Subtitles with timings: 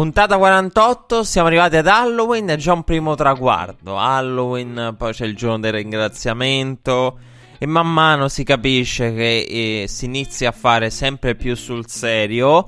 [0.00, 3.98] Puntata 48, siamo arrivati ad Halloween, è già un primo traguardo.
[3.98, 7.18] Halloween, poi c'è il giorno del ringraziamento
[7.58, 12.66] e man mano si capisce che eh, si inizia a fare sempre più sul serio.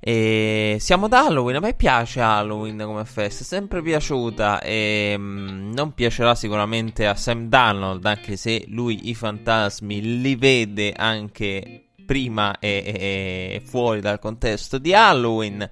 [0.00, 5.74] E siamo ad Halloween, a me piace Halloween come festa, è sempre piaciuta e mm,
[5.74, 12.58] non piacerà sicuramente a Sam Donald, anche se lui i fantasmi li vede anche prima
[12.58, 15.68] e, e- e fuori dal contesto di Halloween.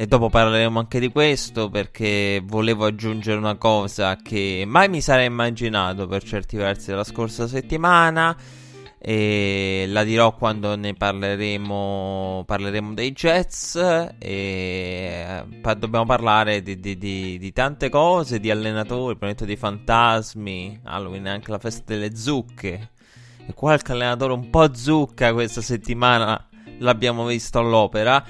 [0.00, 5.26] E dopo parleremo anche di questo perché volevo aggiungere una cosa che mai mi sarei
[5.26, 8.36] immaginato per certi versi della scorsa settimana.
[8.96, 13.74] E la dirò quando ne parleremo, parleremo dei Jets.
[14.20, 20.78] E pa- dobbiamo parlare di, di- di- di tante cose, di allenatori, pianeta dei fantasmi,
[20.84, 22.90] Halloween e anche la festa delle zucche.
[23.48, 28.24] E qualche allenatore un po' zucca questa settimana l'abbiamo visto all'opera.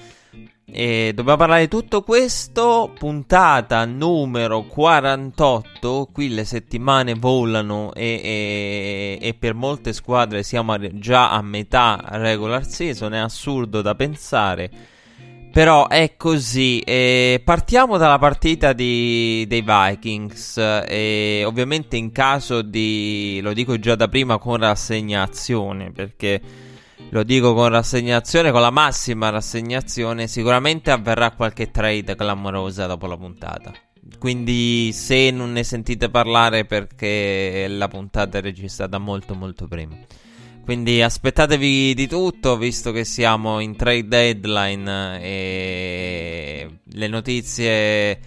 [0.70, 2.92] E dobbiamo parlare di tutto questo.
[2.97, 6.08] Puntata numero 48.
[6.12, 12.66] Qui le settimane volano e, e- e per molte squadre siamo già a metà regular
[12.66, 13.14] season.
[13.14, 14.70] È assurdo da pensare.
[15.50, 16.80] Però è così.
[16.80, 20.58] E partiamo dalla partita di- dei Vikings.
[20.86, 23.41] E ovviamente in caso di.
[23.42, 25.92] Lo dico già da prima con rassegnazione.
[25.92, 26.67] Perché.
[27.11, 30.27] Lo dico con rassegnazione, con la massima rassegnazione.
[30.27, 33.73] Sicuramente avverrà qualche trade clamorosa dopo la puntata.
[34.19, 39.97] Quindi, se non ne sentite parlare, perché la puntata è registrata molto, molto prima.
[40.64, 48.20] Quindi aspettatevi di tutto, visto che siamo in trade deadline e le notizie.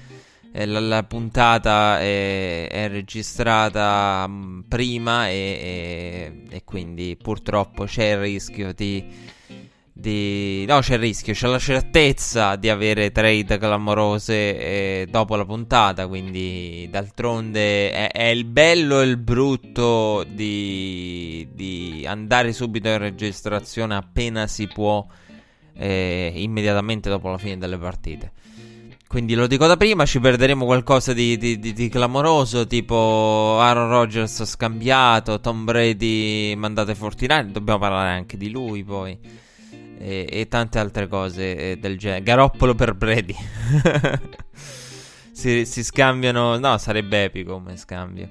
[0.54, 8.12] E La, la puntata è, è registrata mh, prima e, e- e quindi purtroppo c'è
[8.12, 9.06] il rischio di,
[9.94, 15.46] di- No, c'è il rischio, c'è la certezza di avere trade clamorose eh, dopo la
[15.46, 22.98] puntata, quindi d'altronde è, è il bello e il brutto di, di andare subito in
[22.98, 25.06] registrazione appena si può,
[25.74, 28.32] eh, immediatamente dopo la fine delle partite.
[29.12, 33.90] Quindi lo dico da prima, ci perderemo qualcosa di, di- di- di clamoroso, tipo Aaron
[33.90, 39.20] Rodgers scambiato, Tom Brady mandato ai 49, dobbiamo parlare anche di lui poi,
[40.00, 42.24] e, e tante altre cose del genere.
[42.24, 43.36] Garoppolo per Brady.
[45.34, 48.30] si, si scambiano, no, sarebbe epico come scambio.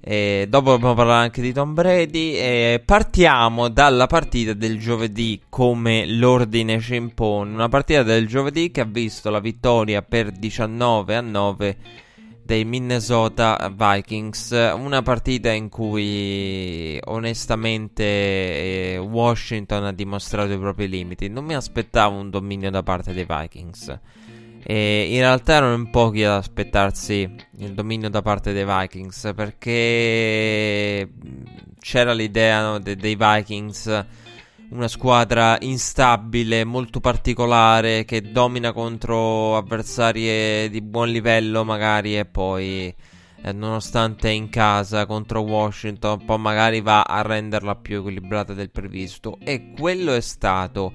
[0.00, 2.34] E dopo dobbiamo parlare anche di Tom Brady.
[2.34, 7.52] E partiamo dalla partita del giovedì, come l'ordine ci impone.
[7.52, 11.76] Una partita del giovedì che ha visto la vittoria per 19 a 9
[12.50, 14.50] dei Minnesota Vikings.
[14.74, 21.28] Una partita in cui onestamente eh, Washington ha dimostrato i propri limiti.
[21.28, 23.98] Non mi aspettavo un dominio da parte dei Vikings.
[24.62, 27.28] E in realtà erano in pochi ad aspettarsi
[27.58, 31.08] il dominio da parte dei Vikings perché
[31.80, 34.06] c'era l'idea no, de- dei Vikings,
[34.70, 42.94] una squadra instabile, molto particolare che domina contro avversari di buon livello magari e poi
[43.42, 49.38] eh, nonostante in casa contro Washington poi magari va a renderla più equilibrata del previsto
[49.42, 50.92] e quello è stato.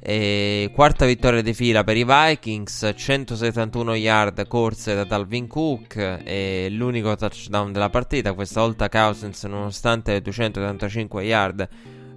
[0.00, 6.68] E quarta vittoria di fila per i Vikings, 171 yard corse da Dalvin Cook e
[6.70, 8.32] l'unico touchdown della partita.
[8.32, 11.68] Questa volta Cousins, nonostante le 235 yard,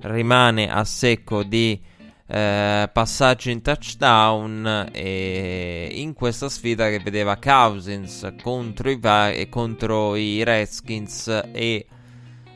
[0.02, 1.82] rimane a secco di
[2.28, 4.90] eh, passaggi in touchdown.
[4.92, 11.88] E in questa sfida che vedeva Cousins contro i, Vi- contro i Redskins e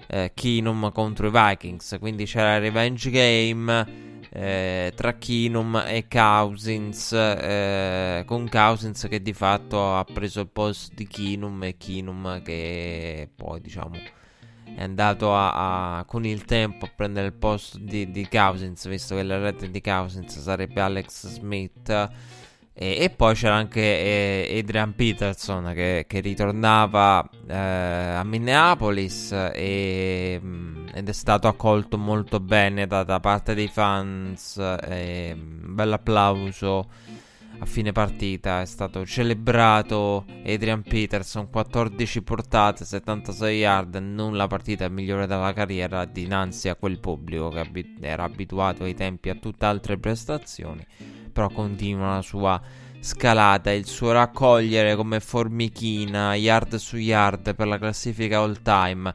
[0.08, 1.98] eh, Keenum contro i Vikings.
[2.00, 9.34] Quindi c'era il revenge game eh, tra Keenum e Cousins, eh, con Cousins che di
[9.34, 13.96] fatto ha preso il posto di Keenum e Keenum che poi diciamo
[14.76, 19.16] è andato a, a- con il tempo a prendere il posto di, di Cousins, visto
[19.16, 22.10] che la rete di Cousins sarebbe Alex Smith
[22.78, 30.38] E, e poi c'era anche eh, Adrian Peterson che, che ritornava eh, a Minneapolis e,
[30.44, 34.58] mm, ed è stato accolto molto bene da, da parte dei fans.
[34.58, 36.90] E, un bel applauso
[37.60, 38.60] a fine partita.
[38.60, 46.04] È stato celebrato Adrian Peterson, 14 portate, 76 yard, non la partita migliore della carriera
[46.04, 50.86] dinanzi a quel pubblico che era abituato ai tempi a tutt'altre prestazioni
[51.36, 52.62] però continua la sua
[53.02, 59.14] scalata, il suo raccogliere come formichina, yard su yard per la classifica all time.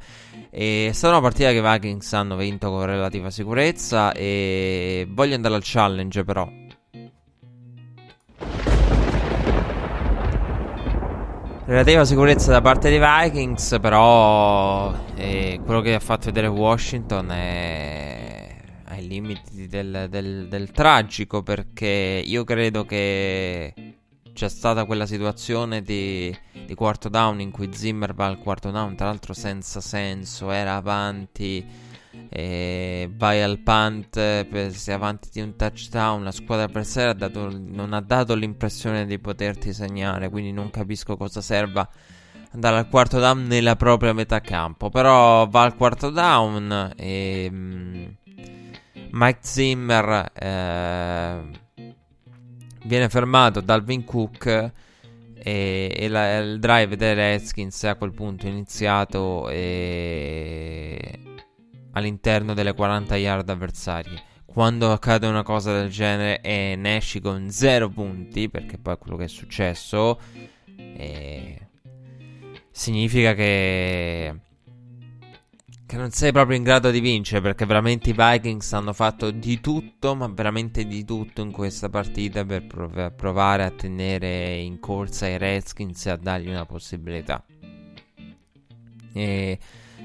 [0.50, 5.54] è stata una partita che i Vikings hanno vinto con relativa sicurezza e voglio andare
[5.54, 6.46] al challenge però.
[11.64, 18.09] Relativa sicurezza da parte dei Vikings, però eh, quello che ha fatto vedere Washington è
[19.10, 23.74] limiti del, del, del tragico perché io credo che
[24.32, 26.34] c'è stata quella situazione di,
[26.64, 30.76] di, quarto down in cui Zimmer va al quarto down, tra l'altro senza senso, era
[30.76, 31.66] avanti,
[32.30, 38.00] vai al punt, sei avanti di un touchdown, la squadra avversaria ha dato, non ha
[38.00, 41.86] dato l'impressione di poterti segnare, quindi non capisco cosa serva
[42.52, 47.48] andare al quarto down nella propria metà campo, però va al quarto down e...
[47.50, 48.06] Mm,
[49.12, 51.40] Mike Zimmer eh,
[52.84, 54.46] viene fermato da Alvin Cook
[55.42, 61.20] e, e la, il drive dei Redskins a quel punto è iniziato e,
[61.92, 64.22] all'interno delle 40 yard avversarie.
[64.44, 68.98] Quando accade una cosa del genere e ne esci con 0 punti, perché poi è
[68.98, 70.18] quello che è successo,
[70.76, 71.68] eh,
[72.70, 74.34] significa che
[75.90, 79.60] che non sei proprio in grado di vincere perché veramente i Vikings hanno fatto di
[79.60, 85.26] tutto, ma veramente di tutto in questa partita per prov- provare a tenere in corsa
[85.26, 87.44] i Redskins e a dargli una possibilità.
[89.12, 89.58] E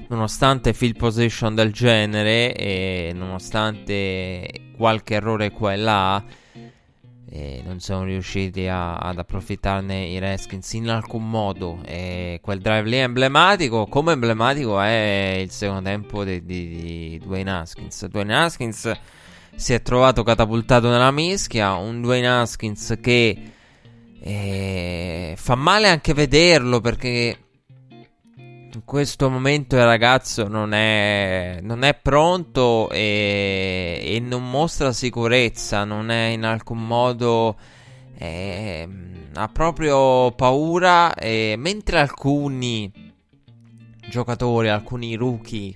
[0.08, 6.24] nonostante field position del genere e nonostante qualche errore qua e là,
[7.28, 11.80] e non sono riusciti a, ad approfittarne i Redskins in alcun modo.
[11.84, 17.20] E quel drive lì è emblematico, come emblematico è il secondo tempo di, di, di
[17.22, 18.06] Dwayne Haskins.
[18.06, 18.92] Dwayne Haskins
[19.54, 23.52] si è trovato catapultato nella mischia, un Dwayne Haskins che
[24.20, 27.45] eh, fa male anche vederlo perché
[28.76, 35.84] in questo momento il ragazzo non è, non è pronto e, e, non mostra sicurezza,
[35.84, 37.56] non è in alcun modo...
[38.18, 38.88] Eh,
[39.34, 42.90] ha proprio paura, eh, mentre alcuni
[44.08, 45.74] giocatori, alcuni rookie,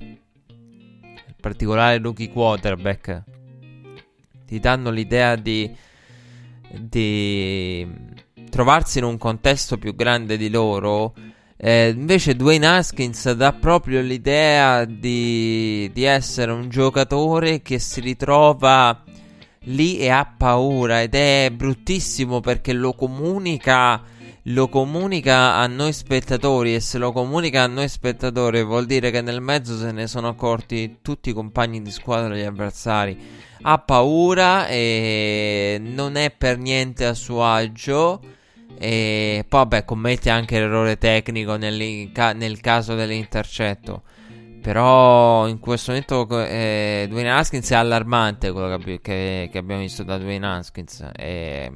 [0.49, 3.23] in particolare rookie quarterback,
[4.47, 5.75] ti danno l'idea di,
[6.79, 7.87] di
[8.49, 11.12] trovarsi in un contesto più grande di loro
[11.62, 19.04] eh, invece Dwayne Haskins dà proprio l'idea di, di, essere un giocatore che si ritrova
[19.64, 24.02] lì e ha paura ed è bruttissimo perché lo comunica,
[24.44, 29.20] lo comunica a noi spettatori e se lo comunica a noi spettatori vuol dire che
[29.20, 33.18] nel mezzo se ne sono accorti tutti i compagni di squadra degli avversari.
[33.60, 38.38] Ha paura e non è per niente a suo agio
[38.82, 44.04] e poi, vabbè, commette anche l'errore tecnico nel, nel caso dell'intercetto.
[44.62, 50.02] Però in questo momento eh, Dwayne Haskins è allarmante quello che, che, che abbiamo visto
[50.02, 51.06] da Dwayne Haskins.
[51.14, 51.70] E,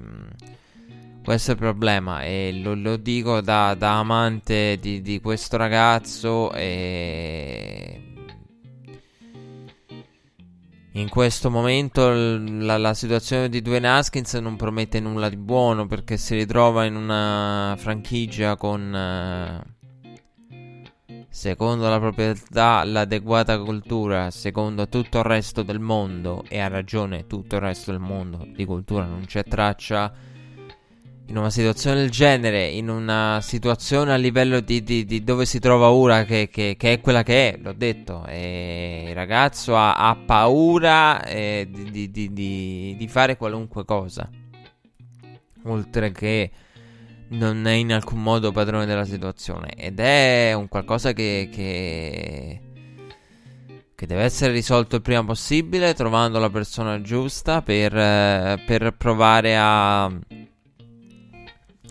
[1.22, 2.22] questo è il problema.
[2.22, 6.52] E lo, lo dico da, da amante di, di, questo ragazzo.
[6.54, 8.13] E
[10.96, 16.16] in questo momento la, la, situazione di Dwayne Haskins non promette nulla di buono perché
[16.16, 19.62] si ritrova in una franchigia con, eh,
[21.28, 27.56] secondo la proprietà, l'adeguata cultura, secondo tutto il resto del mondo, e ha ragione tutto
[27.56, 30.12] il resto del mondo, di cultura non c'è traccia
[31.26, 35.58] in una situazione del genere, in una situazione a livello di, di, di dove si
[35.58, 39.94] trova ora, che, che, che, è quella che è, l'ho detto, e il ragazzo ha,
[39.94, 44.28] ha paura eh, di, di, fare qualunque cosa,
[45.64, 46.50] oltre che
[47.28, 52.60] non è in alcun modo padrone della situazione, ed è un qualcosa che, che,
[53.94, 59.56] che deve essere risolto il prima possibile, trovando la persona giusta per, eh, per provare
[59.56, 60.12] a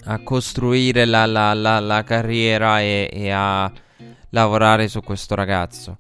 [0.06, 3.72] a costruire la, la, la, la carriera e, e, a
[4.30, 5.98] lavorare su questo ragazzo.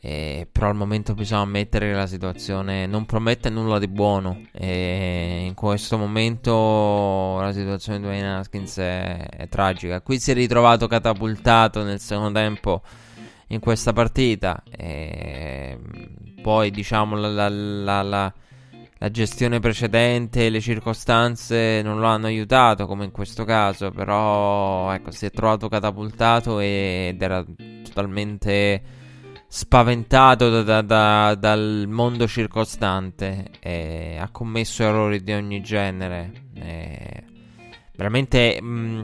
[0.00, 4.42] E, però al momento bisogna ammettere che la situazione non promette nulla di buono.
[4.52, 10.00] E in questo momento la situazione di Dwayne Haskins è, è, tragica.
[10.00, 12.82] Qui si è ritrovato catapultato nel secondo tempo
[13.48, 14.62] in questa partita.
[14.70, 15.78] E
[16.42, 18.32] poi diciamo la, la, la,
[19.00, 25.12] la gestione precedente le circostanze non lo hanno aiutato come in questo caso, però ecco,
[25.12, 27.44] si è trovato catapultato ed era
[27.84, 28.82] totalmente
[29.46, 36.46] spaventato da, da, da, dal mondo circostante e ha commesso errori di ogni genere.
[36.54, 37.24] E
[37.94, 39.00] veramente mh, mm,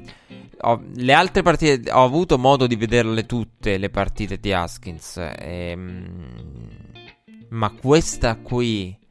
[0.63, 5.77] ho, le altre partite ho avuto modo di vederle tutte le partite di Haskins, e,
[5.77, 6.67] mh, mm,
[7.51, 9.03] ma questa qui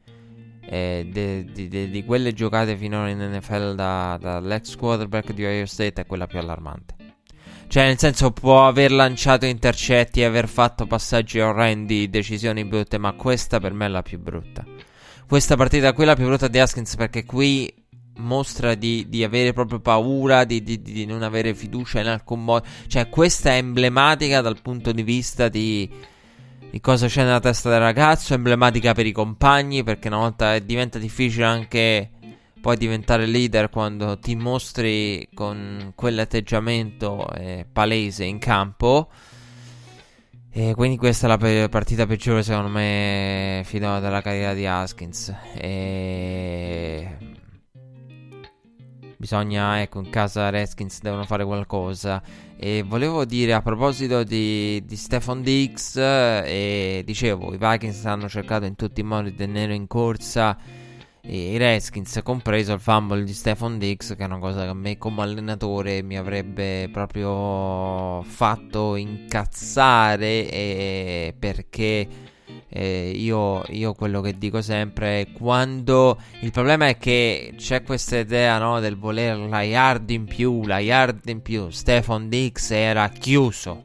[0.66, 6.26] eh, di quelle giocate finora in NFL da, dall'ex quarterback di Ohio State è quella
[6.26, 6.94] più allarmante.
[7.66, 13.12] Cioè, nel senso, può aver lanciato intercetti e aver fatto passaggi orrendi, decisioni brutte, ma
[13.12, 14.64] questa per me è la più brutta.
[15.26, 17.72] Questa partita qui è la più brutta di Haskins perché qui
[18.18, 22.64] mostra di, di avere proprio paura, di, di, di, non avere fiducia in alcun modo.
[22.86, 25.90] Cioè, questa è emblematica dal punto di vista di
[26.74, 30.98] di cosa c'è nella testa del ragazzo, emblematica per i compagni, perché una volta diventa
[30.98, 32.10] difficile anche
[32.60, 39.08] poi diventare leader quando ti mostri con quell'atteggiamento eh, palese in campo.
[40.50, 45.32] E quindi questa è la pe- partita peggiore secondo me fino alla carriera di Haskins.
[45.54, 47.16] E...
[49.16, 52.20] Bisogna, ecco, in casa Redskins devono fare qualcosa.
[52.56, 58.64] E volevo dire a proposito di, di Stefan Dix, eh, dicevo, i Vikings hanno cercato
[58.64, 60.56] in tutti i modi di tenere in corsa
[61.26, 64.98] i Redskins, compreso il fumble di Stefan Dix, che è una cosa che a me
[64.98, 70.44] come allenatore mi avrebbe proprio fatto incazzare
[71.38, 72.08] perché
[72.68, 78.18] eh, io, io, quello che dico sempre è quando il problema è che c'è questa
[78.18, 81.70] idea no, del voler la yard in più, la yard in più.
[81.70, 83.84] Stefan Dix era chiuso,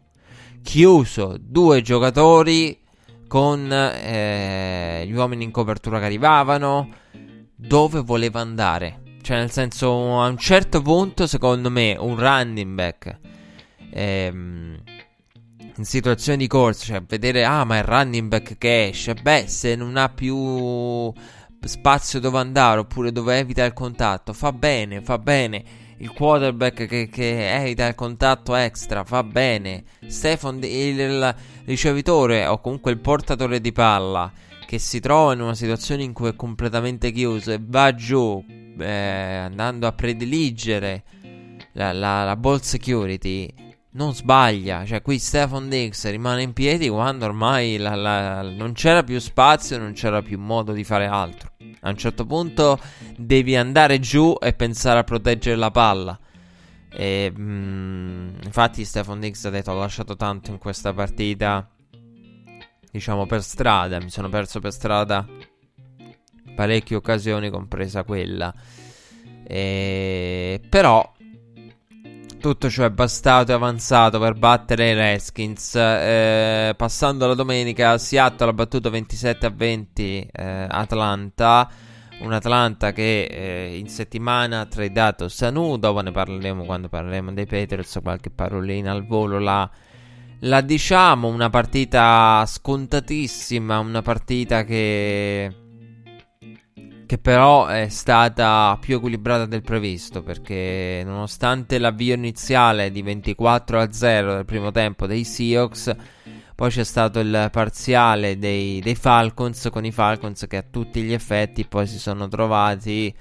[0.64, 2.80] chiuso, due giocatori
[3.28, 6.90] con eh, gli uomini in copertura che arrivavano,
[7.56, 9.02] dove voleva andare.
[9.22, 13.20] Cioè, nel senso, a un certo punto, secondo me, un running back.
[13.92, 14.82] Ehm,
[15.80, 19.76] in situazioni di corsa, cioè vedere, ah, ma il running back che esce, beh, se
[19.76, 21.12] non ha più
[21.62, 25.88] spazio dove andare oppure dove evita il contatto, fa bene, fa bene.
[26.02, 29.84] Il quarterback che, che evita il contatto extra, fa bene.
[30.06, 34.32] Stefan, il, il ricevitore o comunque il portatore di palla
[34.66, 38.44] che si trova in una situazione in cui è completamente chiuso e va giù
[38.78, 41.04] eh, andando a prediligere
[41.74, 44.86] la, la, la ball security non sbaglia.
[44.86, 49.78] Cioè, qui Stefan Diggs rimane in piedi quando ormai la, la, non c'era più spazio,
[49.78, 51.52] non c'era più modo di fare altro.
[51.82, 52.80] A un certo punto
[53.16, 56.20] devi andare giù e pensare a proteggere la palla.
[56.92, 61.70] E, mh, mm, infatti, Stefan Diggs ha detto: Ho lasciato tanto in questa partita.
[62.92, 64.00] Diciamo per strada.
[64.00, 65.26] Mi sono perso per strada
[66.60, 68.54] parecchie occasioni, compresa quella.
[69.46, 71.14] E, però
[72.40, 75.76] tutto ciò è bastato e avanzato per battere i Redskins.
[75.76, 81.70] Eh, passando la domenica, Seattle ha battuto 27 a 20 eh, Atlanta.
[82.22, 85.78] Un Atlanta che eh, in settimana ha tradato Sanu.
[85.78, 88.00] Dopo ne parleremo quando parleremo dei Patriots.
[88.02, 89.70] Qualche parolina al volo la,
[90.40, 91.28] la diciamo.
[91.28, 93.80] Una partita scontatissima.
[93.80, 95.69] Una partita che
[97.10, 103.92] che però è stata più equilibrata del previsto perché nonostante l'avvio iniziale di 24 a
[103.92, 105.96] 0 del primo tempo dei Seahawks
[106.54, 111.12] poi c'è stato il parziale dei, dei, Falcons con i Falcons che a tutti gli
[111.12, 113.12] effetti poi si sono trovati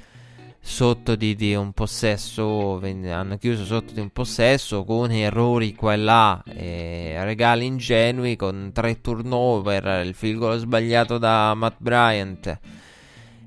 [0.61, 5.97] sotto di, di un possesso hanno chiuso sotto di un possesso con errori qua e
[5.97, 12.59] là e regali ingenui con tre turnover il field goal sbagliato da Matt Bryant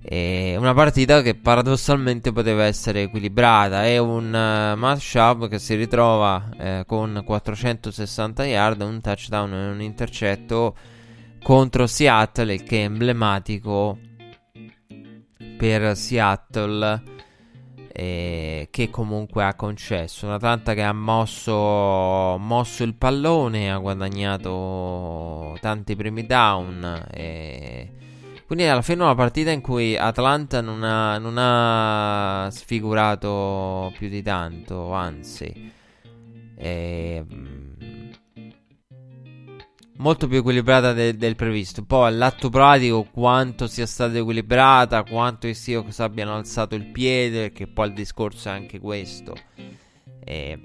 [0.04, 3.86] e una partita che paradossalmente poteva essere equilibrata.
[3.86, 9.82] È un uh, matchup che si ritrova eh, con 460 yard, un touchdown e un
[9.82, 10.76] intercetto
[11.44, 14.00] contro Seattle, che è emblematico
[15.58, 17.20] per Seattle.
[17.94, 25.58] Eh, che comunque ha concesso un Atlanta che ha mosso, mosso il pallone, ha guadagnato
[25.60, 27.06] tanti primi down.
[27.12, 27.92] E
[28.52, 34.10] quindi alla fine è una partita in cui Atlanta non ha, non ha sfigurato più
[34.10, 35.72] di tanto, anzi.
[36.58, 38.10] E, ehm,
[40.00, 41.86] molto più equilibrata de- del previsto.
[41.86, 47.68] Poi all'atto pratico quanto sia stata equilibrata, quanto i Seahawks abbiano alzato il piede, perché
[47.68, 49.34] poi il discorso è anche questo.
[50.26, 50.60] E,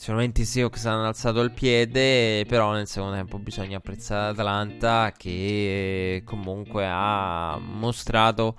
[0.00, 6.22] sicuramente i Seahawks hanno alzato il piede, però nel secondo tempo bisogna apprezzare Atlanta che
[6.24, 8.56] comunque ha mostrato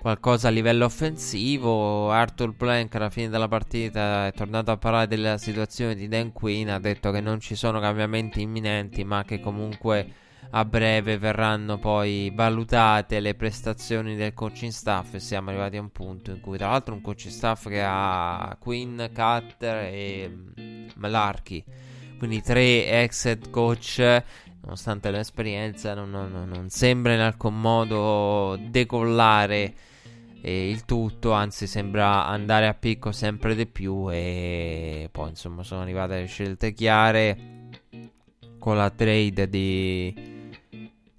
[0.00, 2.10] qualcosa a livello offensivo.
[2.10, 6.68] Arthur Blank alla fine della partita è tornato a parlare della situazione di Dan Quinn.
[6.68, 10.14] Ha detto che non ci sono cambiamenti imminenti, ma che comunque
[10.50, 15.14] a breve verranno poi valutate le prestazioni del coaching staff.
[15.14, 18.56] E siamo arrivati a un punto in cui, tra l'altro, un coaching staff che ha
[18.58, 21.64] Quinn, Cutter e mm, Malarkey.
[22.18, 24.22] Quindi tre ex head coach
[24.66, 29.74] nonostante l'esperienza, non, non, non, sembra in alcun modo decollare
[30.40, 35.82] e il tutto, anzi sembra andare a picco sempre di più e poi insomma sono
[35.82, 37.38] arrivate le scelte chiare
[38.58, 40.35] con la trade di,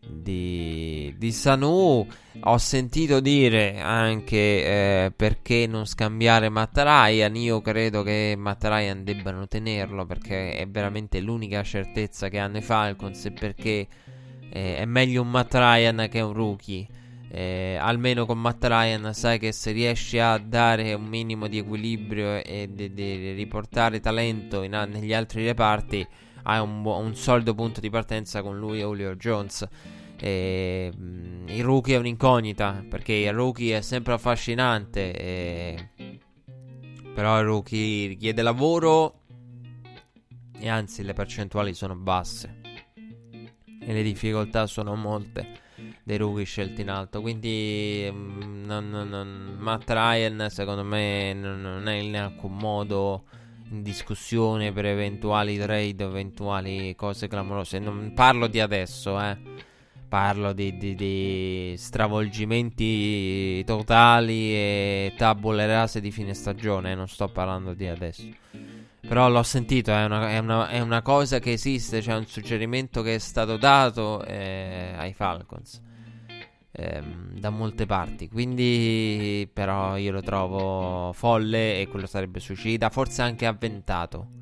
[0.09, 2.07] di, di Sanu.
[2.41, 7.35] Ho sentito dire anche eh, perché non scambiare Matt Ryan.
[7.35, 12.61] Io credo che Matt Ryan debbano tenerlo perché è veramente l'unica certezza che hanno i
[12.61, 13.87] Falcons e perché
[14.49, 16.87] eh, è meglio un Matt Ryan che un rookie.
[17.29, 22.41] Eh, almeno con Matt Ryan sai che se riesci a dare un minimo di equilibrio
[22.41, 26.07] e di riportare talento in, negli altri reparti,
[26.43, 29.67] hai un, un, solido punto di partenza con lui e Julio Jones.
[30.19, 35.13] E, mh, mm, il rookie è un'incognita perché il rookie è sempre affascinante.
[35.13, 35.89] E...
[37.13, 39.21] Però il rookie richiede lavoro
[40.59, 42.61] e anzi le percentuali sono basse
[43.87, 45.65] e le difficoltà sono molte
[46.03, 47.21] dei rookie scelti in alto.
[47.21, 53.23] Quindi mm, non, non, non, Matt Ryan secondo me non, è in alcun modo
[53.69, 57.79] in discussione per eventuali trade o eventuali cose clamorose.
[57.79, 59.37] Non parlo di adesso, eh.
[60.07, 66.95] Parlo di, di, di stravolgimenti totali e tabule rase di fine stagione.
[66.95, 68.27] Non sto parlando di adesso.
[69.01, 73.01] Però l'ho sentito, è una, è, una, è una, cosa che esiste, c'è un suggerimento
[73.01, 75.81] che è stato dato eh, ai Falcons
[76.77, 78.29] ehm, da molte parti.
[78.29, 84.36] Quindi, però, io lo trovo folle e quello sarebbe suicida, forse anche avventato.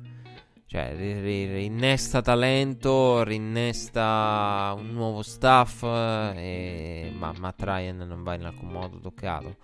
[0.68, 7.12] Cioè, rinnesta talento, rinnesta un nuovo staff, e...
[7.16, 9.56] ma Matt Ryan non va in alcun modo toccato.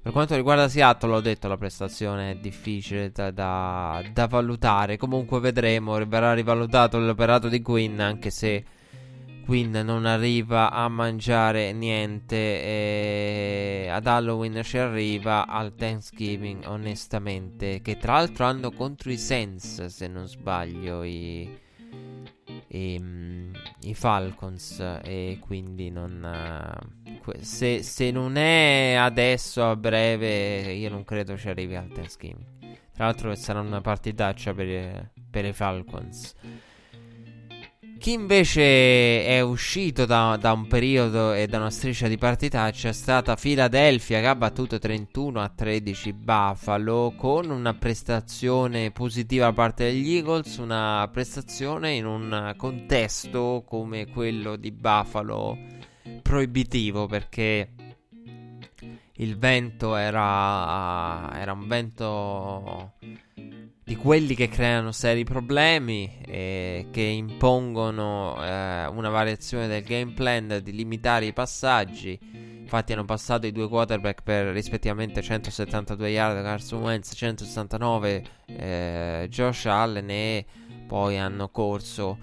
[0.00, 4.96] Per quanto riguarda Seattle, l'ho detto, la prestazione è difficile da, da, da valutare.
[4.96, 8.64] Comunque vedremo, verrà rivalutato l'operato di Quinn, anche se
[9.50, 17.96] Quinn non arriva a mangiare niente e ad Halloween ci arriva al Thanksgiving onestamente che
[17.96, 21.50] tra l'altro hanno contro i Sens se non sbaglio i,
[22.68, 27.02] i, mm, i Falcons e quindi non
[27.40, 32.78] se, se, non è adesso a breve io non credo ci arrivi al Thanksgiving.
[32.92, 36.34] Tra l'altro sarà una partitaccia per, per i Falcons
[38.00, 42.92] chi invece è uscito da, da, un periodo e da una striscia di partitaccia è
[42.92, 49.84] stata Philadelphia che ha battuto 31 a 13 Buffalo con una prestazione positiva da parte
[49.84, 55.58] degli Eagles, una prestazione in un contesto come quello di Buffalo
[56.22, 57.68] proibitivo perché
[59.16, 62.92] il vento era, era un vento
[63.90, 70.60] di quelli che creano seri problemi e che impongono eh, una variazione del game plan
[70.62, 72.16] di limitare i passaggi.
[72.60, 79.66] Infatti hanno passato i due quarterback per rispettivamente 172 yard Carson Wentz, 169 eh, Josh
[79.66, 80.46] Allen e
[80.86, 82.18] poi hanno corso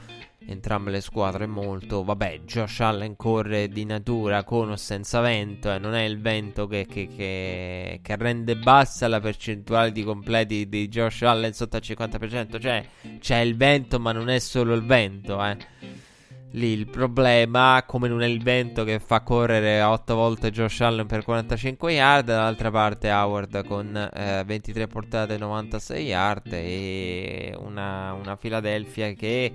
[0.48, 2.04] entrambe le squadre molto.
[2.04, 6.68] Vabbè, Josh Allen corre di natura con o senza vento, eh, non è il vento
[6.68, 11.84] che, che, che, che, rende bassa la percentuale di completi di Josh Allen sotto al
[11.84, 12.60] 50%.
[12.60, 12.86] Cioè,
[13.20, 16.06] c'è il vento, ma non è solo il vento, eh.
[16.52, 21.06] Lì il problema, come non è il vento che fa correre 8 volte Josh Allen
[21.06, 28.14] per 45 yard, dall'altra parte Howard con eh, 23 portate e 96 yard e una,
[28.14, 29.54] una Philadelphia che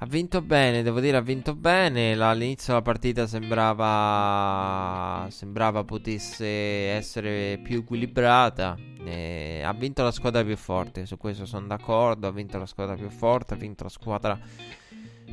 [0.00, 2.12] ha vinto bene, devo dire, ha vinto bene.
[2.12, 8.76] All'inizio della partita sembrava, sembrava potesse essere più equilibrata.
[9.04, 12.28] E ha vinto la squadra più forte, su questo sono d'accordo.
[12.28, 14.38] Ha vinto la squadra più forte, ha vinto la squadra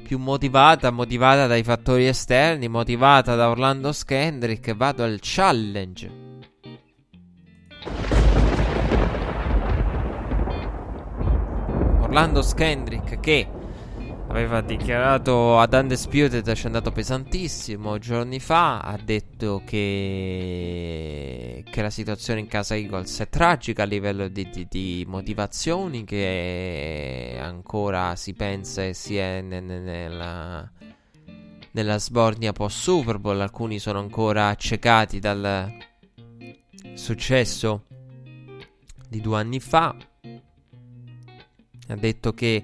[0.03, 4.75] più motivata, motivata dai fattori esterni, motivata da Orlando Skendrick.
[4.75, 6.23] Vado al challenge.
[12.01, 13.47] Orlando Skendrick che
[14.35, 20.83] aveva dichiarato ad Undisputed, ci è andato pesantissimo giorni fa, ha detto che,
[21.69, 27.37] che la situazione in casa Eagles è tragica a livello di, di, di motivazioni, che
[27.39, 30.69] ancora si pensa e si è nella,
[31.71, 35.73] nella sbornia post Super Bowl, alcuni sono ancora accecati dal
[36.93, 37.85] successo
[39.07, 39.95] di due anni fa.
[41.87, 42.63] Ha detto che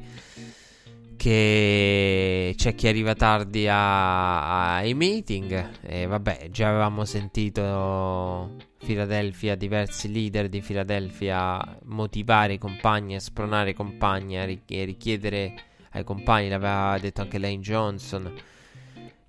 [1.22, 10.12] che c'è chi arriva tardi a, ai meeting e vabbè già avevamo sentito Philadelphia, diversi
[10.12, 15.54] leader di Philadelphia motivare i compagni, spronare i compagni a richiedere
[15.92, 18.34] ai compagni, l'aveva detto anche Lane Johnson.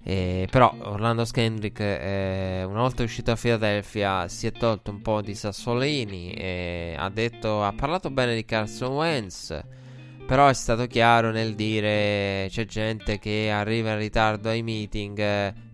[0.03, 5.21] Eh, però Orlando Skendrick, eh, una volta uscito a Philadelphia, si è tolto un po'
[5.21, 9.81] di sassolini e ha detto, ha parlato bene di Carson Wentz
[10.27, 15.17] però è stato chiaro nel dire c'è gente che arriva in ritardo ai meeting,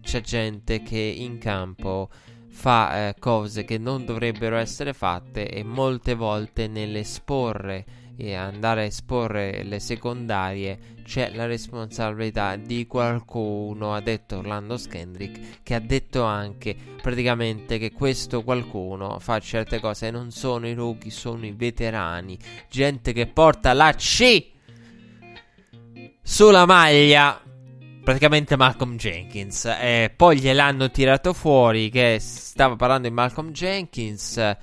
[0.01, 2.09] c'è gente che in campo
[2.49, 8.85] fa eh, cose che non dovrebbero essere fatte e molte volte nell'esporre e andare a
[8.85, 16.25] esporre le secondarie c'è la responsabilità di qualcuno, ha detto Orlando Skendrick, che ha detto
[16.25, 21.53] anche praticamente che questo qualcuno fa certe cose e non sono i rookie, sono i
[21.53, 22.37] veterani,
[22.69, 24.51] gente che porta la C
[26.21, 27.41] sulla maglia
[28.09, 29.67] praticamente Malcolm Jenkins.
[29.67, 34.57] Eh, poi gliel'hanno tirato fuori che stava parlando di Malcolm Jenkins.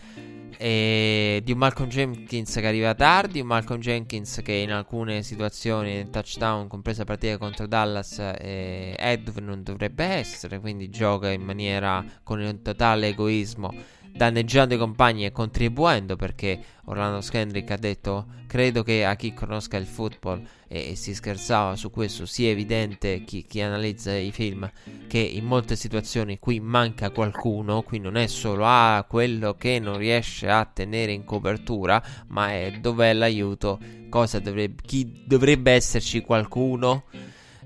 [0.58, 6.00] E di un Malcolm Jenkins che arriva tardi, un Malcolm Jenkins che in alcune situazioni
[6.00, 12.04] in touchdown, compresa partita contro Dallas, eh, dove non dovrebbe essere, quindi gioca in maniera
[12.24, 13.74] con un totale egoismo
[14.16, 19.76] danneggiando i compagni e contribuendo perché Orlando Skendrick ha detto credo che a chi conosca
[19.76, 24.72] il football e, e si scherzava su questo sia evidente chi, chi, analizza i film
[25.08, 29.98] che in molte situazioni qui manca qualcuno qui non è solo ah, quello che non
[29.98, 37.04] riesce a tenere in copertura ma è dov'è l'aiuto cosa dovrebbe, chi dovrebbe esserci qualcuno?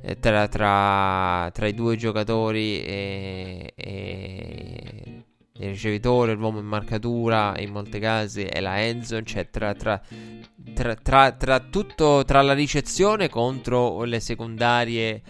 [0.02, 5.19] Eh, tra, tra, tra, i due giocatori e, e
[5.60, 10.02] il ricevitore, l'uomo in marcatura, in molti casi è la Enzo, cioè tra, tra,
[11.02, 15.22] tra, tra, tutto, tra la ricezione contro le secondarie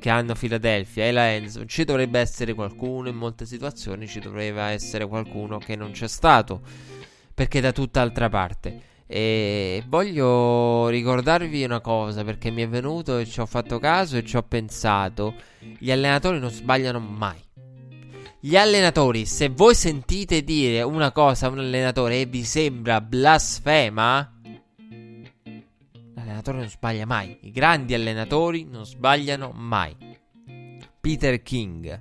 [0.00, 4.60] che hanno Philadelphia e la Enzo, ci dovrebbe essere qualcuno, in molte situazioni ci dovrebbe
[4.60, 6.60] essere qualcuno che non c'è stato,
[7.32, 8.92] perché da tutt'altra parte.
[9.06, 14.24] E voglio ricordarvi una cosa perché mi è venuto e ci ho fatto caso e
[14.24, 15.34] ci ho pensato,
[15.78, 17.43] gli allenatori non sbagliano mai
[18.46, 24.38] gli allenatori, se voi sentite dire una cosa a un allenatore e vi sembra blasfema,
[26.14, 27.38] l'allenatore non sbaglia mai.
[27.40, 29.96] I grandi allenatori non sbagliano mai.
[31.00, 31.98] Peter King,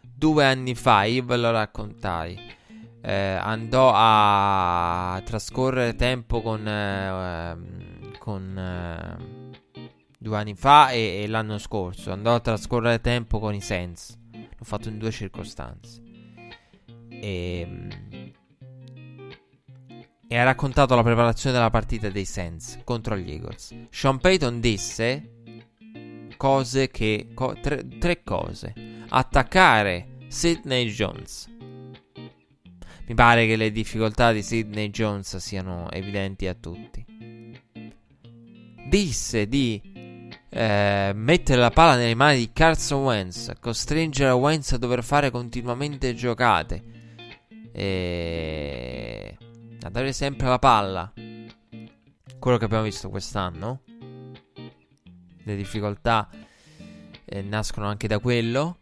[0.00, 2.40] due anni fa, io ve lo raccontai,
[3.02, 6.66] eh, andò a trascorrere tempo con...
[6.66, 9.50] Eh, con eh,
[10.16, 14.20] due anni fa e, e l'anno scorso, andò a trascorrere tempo con i Saints
[14.62, 16.00] L'ho fatto in due circostanze.
[17.08, 17.88] E, ehm,
[20.28, 23.74] e ha raccontato la preparazione della partita dei Saints contro gli Eagles.
[23.90, 25.30] Sean Payton disse
[26.36, 27.30] cose che.
[27.34, 28.72] Co- tre, tre cose.
[29.08, 31.50] Attaccare Sidney Jones.
[33.06, 37.04] Mi pare che le difficoltà di Sidney Jones siano evidenti a tutti.
[38.88, 39.91] Disse di
[40.54, 46.14] eh, mettere la palla nelle mani di Carson Wentz, costringere Wentz a dover fare continuamente
[46.14, 46.82] giocate,
[47.72, 49.36] e
[49.80, 51.10] a dare sempre la palla.
[52.38, 53.80] Quello che abbiamo visto quest'anno.
[55.44, 56.28] Le difficoltà
[57.24, 58.80] eh, nascono anche da quello.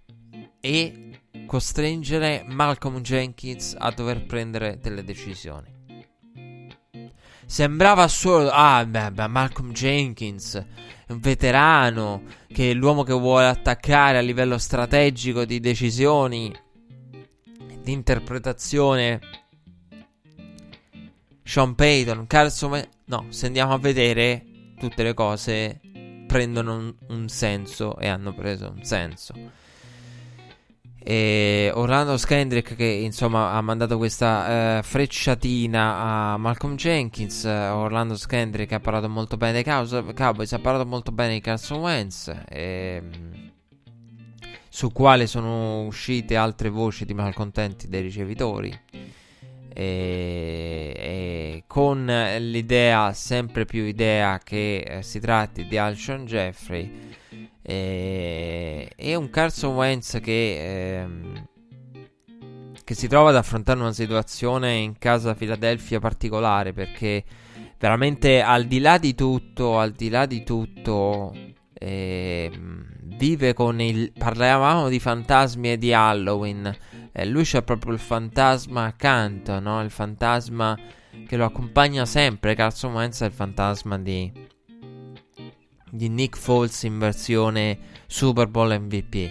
[0.60, 5.79] E costringere Malcolm Jenkins a dover prendere delle decisioni.
[7.50, 8.48] Sembrava solo.
[8.48, 10.64] Ah, beh, beh Malcolm Jenkins
[11.08, 16.54] un veterano, che è l'uomo che vuole attaccare a livello strategico di decisioni,
[17.82, 19.18] di interpretazione.
[21.42, 22.88] Sean Payton, Carson.
[23.06, 24.44] No, se andiamo a vedere,
[24.78, 25.80] tutte le cose
[26.28, 29.34] prendono un, un senso e hanno preso un senso.
[31.02, 37.44] E Orlando Skendrick che insomma ha mandato questa uh, frecciatina a Malcolm Jenkins.
[37.44, 42.28] Orlando Skendrick ha parlato molto bene dei Cowboys, ha parlato molto bene di Carson Wentz.
[42.48, 43.50] E, ehm,
[44.68, 48.70] su quale sono uscite altre voci di malcontenti dei ricevitori.
[49.72, 52.04] E, e con
[52.38, 57.18] l'idea, sempre più idea, che eh, si tratti di Alshon Jeffrey.
[57.70, 61.46] E, e un Carson Wentz che, ehm,
[62.82, 67.22] che si trova ad affrontare una situazione in casa Philadelphia particolare perché
[67.78, 71.32] veramente al di là di tutto, al di là di tutto,
[71.72, 72.50] eh,
[73.04, 74.10] vive con il...
[74.18, 76.76] parlavamo di fantasmi e di Halloween.
[77.12, 79.80] Eh, lui c'ha proprio il fantasma accanto, no?
[79.80, 80.76] Il fantasma
[81.24, 82.56] che lo accompagna sempre.
[82.56, 84.32] Carson Wentz è il fantasma di,
[85.90, 89.30] di Nick Foles in versione Super Bowl MVP.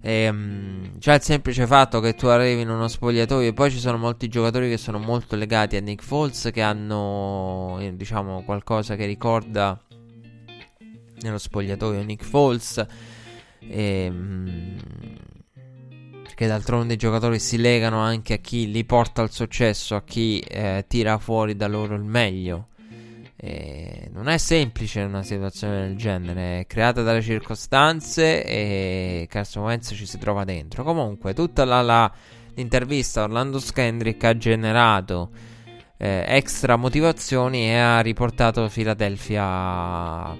[0.00, 3.80] E, um, già il semplice fatto che tu arrivi in uno spogliatoio e poi ci
[3.80, 8.94] sono molti giocatori che sono molto legati a Nick Foles che hanno eh, diciamo qualcosa
[8.94, 9.76] che ricorda
[11.20, 12.86] nello spogliatoio Nick Foles
[13.58, 14.76] e, um,
[16.22, 20.38] perché d'altronde i giocatori si legano anche a chi li porta al successo a chi
[20.38, 22.68] eh, tira fuori da loro il meglio
[23.40, 29.92] e non è semplice una situazione del genere, è creata dalle circostanze e Carson Wentz
[29.94, 30.82] ci si trova dentro.
[30.82, 32.12] Comunque, tutta la, la,
[32.54, 35.30] l'intervista Orlando Skendrick ha generato
[35.98, 40.36] eh, extra motivazioni e ha riportato Philadelphia a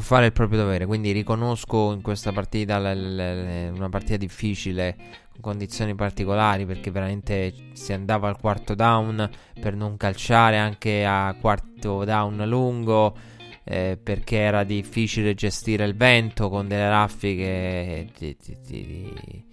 [0.00, 0.84] fare il proprio dovere.
[0.84, 4.96] Quindi riconosco in questa partita l- l- una partita difficile
[5.40, 9.28] condizioni particolari perché veramente si andava al quarto down
[9.60, 13.16] per non calciare anche a quarto down lungo
[13.64, 19.44] eh, perché era difficile gestire il vento con delle raffiche di, di, di,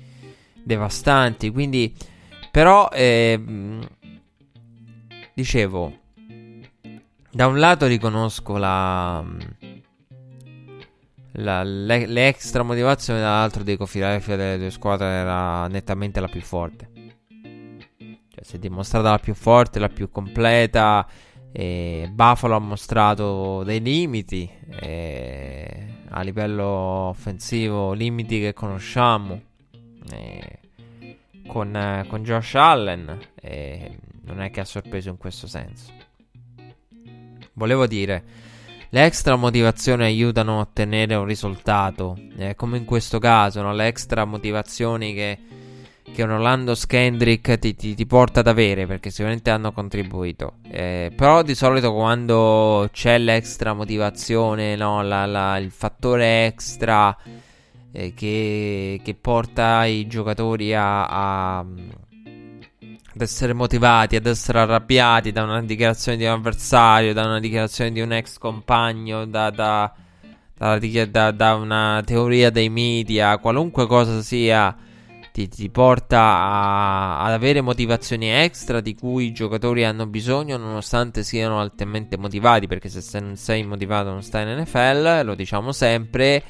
[0.63, 1.49] devastanti.
[1.51, 1.93] Quindi
[2.49, 3.39] però eh,
[5.33, 5.99] dicevo
[7.29, 9.21] da un lato riconosco la
[11.37, 16.41] la, le, le, extra motivazioni, dall'altro dico Philadelphia delle due squadre era nettamente la più
[16.41, 16.89] forte.
[18.29, 21.07] Cioè, si è dimostrata la più forte, la più completa.
[21.51, 24.49] E Buffalo ha mostrato dei limiti
[26.09, 29.41] a livello offensivo, limiti che conosciamo
[31.47, 33.19] con, con, Josh Allen.
[34.23, 35.93] non è che ha sorpreso in questo senso.
[37.53, 38.23] Volevo dire
[38.95, 43.73] le extra motivazioni aiutano a ottenere un risultato, eh, come in questo caso, no?
[43.73, 45.37] le extra motivazioni che,
[46.13, 50.59] che un Orlando Skendrick ti, ti, ti, porta ad avere, perché sicuramente hanno contribuito.
[50.71, 55.03] Eh, però di solito quando c'è l'extra motivazione, no?
[55.03, 57.13] la, la, il fattore extra
[57.91, 61.65] eh, che, che, porta i giocatori a, a
[63.15, 67.93] ad essere motivati, ad essere arrabbiati da una dichiarazione di un avversario, da una dichiarazione
[67.93, 69.93] di un ex compagno, da, da,
[70.57, 74.75] da, da una teoria dei media, qualunque cosa sia,
[75.31, 81.23] ti, ti porta a, ad avere motivazioni extra di cui i giocatori hanno bisogno, nonostante
[81.23, 86.43] siano altamente motivati, perché se non sei motivato non stai in NFL, lo diciamo sempre.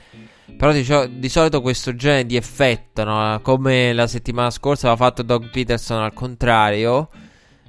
[0.58, 0.86] Però di,
[1.20, 3.40] di, solito questo genere di effetto, no?
[3.42, 7.10] come la settimana scorsa aveva fatto Doug Peterson al contrario.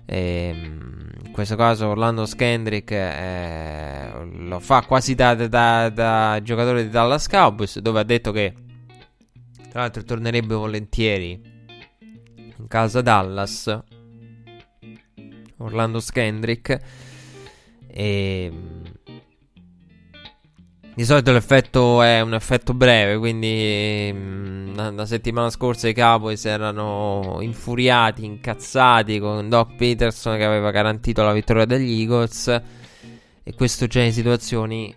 [0.05, 6.91] Ehm, in questo caso Orlando Skendrick eh, lo fa quasi da, da, da, giocatore di
[6.91, 8.55] Dallas Cowboys, dove ha detto che
[9.71, 11.41] tra l'altro tornerebbe volentieri
[12.59, 13.83] in casa Dallas.
[15.59, 16.79] Orlando Skendrick.
[17.89, 18.53] E
[20.97, 26.43] di solito l'effetto è un effetto breve, quindi mh, mm, la settimana scorsa i Cowboys
[26.47, 32.49] erano infuriati, incazzati con Doc Peterson che aveva garantito la vittoria degli Eagles
[33.43, 34.97] e questo genere di situazioni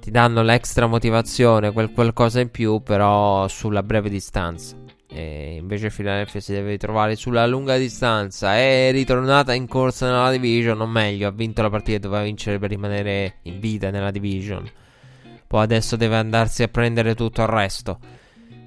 [0.00, 4.85] ti danno l'extra motivazione, quel qualcosa in più però sulla breve distanza.
[5.16, 8.54] E invece Philadelphia si deve ritrovare sulla lunga distanza.
[8.54, 12.68] È ritornata in corsa nella division, o meglio, ha vinto la partita doveva vincere per
[12.68, 14.70] rimanere in vita nella division.
[15.46, 17.98] Poi adesso deve andarsi a prendere tutto il resto.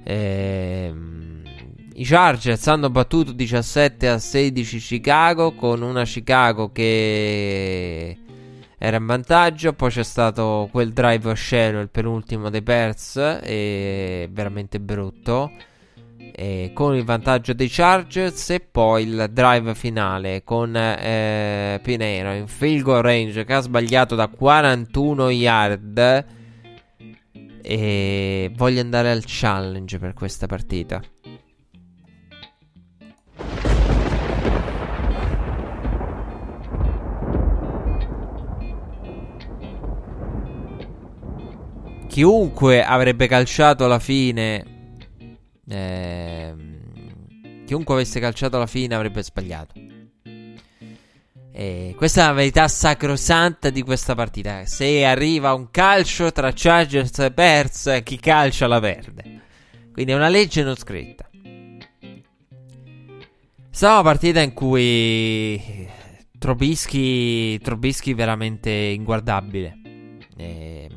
[0.04, 1.44] Ehm,
[1.94, 8.18] I Chargers hanno battuto 17 a 16 Chicago con una Chicago che
[8.76, 9.74] era in vantaggio.
[9.74, 15.52] Poi c'è stato quel drive a sceno, il penultimo dei Bears, e veramente brutto
[16.42, 22.48] eh, con il vantaggio dei Chargers e poi il drive finale con eh, Pinero in
[22.48, 26.26] field goal range che ha sbagliato da 41 yard
[27.62, 31.02] e voglio andare al challenge per questa partita.
[42.08, 44.78] Chiunque avrebbe calciato alla fine
[45.70, 46.54] eh,
[47.66, 49.74] chiunque avesse calciato alla fine avrebbe sbagliato.
[51.52, 54.66] E questa è la verità sacrosanta di questa partita.
[54.66, 59.42] Se arriva un calcio tra Chargers e Bears, chi calcia la perde.
[59.92, 61.30] Quindi è una legge non scritta.
[63.70, 65.88] Stava una partita in cui
[66.38, 69.78] Trobischi, Trobischi veramente inguardabile.
[70.38, 70.90] E...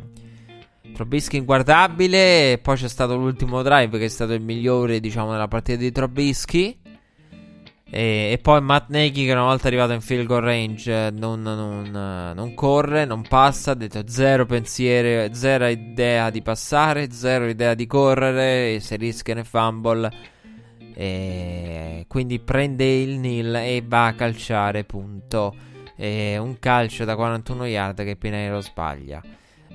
[0.93, 2.59] Trobischi inguardabile.
[2.63, 6.79] Poi c'è stato l'ultimo drive che è stato il migliore, diciamo, nella partita di Trobischi.
[7.95, 11.91] E, e, poi Matt Nagy che una volta arrivato in field goal range non, non,
[12.35, 17.87] non, corre, non passa, ha detto zero pensiero, zero idea di passare, zero idea di
[17.87, 20.11] correre, se rischia nel fumble.
[20.95, 25.55] E quindi prende il nil e va a calciare, punto.
[25.95, 29.21] E un calcio da 41 yard che Pinero sbaglia.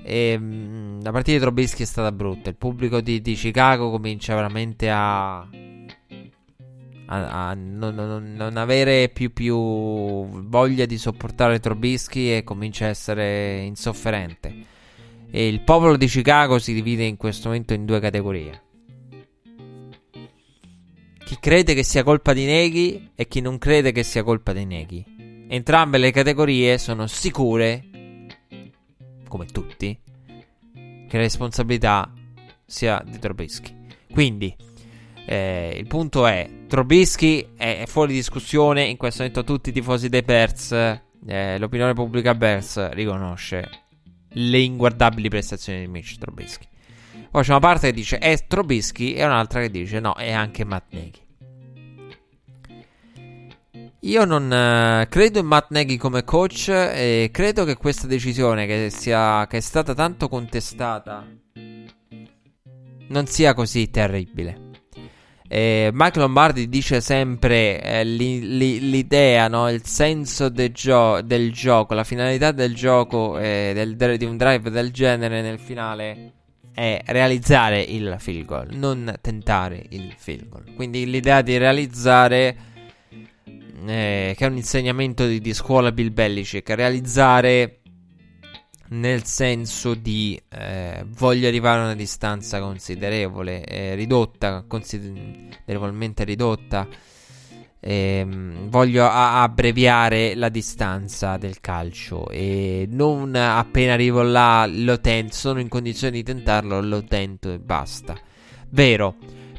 [0.02, 2.48] E, mh, la partita di Trobischi è stata brutta.
[2.48, 5.46] Il pubblico di, di Chicago comincia veramente a
[7.08, 12.88] a, a non, non, non, avere più, più, voglia di sopportare Trobischi e comincia a
[12.88, 14.76] essere insofferente.
[15.30, 18.62] E il popolo di Chicago si divide in questo momento in due categorie.
[21.24, 24.64] Chi crede che sia colpa di Neghi e chi non crede che sia colpa di
[24.64, 25.04] Neghi.
[25.50, 27.87] Entrambe le categorie sono sicure,
[29.28, 29.98] come tutti,
[30.72, 32.12] che la responsabilità
[32.64, 33.74] sia di Trobischi.
[34.10, 34.54] Quindi,
[35.26, 38.84] eh, il punto è: Trobisky è, fuori discussione.
[38.84, 43.86] In questo momento, tutti i tifosi dei Bears, eh, l'opinione pubblica Bears riconosce
[44.32, 46.66] le inguardabili prestazioni di Mitch Trobisky.
[47.30, 50.64] Poi c'è una parte che dice è Trobisky e un'altra che dice no, è anche
[50.64, 51.26] Matt Nagy.
[54.02, 58.90] Io non uh, credo in Matt Nagy come coach e credo che questa decisione che,
[58.90, 61.26] sia, che è stata tanto contestata
[63.08, 64.66] non sia così terribile.
[65.50, 69.70] Eh, Mike Lombardi dice sempre eh, li, li, l'idea, no?
[69.70, 74.70] il senso de gio- del gioco, la finalità del gioco eh, del, di un drive
[74.70, 76.32] del genere nel finale
[76.74, 80.74] è realizzare il field goal, non tentare il field goal.
[80.76, 82.56] Quindi l'idea di realizzare,
[83.86, 87.80] eh, che è un insegnamento di, di scuola Bill Belichick, realizzare
[88.90, 96.86] nel senso di eh, voglio arrivare a una distanza considerevole, eh, ridotta, considerevolmente ridotta.
[97.80, 98.26] Eh,
[98.68, 105.60] voglio a- abbreviare la distanza del calcio e non appena arrivo là lo tento, sono
[105.60, 108.16] in condizione di tentarlo, lo tento e basta.
[108.70, 109.14] Vero,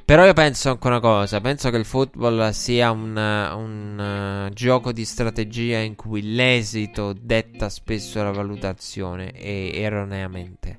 [0.10, 4.92] però io penso anche una cosa, penso che il football sia un, un uh, gioco
[4.92, 10.78] di strategia in cui l'esito detta spesso la valutazione e erroneamente.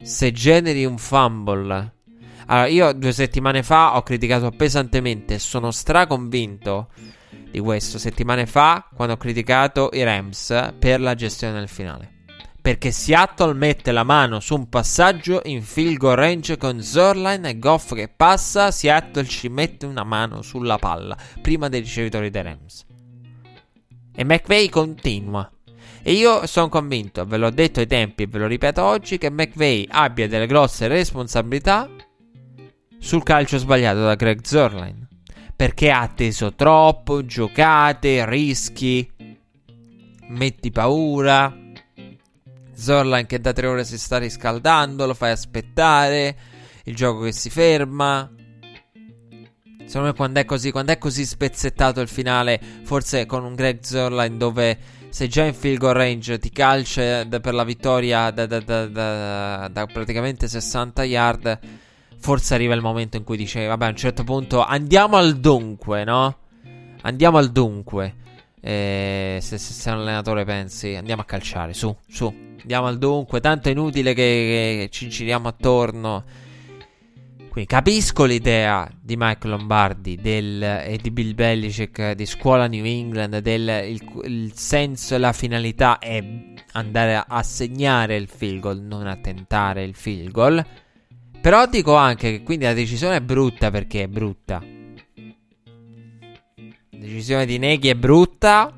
[0.00, 1.92] Se generi un fumble...
[2.46, 6.88] Allora, io due settimane fa ho criticato pesantemente sono straconvinto
[7.50, 7.98] di questo.
[7.98, 12.21] Settimane fa, quando ho criticato i Rams per la gestione del finale
[12.62, 17.58] perché Seattle mette la mano su un passaggio in field goal range con Zorline e
[17.58, 22.86] Goff che passa, Seattle ci mette una mano sulla palla prima dei ricevitori dei Rams.
[24.14, 25.50] E McVeigh continua.
[26.04, 29.30] E io sono convinto, ve l'ho detto ai tempi e ve lo ripeto oggi, che
[29.30, 31.90] McVeigh abbia delle grosse responsabilità
[33.00, 35.08] sul calcio sbagliato da Greg Zorline.
[35.56, 39.10] Perché ha atteso troppo, giocate, rischi,
[40.28, 41.61] metti paura
[42.82, 46.36] Zorlan che da tre ore si sta riscaldando, lo fai aspettare,
[46.84, 48.28] il gioco che si ferma.
[49.86, 53.82] Secondo me quando è così, quando è così spezzettato il finale, forse con un Greg
[53.82, 54.78] Zorlan dove
[55.10, 59.86] sei già in field goal range, ti calcia per la vittoria da, da, da, da,
[59.86, 61.58] praticamente 60 yard,
[62.18, 66.04] forse arriva il momento in cui dice, vabbè a un certo punto andiamo al dunque,
[66.04, 66.36] no?
[67.02, 68.14] Andiamo al dunque.
[68.64, 73.40] E se, se sei un allenatore pensi, andiamo a calciare, su, su, andiamo al dunque,
[73.40, 76.24] tanto è inutile che, che ci giriamo attorno.
[77.48, 83.38] Quindi capisco l'idea di Mike Lombardi del, e di Bill Belichick di scuola New England,
[83.38, 86.24] del il, il senso e la finalità è
[86.72, 90.66] andare a, segnare il field goal, non a tentare il field goal.
[91.42, 94.80] Però dico anche che quindi la decisione è brutta perché è brutta
[97.02, 98.72] decisione di Neghi è brutta.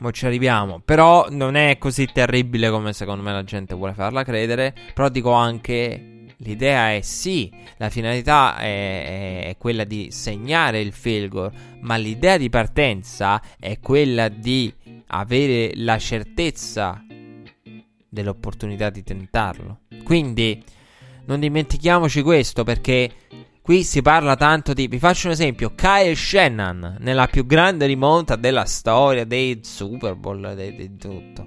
[0.00, 0.80] Ma ci arriviamo.
[0.84, 4.74] Però non è così terribile come secondo me la gente vuole farla credere.
[4.94, 6.06] Però dico anche.
[6.42, 12.48] L'idea è sì, la finalità è, è, quella di segnare il field ma l'idea di
[12.48, 14.72] partenza è quella di
[15.08, 17.04] avere la certezza
[18.08, 19.80] dell'opportunità di tentarlo.
[20.02, 20.62] Quindi
[21.26, 23.10] non dimentichiamoci questo perché
[23.70, 24.88] Qui si parla tanto di.
[24.88, 30.56] Vi faccio un esempio: Kyle Shannon, nella più grande rimonta della storia dei Super Bowl,
[30.56, 31.44] di, tutto.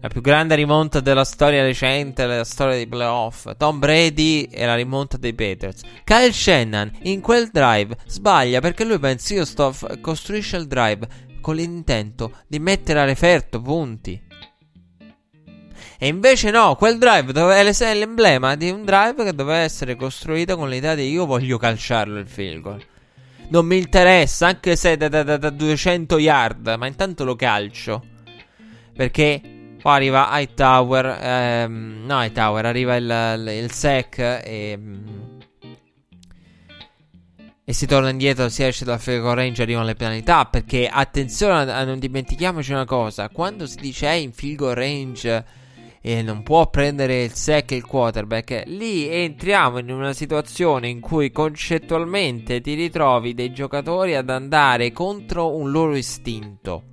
[0.00, 3.54] La più grande rimonta della storia recente, della storia dei playoff.
[3.58, 5.82] Tom Brady e la rimonta dei Patriots.
[6.04, 11.06] Kyle Shannon in quel drive sbaglia perché lui pensa io sto f- costruisce il drive
[11.42, 14.28] con l'intento di mettere a referto punti.
[16.02, 20.56] E invece no, quel drive dove è l'emblema di un drive che doveva essere costruito
[20.56, 22.82] con l'idea di io voglio calciarlo il field goal.
[23.50, 28.02] Non mi interessa, anche se da, da, da 200 yard, ma intanto lo calcio.
[28.96, 29.42] Perché
[29.82, 34.78] poi arriva Hightower, ehm, no Hightower, arriva il, il, il sec e...
[37.62, 40.46] E si torna indietro, si esce dal goal range, arrivano le penalità.
[40.46, 45.58] Perché attenzione, non dimentichiamoci una cosa: quando si dice è in field range
[46.02, 51.30] e non può prendere il sec il quarterback, lì entriamo in una situazione in cui
[51.30, 56.84] concettualmente ti ritrovi dei giocatori ad andare contro un loro istinto.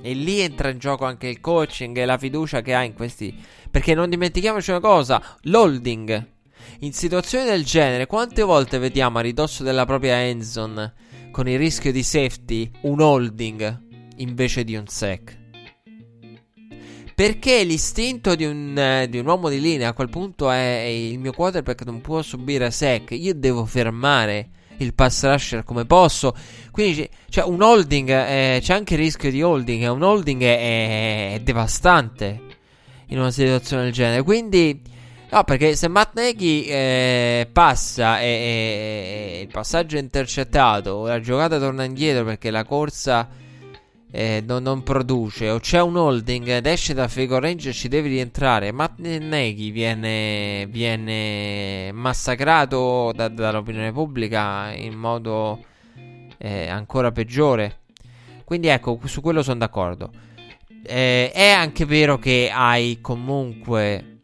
[0.00, 3.34] E lì entra in gioco anche il coaching e la fiducia che ha in questi.
[3.70, 6.36] Perché non dimentichiamoci una cosa: l'holding.
[6.80, 10.94] In situazioni del genere, quante volte vediamo a ridosso della propria endzone
[11.32, 13.86] con il rischio di safety un holding
[14.16, 15.37] invece di un sec?
[17.18, 21.18] Perché l'istinto di un, eh, di un, uomo di linea a quel punto è, il
[21.18, 26.32] mio quarterback non può subire sec, io devo fermare il pass rusher come posso.
[26.70, 31.40] Quindi cioè, un holding, eh, c'è anche il rischio di holding, un holding è, è,
[31.40, 32.40] devastante
[33.06, 34.22] in una situazione del genere.
[34.22, 34.80] Quindi,
[35.28, 41.18] no, perché se Matt Nagy eh, passa e, e, e il passaggio è intercettato, la
[41.18, 43.28] giocata torna indietro perché la corsa
[44.10, 45.50] eh, non, non, produce.
[45.50, 48.72] O c'è un holding ed esce da Figo Range ci deve rientrare.
[48.72, 55.64] Matt Nagy viene, viene massacrato da, dall'opinione pubblica in modo
[56.38, 57.80] eh, ancora peggiore?
[58.44, 60.10] Quindi ecco su quello sono d'accordo.
[60.82, 64.17] Eh, è anche vero che hai comunque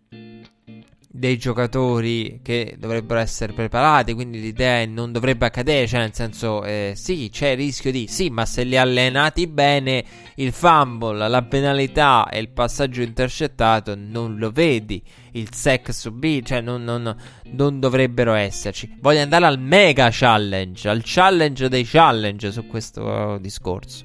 [1.17, 6.95] dei giocatori che dovrebbero essere preparati, quindi l'idea non dovrebbe accadere, cioè nel senso eh,
[6.97, 10.05] sì, c'è il rischio di sì, ma se li allenati bene,
[10.35, 15.01] il fumble, la penalità e il passaggio intercettato non lo vedi,
[15.35, 17.17] il sec subito, cioè non, non,
[17.53, 18.97] non dovrebbero esserci.
[19.01, 24.05] Voglio andare al mega challenge, al challenge dei challenge su questo discorso.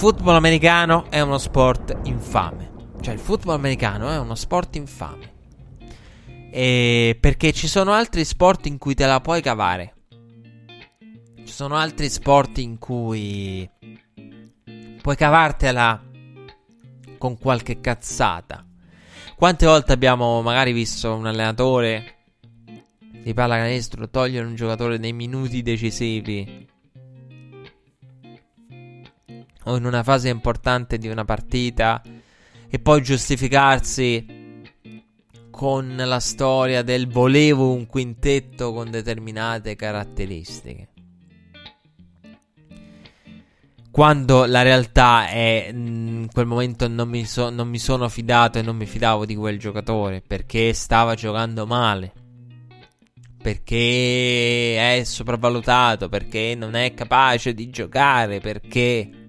[0.00, 2.70] Football americano è uno sport infame.
[3.02, 5.32] Cioè, il football americano è uno sport infame.
[6.50, 9.94] E perché ci sono altri sport in cui te la puoi cavare.
[11.44, 13.70] Ci sono altri sport in cui
[15.02, 16.02] puoi cavartela
[17.18, 18.64] con qualche cazzata.
[19.36, 22.14] Quante volte abbiamo magari visto un allenatore
[23.22, 26.68] di pallacanestro togliere un giocatore nei minuti decisivi
[29.70, 32.02] o in una fase importante di una partita
[32.68, 34.38] e poi giustificarsi
[35.50, 40.88] con la storia del volevo un quintetto con determinate caratteristiche.
[43.90, 48.62] Quando la realtà è in quel momento non mi, so, non mi sono fidato e
[48.62, 52.12] non mi fidavo di quel giocatore perché stava giocando male
[53.42, 59.19] perché è sopravvalutato, perché non è capace di giocare, perché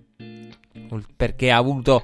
[1.15, 2.03] perché ha avuto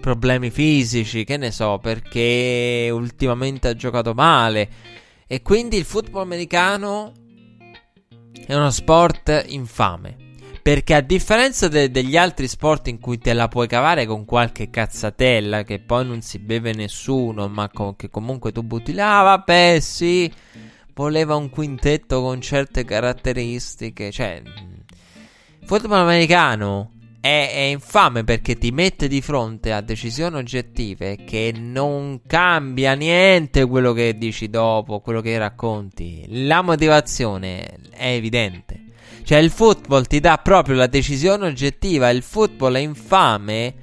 [0.00, 4.68] problemi fisici, che ne so, perché ultimamente ha giocato male.
[5.26, 7.12] E quindi il football americano
[8.46, 10.28] è uno sport infame.
[10.62, 14.68] Perché a differenza de- degli altri sport in cui te la puoi cavare con qualche
[14.68, 19.78] cazzatella che poi non si beve nessuno, ma co- che comunque tu butti là, vabbè,
[19.80, 20.30] sì,
[20.94, 24.10] voleva un quintetto con certe caratteristiche.
[24.10, 24.42] Cioè,
[25.64, 26.90] football americano
[27.20, 33.66] è, è, infame perché ti mette di fronte a decisioni oggettive che non cambia niente
[33.66, 36.24] quello che dici dopo, quello che racconti.
[36.28, 38.84] La motivazione è evidente.
[39.22, 43.74] Cioè il football ti dà proprio la decisione oggettiva, il football è infame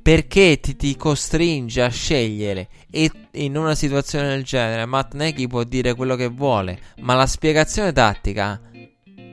[0.00, 5.64] perché ti, ti costringe a scegliere e in una situazione del genere Matt Nagy può
[5.64, 8.60] dire quello che vuole, ma la spiegazione tattica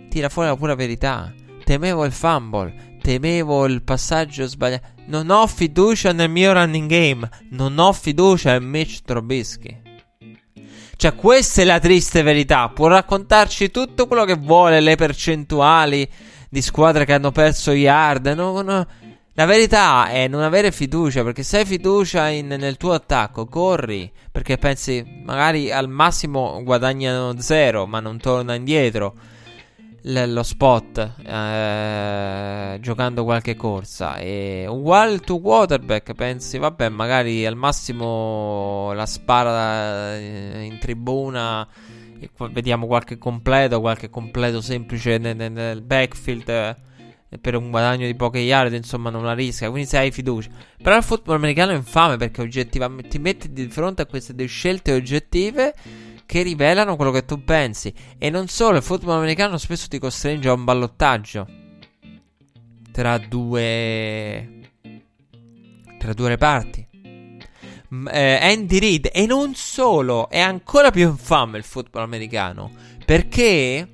[0.10, 1.34] tira fuori la pura verità.
[1.64, 4.88] Temevo il fumble, temevo il passaggio sbagliato.
[5.08, 7.30] Non ho fiducia nel mio running game.
[7.50, 9.82] Non ho fiducia in Mitch Trubisky.
[10.96, 12.70] Cioè, questa è la triste verità.
[12.70, 16.10] Può raccontarci tutto quello che vuole, le percentuali
[16.50, 18.28] di squadre che hanno perso yard.
[18.28, 18.88] No, no.
[19.34, 24.10] La verità è non avere fiducia, perché se hai fiducia in, nel tuo attacco, corri,
[24.32, 29.16] perché pensi magari al massimo guadagnano zero, ma non torna indietro
[30.04, 34.18] l- lo spot eh, giocando qualche corsa.
[34.18, 41.68] E uguale tuo quarterback, pensi, vabbè, magari al massimo la spara eh, in tribuna.
[42.52, 48.40] Vediamo qualche completo, qualche completo semplice nel, nel backfield eh, per un guadagno di poche
[48.40, 49.70] yard, insomma, non la rischia.
[49.70, 50.50] Quindi se hai fiducia.
[50.82, 54.94] Però il football americano è infame perché oggettivamente ti metti di fronte a queste scelte
[54.94, 55.74] oggettive
[56.34, 57.94] che rivelano quello che tu pensi.
[58.18, 61.48] E non solo, il football americano spesso ti costringe a un ballottaggio
[62.92, 64.72] tra due
[66.00, 66.88] tra due reparti.
[68.12, 72.72] eh, Andy Reid e non solo, è ancora più infame il football americano
[73.06, 73.88] perché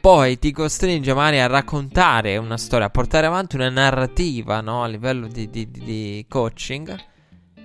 [0.00, 4.82] poi ti costringe magari a raccontare una storia, a portare avanti una narrativa no?
[4.82, 7.17] a livello di, di, di coaching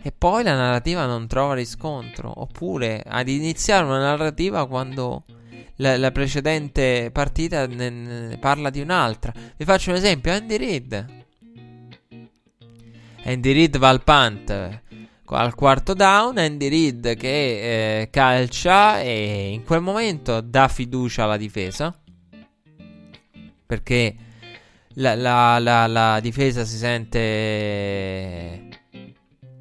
[0.05, 2.41] e poi la narrativa non trova riscontro.
[2.41, 5.23] Oppure ad iniziare una narrativa quando
[5.77, 9.31] la, la precedente partita ne, ne parla di un'altra.
[9.55, 11.05] Vi faccio un esempio: Andy Reid.
[13.23, 14.81] Andy Reid va al punt
[15.25, 16.37] al quarto down.
[16.37, 21.97] Andy Reid che eh, calcia e in quel momento dà fiducia alla difesa.
[23.65, 24.15] Perché
[24.95, 27.21] la, la, la, la difesa si sente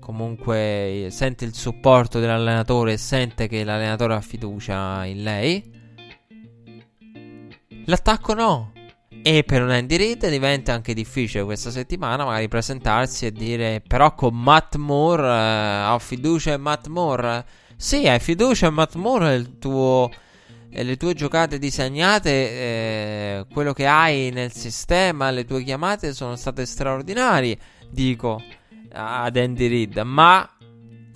[0.03, 5.71] comunque sente il supporto dell'allenatore e sente che l'allenatore ha fiducia in lei.
[7.85, 8.73] L'attacco no.
[9.23, 14.17] E per un Andy Reid diventa anche difficile questa settimana magari presentarsi e dire però
[14.17, 17.45] con Matt Moore eh, ho fiducia in Matt Moore.
[17.77, 20.11] Sì, hai fiducia in Matt Moore, tuo,
[20.71, 26.67] le tue giocate disegnate, eh, quello che hai nel sistema, le tue chiamate sono state
[26.67, 27.57] straordinarie.
[27.89, 28.41] Dico,
[28.93, 30.49] ad Andy Reid, ma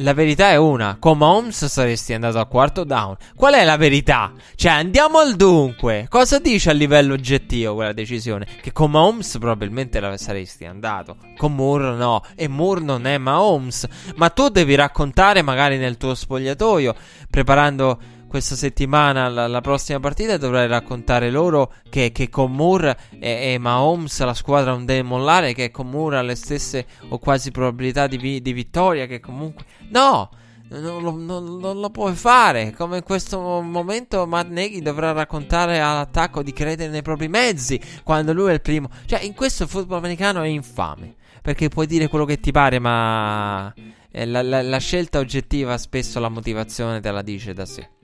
[0.00, 3.16] la verità è una, con Mahomes saresti andato al quarto down.
[3.34, 4.30] Qual è la verità?
[4.54, 6.06] Cioè, andiamo al dunque.
[6.10, 8.46] Cosa dice a livello oggettivo quella decisione?
[8.60, 11.16] Che con Mahomes probabilmente la saresti andato.
[11.38, 12.22] Con Moore no.
[12.34, 13.86] E Moore non è Mahomes.
[14.16, 16.94] Ma tu devi raccontare magari nel tuo spogliatoio,
[17.30, 17.98] preparando
[18.36, 23.58] questa settimana la, la, prossima partita dovrai raccontare loro che, che con Moore e, e,
[23.58, 28.06] Mahomes la squadra non deve mollare, che con Moore ha le stesse o quasi probabilità
[28.06, 29.64] di, vi, di vittoria, che comunque...
[29.88, 30.28] No!
[30.68, 32.74] Non lo, non, non lo, puoi fare.
[32.76, 38.34] Come in questo momento Matt Nagy dovrà raccontare all'attacco di credere nei propri mezzi quando
[38.34, 38.90] lui è il primo.
[39.06, 41.14] Cioè, in questo il football americano è infame.
[41.40, 43.72] Perché puoi dire quello che ti pare, ma
[44.10, 47.94] la, la, la scelta oggettiva spesso la motivazione te la dice da sé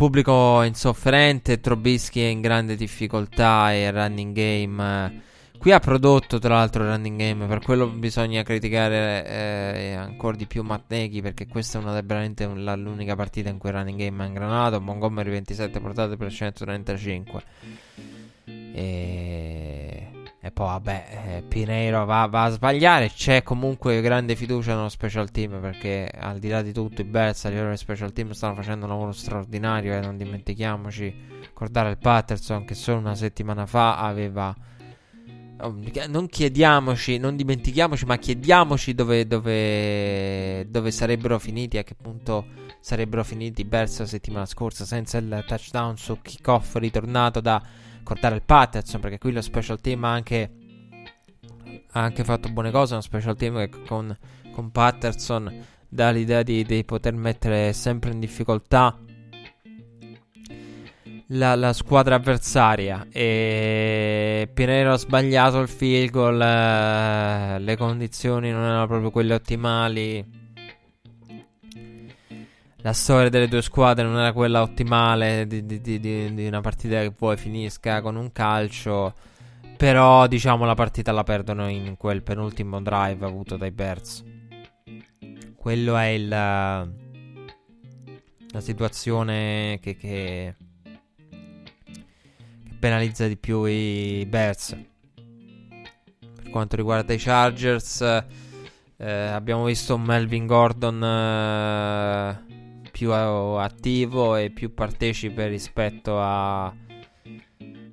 [0.00, 5.28] pubblico insofferente, Trobisky è in grande difficoltà e il running game...
[5.58, 10.46] Qui ha prodotto tra l'altro il running game, per quello bisogna criticare eh, ancora di
[10.46, 13.98] più Matt Nagy perché questa è una, veramente un, l'unica partita in cui il running
[13.98, 14.80] game ha ingranato.
[14.80, 17.42] Montgomery 27 portate per 135.
[18.72, 19.79] E
[20.42, 23.10] e poi vabbè, eh, Pineiro va, va, a sbagliare.
[23.10, 25.60] C'è comunque grande fiducia nello special team.
[25.60, 28.86] Perché al di là di tutto, i Bears a livello di special team stanno facendo
[28.86, 29.92] un lavoro straordinario.
[29.92, 34.56] E eh, non dimentichiamoci, ricordare il Patterson che solo una settimana fa aveva.
[35.60, 35.76] Oh,
[36.08, 42.46] non chiediamoci, non dimentichiamoci, ma chiediamoci dove, dove, dove sarebbero finiti, a che punto
[42.80, 47.62] sarebbero finiti i Bears la settimana scorsa senza il touchdown su kickoff ritornato da
[48.02, 50.50] Cordare il Patterson, perché qui lo special team ha anche,
[51.92, 52.94] ha anche fatto buone cose.
[52.94, 54.16] Uno special team che con,
[54.52, 58.96] con Patterson dà l'idea di, di, poter mettere sempre in difficoltà
[61.28, 63.06] la, la squadra avversaria.
[63.10, 66.40] E Pinero ha sbagliato il field goal.
[66.40, 70.39] Eh, le condizioni non erano proprio quelle ottimali
[72.82, 77.00] la storia delle due squadre non era quella ottimale di, di, di, di, una partita
[77.00, 79.14] che poi finisca con un calcio.
[79.76, 84.24] Però, diciamo, la partita la perdono in quel penultimo drive avuto dai Bears.
[85.56, 86.28] Quello è il.
[88.52, 94.76] La situazione che, che, che penalizza di più i Bears.
[96.34, 98.00] Per quanto riguarda i Chargers,
[98.96, 101.02] eh, abbiamo visto Melvin Gordon.
[101.02, 102.49] Eh,
[103.00, 106.66] più attivo e più partecipe rispetto a,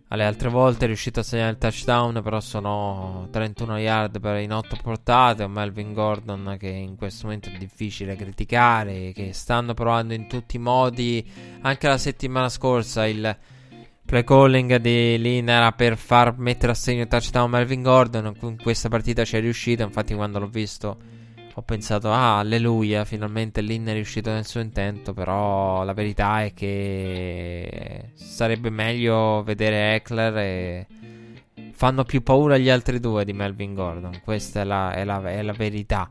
[0.10, 0.84] alle altre volte.
[0.84, 5.44] È riuscito a segnare il touchdown, però sono 31 yard per in 8 portate.
[5.44, 10.58] Un Melvin Gordon che in questo momento è difficile criticare, che stanno provando in tutti
[10.58, 11.26] i modi.
[11.62, 13.38] Anche la settimana scorsa il
[14.06, 18.36] play calling di Lin era per far mettere a segno touchdown Melvin Gordon.
[18.42, 19.84] In questa partita ci è riuscito.
[19.84, 20.98] Infatti, quando l'ho visto,
[21.58, 25.14] ho pensato: Ah, alleluia, finalmente Lin è riuscito nel suo intento.
[25.14, 30.88] Però la verità è che sarebbe meglio vedere Eckler e
[31.72, 34.22] fanno più paura gli altri due di Melvin Gordon.
[34.24, 36.08] Questa è la, è la, è la verità.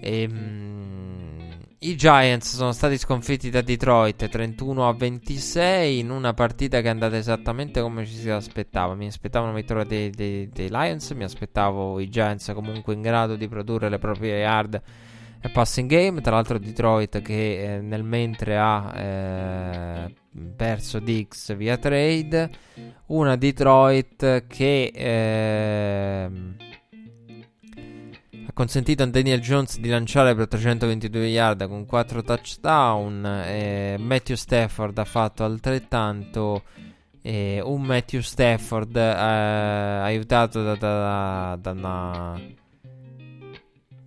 [0.00, 1.35] E, ehm,
[1.78, 6.90] I Giants sono stati sconfitti da Detroit 31 a 26 in una partita che è
[6.90, 8.94] andata esattamente come ci si aspettava.
[8.94, 13.36] Mi aspettavo una vittoria dei, dei, dei Lions, mi aspettavo i Giants comunque in grado
[13.36, 14.80] di produrre le proprie yard
[15.38, 16.22] e passing game.
[16.22, 20.14] Tra l'altro Detroit che eh, nel mentre ha eh,
[20.56, 22.50] perso Dix via trade.
[23.08, 24.92] Una Detroit che...
[24.94, 26.65] Eh,
[28.52, 33.24] consentito a Daniel Jones di lanciare per 322 yard con 4 touchdown.
[33.44, 36.62] Eh, Matthew Stafford ha fatto altrettanto.
[37.22, 42.40] Eh, un Matthew Stafford eh, aiutato da, da, da, una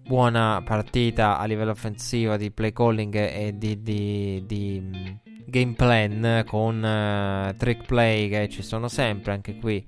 [0.10, 5.06] buona partita a livello offensivo di play calling e di, di, di mm,
[5.46, 9.86] game plan con uh, trick play che ci sono sempre anche qui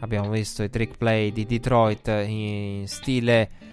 [0.00, 3.71] abbiamo visto i trick play di Detroit in stile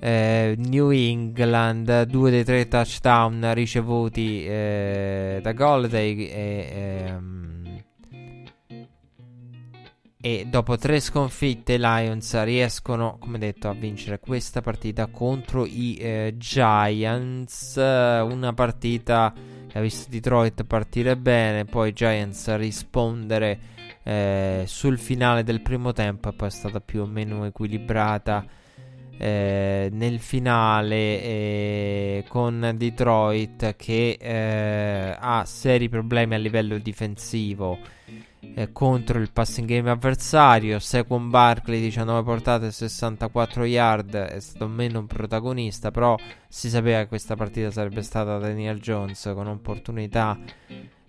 [0.00, 7.82] eh, New England, due dei tre touchdown ricevuti eh, da Golladay e, ehm,
[10.20, 15.96] e dopo tre sconfitte i Lions riescono, come detto, a vincere questa partita contro i
[15.96, 19.32] eh, Giants, una partita
[19.68, 26.30] che ha visto Detroit partire bene, poi Giants rispondere eh, sul finale del primo tempo
[26.30, 28.44] e poi è stata più o meno equilibrata
[29.18, 37.78] eh, nel finale eh, con Detroit che eh, ha seri problemi a livello difensivo
[38.54, 40.78] eh, contro il passing game avversario.
[40.78, 46.16] Saquon Barkley 19 portate 64 yard è stato meno un protagonista, però
[46.48, 50.38] si sapeva che questa partita sarebbe stata Daniel Jones con opportunità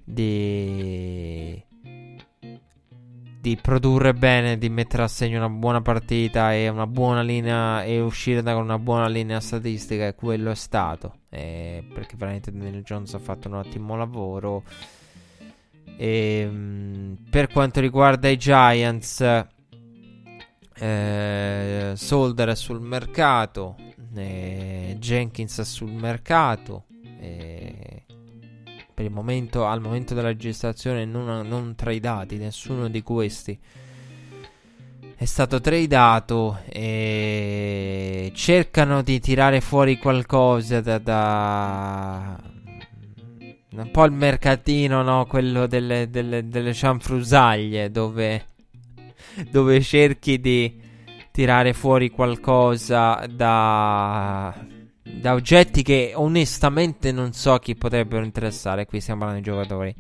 [0.04, 1.64] di
[3.50, 8.00] di produrre bene, di mettere a segno una buona partita e una buona linea e
[8.00, 11.16] uscire da una buona linea statistica e quello è stato.
[11.30, 14.64] Eh, perché veramente Daniel Jones ha fatto un ottimo lavoro.
[15.98, 19.22] E, ehm, per quanto riguarda i Giants
[20.76, 23.76] eh, Solder è sul mercato
[24.16, 26.86] eh, Jenkins è sul mercato
[27.20, 27.79] eh,
[29.00, 33.58] per il momento, al momento della registrazione, non, non tradati, nessuno di questi
[35.16, 42.42] è stato tradato e cercano di tirare fuori qualcosa da, da
[43.70, 45.26] un po' il mercatino, no?
[45.28, 48.48] Quello delle, delle, delle cianfrusaglie dove,
[49.50, 50.78] dove cerchi di
[51.32, 54.54] tirare fuori qualcosa da
[55.12, 58.86] da oggetti che onestamente non so chi potrebbero interessare.
[58.86, 59.96] Qui stiamo parlando di giocatori.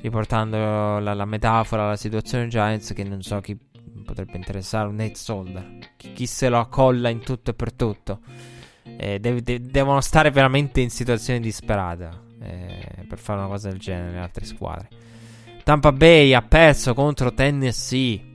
[0.00, 3.56] Riportando la, la metafora, la situazione Giants, che non so chi
[4.04, 4.88] potrebbe interessare.
[4.88, 5.78] Un Nate Solder.
[5.96, 8.20] Chi, chi, se lo accolla in tutto e per tutto.
[8.82, 13.78] Eh, de- de- devono stare veramente in situazione disperata eh, per fare una cosa del
[13.78, 14.88] genere le altre squadre.
[15.62, 18.29] Tampa Bay ha perso contro Tennessee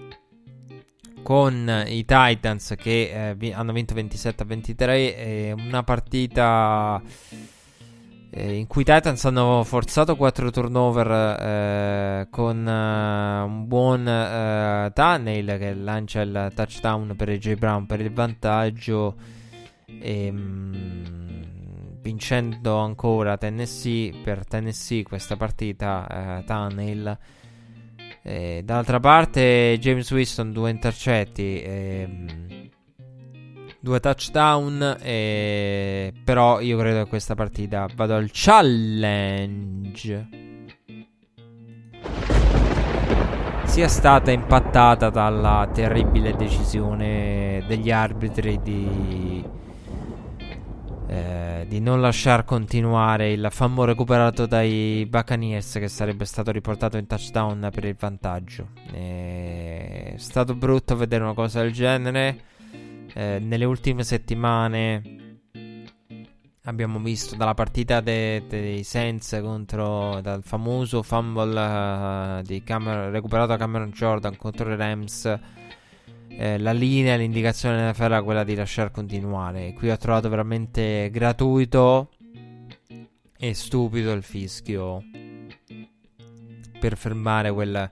[1.26, 5.18] con i Titans che eh, vi- hanno vinto 27 a 23.
[5.18, 7.02] Eh, una partita
[8.30, 11.08] eh, in cui i Titans hanno forzato 4 turnover
[11.42, 18.02] eh, con eh, un buon eh, Tunnel che lancia il touchdown per AJ Brown per
[18.02, 19.16] il vantaggio.
[20.00, 27.18] E, mh, vincendo ancora Tennessee per Tennessee questa partita Tunnel
[28.28, 32.70] eh, dall'altra parte James Winston due intercetti, ehm,
[33.80, 40.28] due touchdown, eh, però io credo che questa partita vado al challenge.
[43.66, 49.44] Sia stata impattata dalla terribile decisione degli arbitri di
[51.08, 57.06] eh, di non lasciar continuare il fammo recuperato dai Buccaneers che sarebbe stato riportato in
[57.06, 58.70] touchdown per il vantaggio.
[58.92, 62.40] Eh, è stato brutto vedere una cosa del genere.
[63.14, 65.16] Eh, nelle ultime settimane
[66.66, 73.58] abbiamo visto dalla partita dei, dei Saints contro dal famoso fumble uh, Cameron, recuperato da
[73.58, 75.40] Cameron Jordan contro i Rams
[76.38, 79.74] eh, la linea, l'indicazione della era quella di lasciare continuare.
[79.74, 82.10] Qui ho trovato veramente gratuito
[83.38, 85.04] e stupido il fischio
[86.80, 87.92] per fermare quel,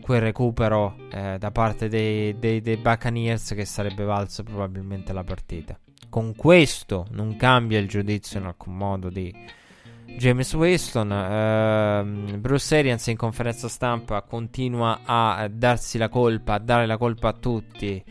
[0.00, 5.78] quel recupero eh, da parte dei, dei, dei Buccaneers che sarebbe valso probabilmente la partita.
[6.08, 9.34] Con questo non cambia il giudizio in alcun modo di
[10.06, 11.10] James Winston.
[11.10, 17.28] Uh, Bruce Arians in conferenza stampa continua a darsi la colpa, a dare la colpa
[17.28, 18.02] a tutti,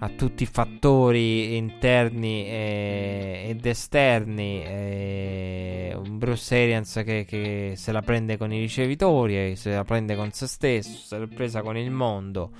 [0.00, 4.62] a tutti i fattori interni e, ed esterni.
[4.64, 10.32] E Bruce Arians che, che, se la prende con i ricevitori, se la prende con
[10.32, 12.50] se stesso, se l'è presa con il mondo.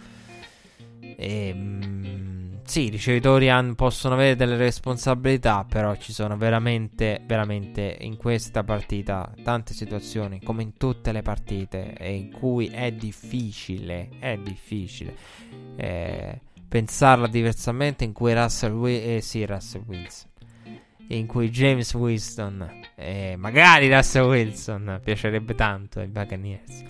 [1.01, 7.97] E, um, sì, i ricevitori han, possono avere delle responsabilità, però ci sono veramente, veramente
[8.01, 14.37] in questa partita tante situazioni, come in tutte le partite, in cui è difficile, è
[14.37, 15.16] difficile
[15.77, 20.29] eh, pensarla diversamente, in cui Russell, Wi- eh, sì, Russell Wilson,
[21.07, 26.83] in cui James Winston, eh, magari Russell Wilson, piacerebbe tanto ai Buccaneers.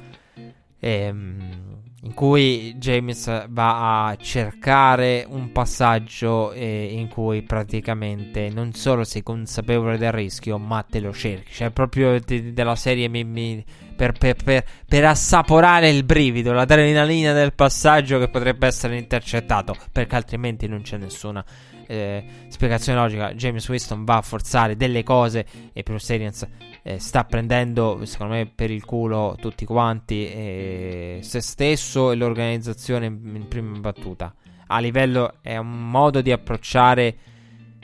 [0.81, 9.03] Ehm in cui James va a cercare un passaggio eh, in cui praticamente non solo
[9.03, 11.53] sei consapevole del rischio, ma te lo cerchi.
[11.53, 13.65] Cioè, proprio de- della serie mi, mi,
[13.97, 20.15] per, per, per, per, assaporare il brivido, l'adrenalina del passaggio che potrebbe essere intercettato, perché
[20.15, 21.45] altrimenti non c'è nessuna
[21.89, 23.33] eh, spiegazione logica.
[23.33, 26.47] James Winston va a forzare delle cose e Bruce Arians
[26.89, 33.05] eh, sta prendendo, secondo me, per il culo tutti quanti, eh, se stesso e l'organizzazione
[33.05, 34.35] in, in, prima battuta.
[34.69, 37.17] A livello è un modo di approcciare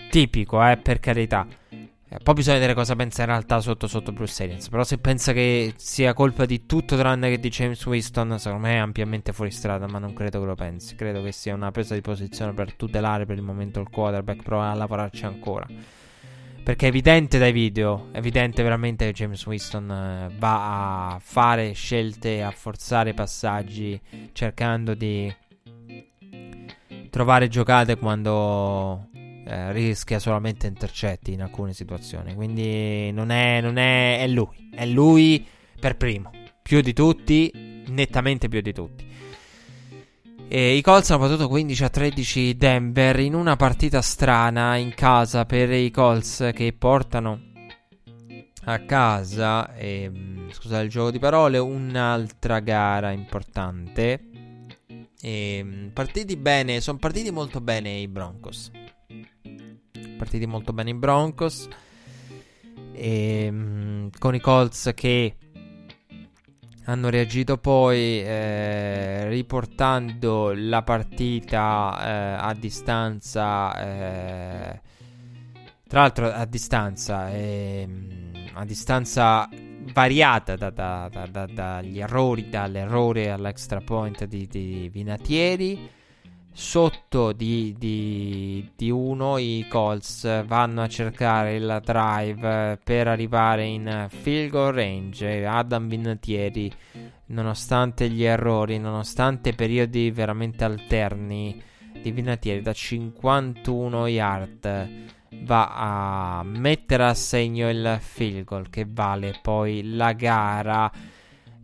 [0.08, 1.46] tipico, eh, per carità.
[1.68, 4.70] Eh, poi bisogna vedere cosa pensa in realtà sotto sotto Bruce Arians.
[4.70, 8.74] Però se pensa che sia colpa di tutto tranne che di James Winston, secondo me
[8.76, 10.94] è ampiamente fuori strada, ma non credo che lo pensi.
[10.94, 14.72] Credo che sia una presa di posizione per tutelare per il momento il quarterback, provare
[14.72, 15.66] a lavorarci ancora.
[16.64, 21.72] Perché è evidente dai video, è evidente veramente che James Winston eh, va a fare
[21.72, 24.00] scelte, a forzare passaggi,
[24.32, 25.30] cercando di
[27.10, 32.34] trovare giocate quando eh, rischia solamente intercetti in alcune situazioni.
[32.34, 35.46] Quindi non è, non è, è lui, è lui
[35.78, 36.30] per primo,
[36.62, 39.06] più di tutti, nettamente più di tutti.
[40.46, 45.46] E I Colts hanno battuto 15 a 13 Denver in una partita strana in casa
[45.46, 47.52] per i Colts che portano
[48.64, 54.30] a casa, e, mm, scusate il gioco di parole, un'altra gara importante.
[55.20, 58.70] E, mm, partiti bene, sono partiti molto bene i Broncos.
[60.16, 61.68] Partiti molto bene i Broncos.
[62.92, 65.36] E, mm, con i Colts che
[66.84, 74.80] hanno reagito poi eh, riportando la partita eh, a distanza eh,
[75.86, 79.48] tra l'altro a distanza ehm, a distanza
[79.92, 85.93] variata da, da, da, dagli errori dall'errore all'extra point di, di Vinatieri
[86.56, 94.06] sotto di, di, di, uno i Colts vanno a cercare il drive per arrivare in
[94.08, 95.44] field goal range.
[95.44, 96.72] Adam Vinatieri
[97.26, 101.60] nonostante gli errori nonostante periodi veramente alterni
[102.00, 104.88] di Vinatieri da 51 yard
[105.42, 110.90] va a mettere a segno il field goal che vale poi la gara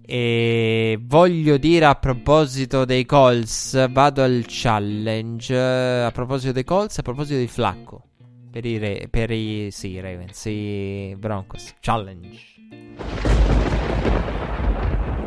[0.02, 5.56] e voglio dire a proposito dei Colts, vado al challenge.
[5.56, 8.04] A proposito dei Colts, a proposito di Flacco.
[8.50, 11.74] Per i, Re- per i sì, Ravens, i Broncos.
[11.80, 12.38] Challenge.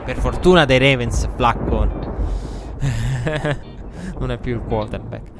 [0.05, 1.85] Per fortuna dei Ravens, Flacco
[4.19, 5.31] non è più il quarterback.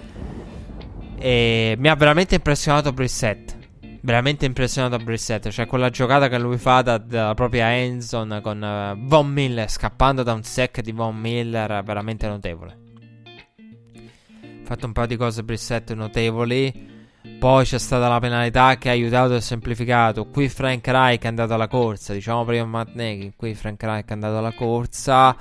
[1.18, 3.63] E mi ha veramente impressionato Brissett
[4.04, 5.50] veramente impressionato a Brissett.
[5.50, 10.24] Cioè, quella giocata che lui fa da, dalla propria endzone con uh, Von Miller scappando
[10.24, 12.78] da un sec di Von Miller, veramente notevole.
[13.96, 16.92] Ha fatto un paio di cose Brissett notevoli.
[17.40, 20.26] Poi c'è stata la penalità che ha aiutato e semplificato.
[20.26, 22.14] Qui Frank Reich è andato alla corsa.
[22.14, 23.34] Diciamo prima Matt Nagy.
[23.36, 25.36] Qui Frank Reich è andato alla corsa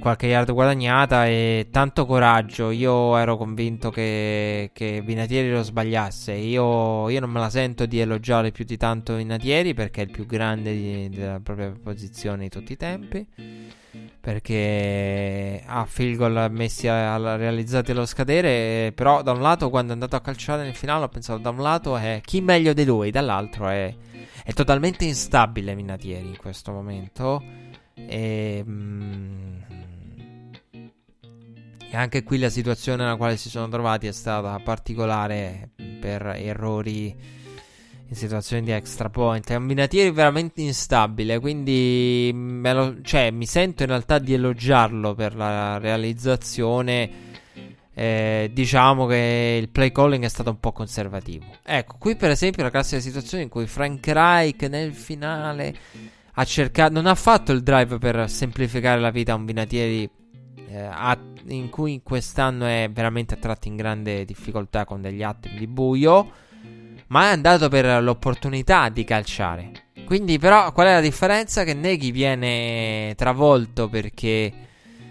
[0.00, 2.70] qualche yard guadagnata e tanto coraggio.
[2.70, 6.32] Io ero convinto che, che Vinatieri lo sbagliasse.
[6.32, 10.10] Io, io, non me la sento di elogiare più di tanto Vinatieri perché è il
[10.10, 13.26] più grande di, della propria posizione di tutti i tempi.
[14.20, 18.90] Perché ha field goal messi a, a, realizzati allo scadere.
[18.92, 21.62] Però, da un lato, quando è andato a calciare nel finale, ho pensato: da un
[21.62, 23.94] lato è chi meglio di lui, dall'altro è,
[24.44, 27.40] è totalmente instabile Vinatieri in questo momento.
[27.94, 28.64] E.
[28.66, 29.60] Mm,
[31.96, 35.70] anche qui la situazione nella quale si sono trovati è stata particolare
[36.00, 37.14] per errori
[38.08, 39.50] in situazioni di extra point.
[39.50, 45.34] È un Vinatieri veramente instabile, quindi lo, cioè, mi sento in realtà di elogiarlo per
[45.34, 47.34] la realizzazione.
[47.98, 51.46] Eh, diciamo che il play calling è stato un po' conservativo.
[51.64, 55.74] Ecco, qui per esempio la classica situazione in cui Frank Reich nel finale
[56.34, 60.10] ha cercato, non ha fatto il drive per semplificare la vita a un Vinatieri
[60.78, 61.18] a,
[61.48, 66.44] in cui quest'anno è veramente a in grande difficoltà con degli attimi di buio
[67.08, 69.70] ma è andato per l'opportunità di calciare.
[70.04, 71.64] Quindi, però, qual è la differenza?
[71.64, 74.52] Che Neghi viene travolto perché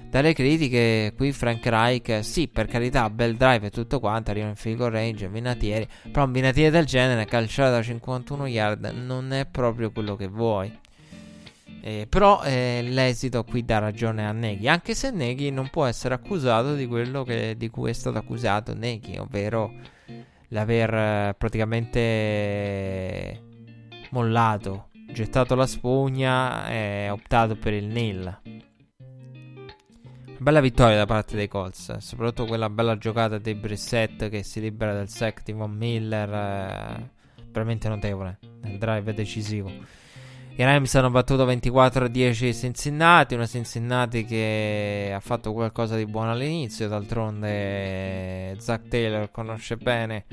[0.09, 4.55] dalle critiche qui Frank Reich, sì, per carità, bel drive e tutto quanto, arriva in
[4.55, 9.91] field range, Vinatieri, però un Vinatieri del genere, calciare da 51 yard, non è proprio
[9.91, 10.84] quello che vuoi.
[11.88, 16.15] Eh, però eh, l'esito qui dà ragione a Neghi, anche se Neghi non può essere
[16.15, 19.71] accusato di quello che, di cui è stato accusato Neghi, ovvero
[20.47, 23.39] l'aver eh, praticamente
[24.09, 28.36] mollato, gettato la spugna e optato per il nil.
[30.39, 34.95] Bella vittoria da parte dei Colts, soprattutto quella bella giocata di Brissett che si libera
[34.95, 37.11] del sec di Von Miller, eh,
[37.51, 40.05] veramente notevole, nel drive decisivo.
[40.58, 46.06] I Rams hanno battuto 24 a 10 Cincinnati, una Cincinnati che ha fatto qualcosa di
[46.06, 50.26] buono all'inizio, d'altronde Zach Taylor conosce bene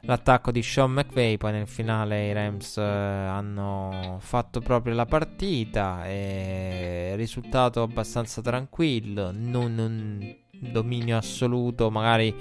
[0.00, 6.06] l'attacco di Sean McVay, poi nel finale i Rams eh, hanno fatto proprio la partita
[6.06, 12.34] e risultato abbastanza tranquillo, non un dominio assoluto magari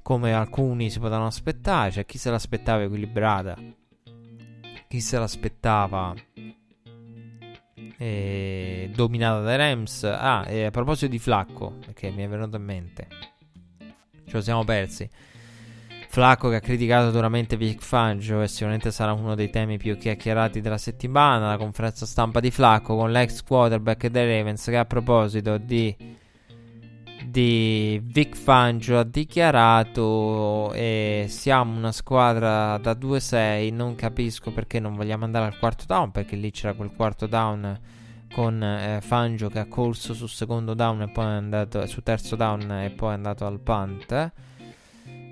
[0.00, 3.54] come alcuni si potevano aspettare, cioè chi se l'aspettava equilibrata?
[4.88, 6.14] Chi se l'aspettava
[7.98, 10.04] eh, dominata dai Rams.
[10.04, 13.06] Ah, e a proposito di Flacco, che mi è venuto in mente,
[13.78, 15.08] ce lo siamo persi.
[16.10, 20.60] Flacco che ha criticato duramente Vic Fangio e sicuramente sarà uno dei temi più chiacchierati
[20.62, 21.48] della settimana.
[21.48, 25.94] La conferenza stampa di Flacco con l'ex quarterback dei Ravens che a proposito di
[27.30, 34.94] di Vic Fangio ha dichiarato e siamo una squadra da 2-6 non capisco perché non
[34.94, 37.78] vogliamo andare al quarto down perché lì c'era quel quarto down
[38.32, 42.36] con eh, Fangio che ha corso sul secondo down e poi è andato su terzo
[42.36, 44.32] down e poi è andato al punt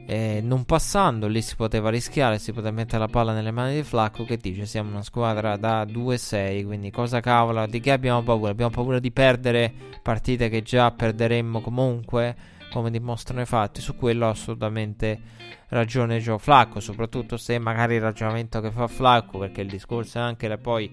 [0.07, 3.83] eh, non passando, lì si poteva rischiare, si poteva mettere la palla nelle mani di
[3.83, 8.53] Flacco che dice siamo una squadra da 2-6, quindi cosa cavolo, di che abbiamo paura?
[8.53, 12.37] Abbiamo paura di perdere partite che già perderemmo comunque,
[12.71, 15.21] come dimostrano i fatti, su quello ha assolutamente
[15.69, 20.21] ragione Joe Flacco, soprattutto se magari il ragionamento che fa Flacco, perché il discorso è
[20.21, 20.89] anche poi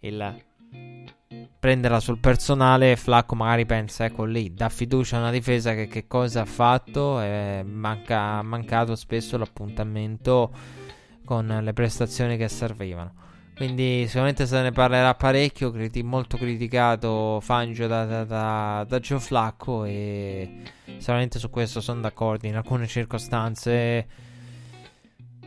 [0.00, 0.42] il
[1.58, 6.06] prenderla sul personale, Flacco magari pensa, ecco lì, dà fiducia a una difesa che, che
[6.06, 10.52] cosa ha fatto, eh, manca, mancato spesso l'appuntamento
[11.24, 13.22] con le prestazioni che servivano.
[13.54, 19.20] Quindi sicuramente se ne parlerà parecchio, criti- molto criticato Fangio da, da, da, da Gio
[19.20, 20.62] Flacco e
[20.98, 24.06] sicuramente su questo sono d'accordo, in alcune circostanze...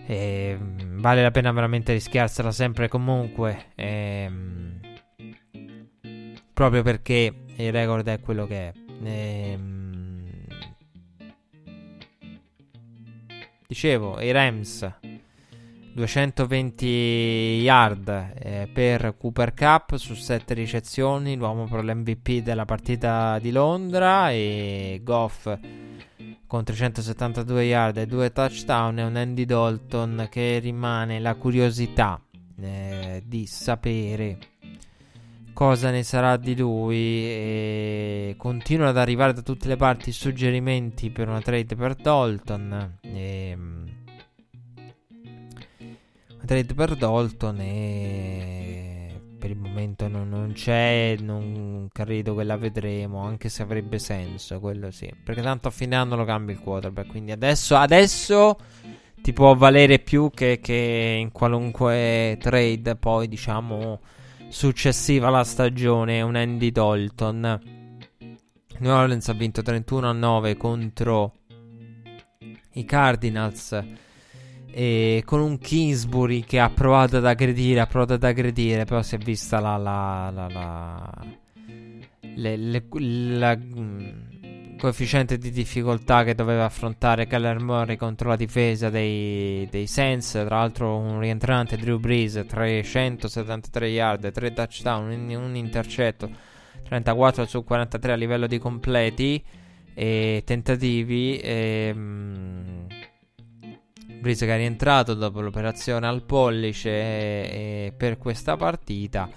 [0.09, 3.65] Eh, vale la pena veramente rischiarsela sempre e comunque.
[3.75, 4.31] Eh,
[6.57, 8.73] proprio perché il record è quello che è.
[9.03, 10.25] Ehm...
[13.67, 14.91] Dicevo, i Rams
[15.93, 23.51] 220 yard eh, per Cooper Cup su 7 ricezioni, l'uomo per l'MVP della partita di
[23.51, 25.55] Londra e Goff
[26.47, 32.19] con 372 yard e 2 touchdown e un Andy Dalton che rimane la curiosità
[32.59, 34.55] eh, di sapere
[35.57, 41.27] cosa ne sarà di lui e continuano ad arrivare da tutte le parti suggerimenti per
[41.27, 43.87] una trade per Dalton e, una
[46.45, 53.23] trade per Dalton e per il momento non, non, c'è non credo che la vedremo
[53.23, 55.11] anche se avrebbe senso quello sì.
[55.23, 58.59] Perché tanto a fine anno lo cambia il quarterback quindi adesso, adesso
[59.23, 63.99] ti può valere più che, che in qualunque trade poi diciamo
[64.49, 67.61] successiva alla stagione, un Andy Dalton.
[68.79, 71.33] New Orleans ha vinto 31-9 contro
[72.73, 73.83] i Cardinals
[74.71, 79.15] e con un Kingsbury che ha provato ad aggredire, ha provato ad aggredire, però si
[79.15, 81.25] è vista la, la, la, la,
[82.21, 83.57] le, le, la
[84.77, 90.31] coefficiente di difficoltà che doveva affrontare Keller Murray contro la difesa dei, dei Saints.
[90.31, 96.29] Tra l'altro, un rientrante Drew Brees, 373 yard, 3 touchdown, un, un intercetto,
[96.83, 99.43] 34 su 43 a livello di completi
[99.93, 101.37] e tentativi.
[101.39, 102.87] E, ehm,
[104.19, 109.29] Breeze che è rientrato dopo l'operazione al pollice e, e per questa partita.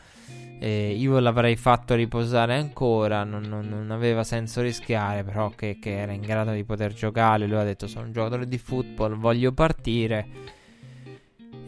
[0.62, 5.98] Eh, io l'avrei fatto riposare ancora, non, non, non aveva senso rischiare, però che, che,
[5.98, 7.46] era in grado di poter giocare.
[7.46, 10.58] Lui ha detto sono un giocatore di football, voglio partire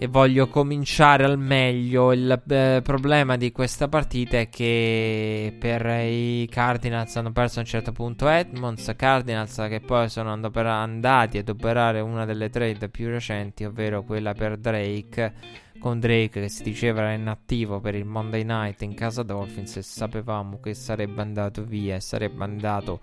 [0.02, 2.12] e voglio cominciare al meglio.
[2.12, 7.68] Il eh, problema di questa partita è che per i Cardinals hanno perso a un
[7.68, 13.64] certo punto Edmonds, Cardinals che poi sono andati ad operare una delle trade più recenti,
[13.64, 15.32] ovvero quella per Drake,
[15.82, 19.82] con Drake che si diceva era inattivo per il Monday Night in casa Dolphins e
[19.82, 23.00] sapevamo che sarebbe andato via sarebbe andato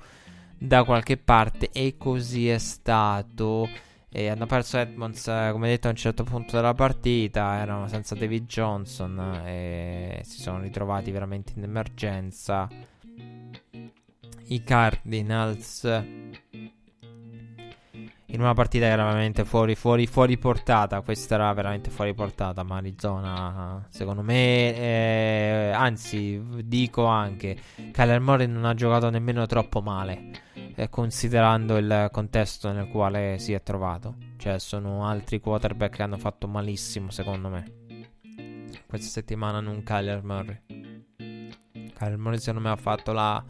[0.60, 3.70] da qualche parte e così è stato.
[4.12, 7.58] E hanno perso Edmonds, eh, come detto, a un certo punto della partita.
[7.58, 12.68] Erano senza David Johnson e si sono ritrovati veramente in emergenza.
[14.48, 15.86] I Cardinals
[18.32, 21.02] in una partita che era veramente fuori, fuori, fuori portata.
[21.02, 22.64] Questa era veramente fuori portata.
[22.64, 27.58] Ma Arizona, secondo me, eh, anzi, dico anche,
[27.92, 30.48] Kyler Murray non ha giocato nemmeno troppo male
[30.80, 34.16] eh, considerando il contesto nel quale si è trovato.
[34.38, 37.72] Cioè, sono altri quarterback che hanno fatto malissimo, secondo me.
[38.88, 40.62] Questa settimana non Kyler Murray.
[41.18, 43.44] Kyler Murray, secondo me, ha fatto la,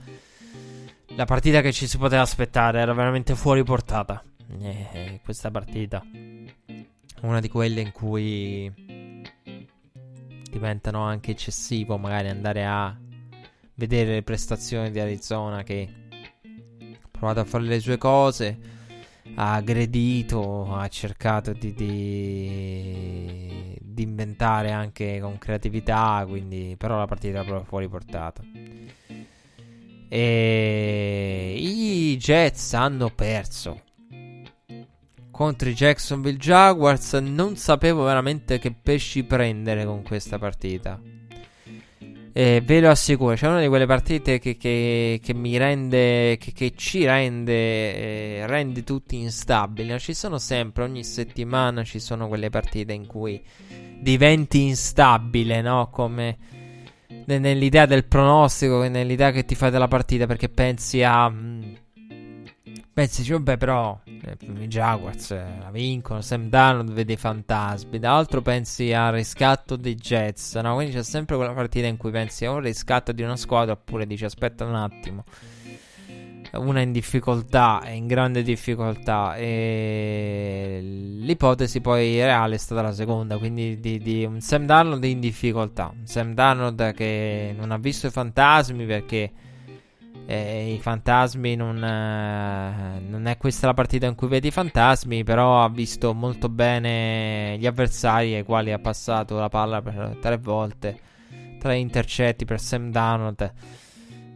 [1.15, 2.79] la partita che ci si poteva aspettare.
[2.79, 4.23] Era veramente fuori portata.
[4.57, 6.03] Eh, questa partita.
[7.21, 8.73] Una di quelle in cui
[10.49, 12.97] diventano anche eccessivo magari andare a
[13.75, 15.87] vedere le prestazioni di Arizona che
[17.11, 18.57] provato a fare le sue cose,
[19.35, 22.97] ha aggredito, ha cercato di, di,
[23.79, 28.41] di inventare anche con creatività, quindi però la partita era proprio fuori portata.
[30.11, 33.83] E i Jets hanno perso
[35.39, 37.13] contro i Jacksonville Jaguars.
[37.13, 40.99] Non sapevo veramente che pesci prendere con questa partita.
[42.33, 46.51] Eh, ve lo assicuro, c'è una di quelle partite che, che, che mi rende, che,
[46.51, 49.97] che ci rende, eh, rende tutti instabili.
[49.97, 53.41] Ci sono sempre, ogni settimana ci sono quelle partite in cui
[53.97, 55.87] diventi instabile, no?
[55.89, 56.37] Come
[57.25, 61.29] nell'idea del pronostico, nell'idea che ti fai della partita, perché pensi a...
[61.29, 61.73] Mh, mm,
[62.99, 66.19] pensi, cioè, vabbè, però eh, i Jaguars eh, la vincono.
[66.19, 67.97] Sam Darnold vede i fantasmi.
[67.97, 70.55] D'altro pensi al riscatto dei Jets.
[70.55, 70.75] No?
[70.75, 73.73] Quindi c'è sempre quella partita in cui pensi a un riscatto di una squadra.
[73.73, 75.23] Oppure dici aspetta un attimo.
[76.51, 79.35] Una in difficoltà, è in grande difficoltà.
[79.37, 80.79] E
[81.21, 83.37] l'ipotesi poi reale è stata la seconda.
[83.37, 85.93] Quindi di, di un Sam Darnold in difficoltà.
[85.97, 89.31] Un Sam Darnold che non ha visto i fantasmi perché
[90.31, 95.23] eh, i fantasmi non, eh, non, è questa la partita in cui vedi i fantasmi,
[95.23, 100.37] però ha visto molto bene gli avversari ai quali ha passato la palla per tre
[100.37, 100.99] volte,
[101.59, 103.53] tre intercetti per Sam Darnold.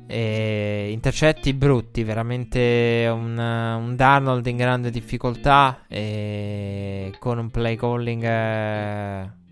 [0.07, 8.23] E intercetti brutti, veramente un, un Darnold in grande difficoltà e con un play calling
[8.23, 9.42] eh,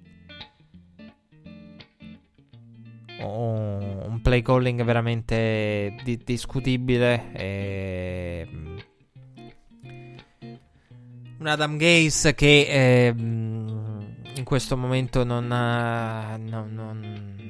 [3.24, 7.32] un, play calling veramente di- discutibile.
[7.34, 8.78] E, mm,
[11.40, 16.74] un Adam Gaze che eh, in questo momento non, non, non,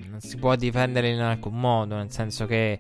[0.09, 2.79] non, si può difendere in alcun modo, nel senso che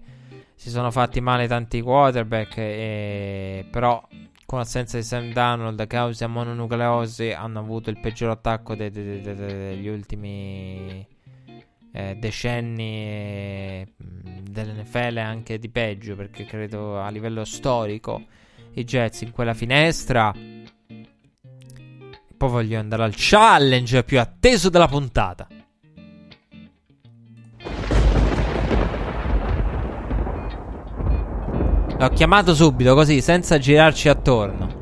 [0.55, 4.01] si sono fatti male tanti quarterback, e, però
[4.45, 9.35] con l'assenza di Sam Donald, causa mononucleosi, hanno avuto il peggior attacco de- de- de-
[9.35, 11.07] degli ultimi
[11.91, 18.25] eh, decenni mm, dell'NFL anche di peggio perché credo a livello storico
[18.73, 20.33] i Jets in quella finestra
[22.41, 25.47] poi voglio andare al challenge più atteso della puntata.
[31.99, 34.79] L'ho chiamato subito così senza girarci attorno.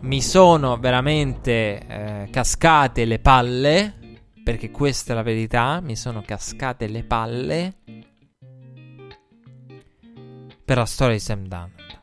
[0.00, 3.94] Mi sono veramente eh, cascate le palle
[4.48, 7.74] perché questa è la verità, mi sono cascate le palle
[10.64, 12.00] per la storia di Sam Donald.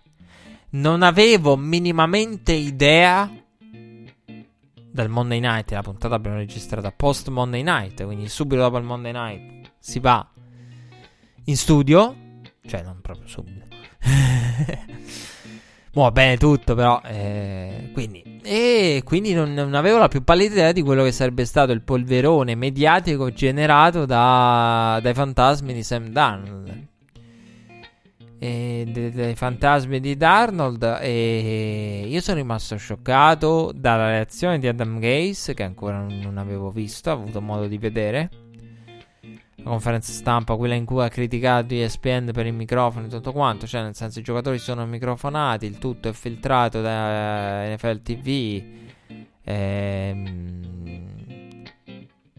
[0.69, 3.27] Non avevo minimamente idea
[3.71, 9.11] del Monday Night, la puntata abbiamo registrata post Monday Night, quindi subito dopo il Monday
[9.11, 10.31] Night si va
[11.45, 12.15] in studio,
[12.67, 13.65] cioè non proprio subito.
[15.95, 16.99] Va bene tutto, però.
[17.05, 21.45] Eh, quindi, e quindi non, non, avevo la più pallida idea di quello che sarebbe
[21.45, 26.87] stato il polverone mediatico generato da, dai fantasmi di Sam Darnold.
[28.37, 35.53] dei, dei fantasmi di Darnold e io sono rimasto scioccato dalla reazione di Adam Gaze
[35.53, 38.29] che ancora non avevo visto, ho avuto modo di vedere
[39.65, 43.65] la conferenza stampa, quella in cui ha criticato ESPN per i microfoni e tutto quanto,
[43.65, 48.63] cioè nel senso i giocatori sono microfonati, il tutto è filtrato da NFL TV.
[49.43, 50.63] Ehm,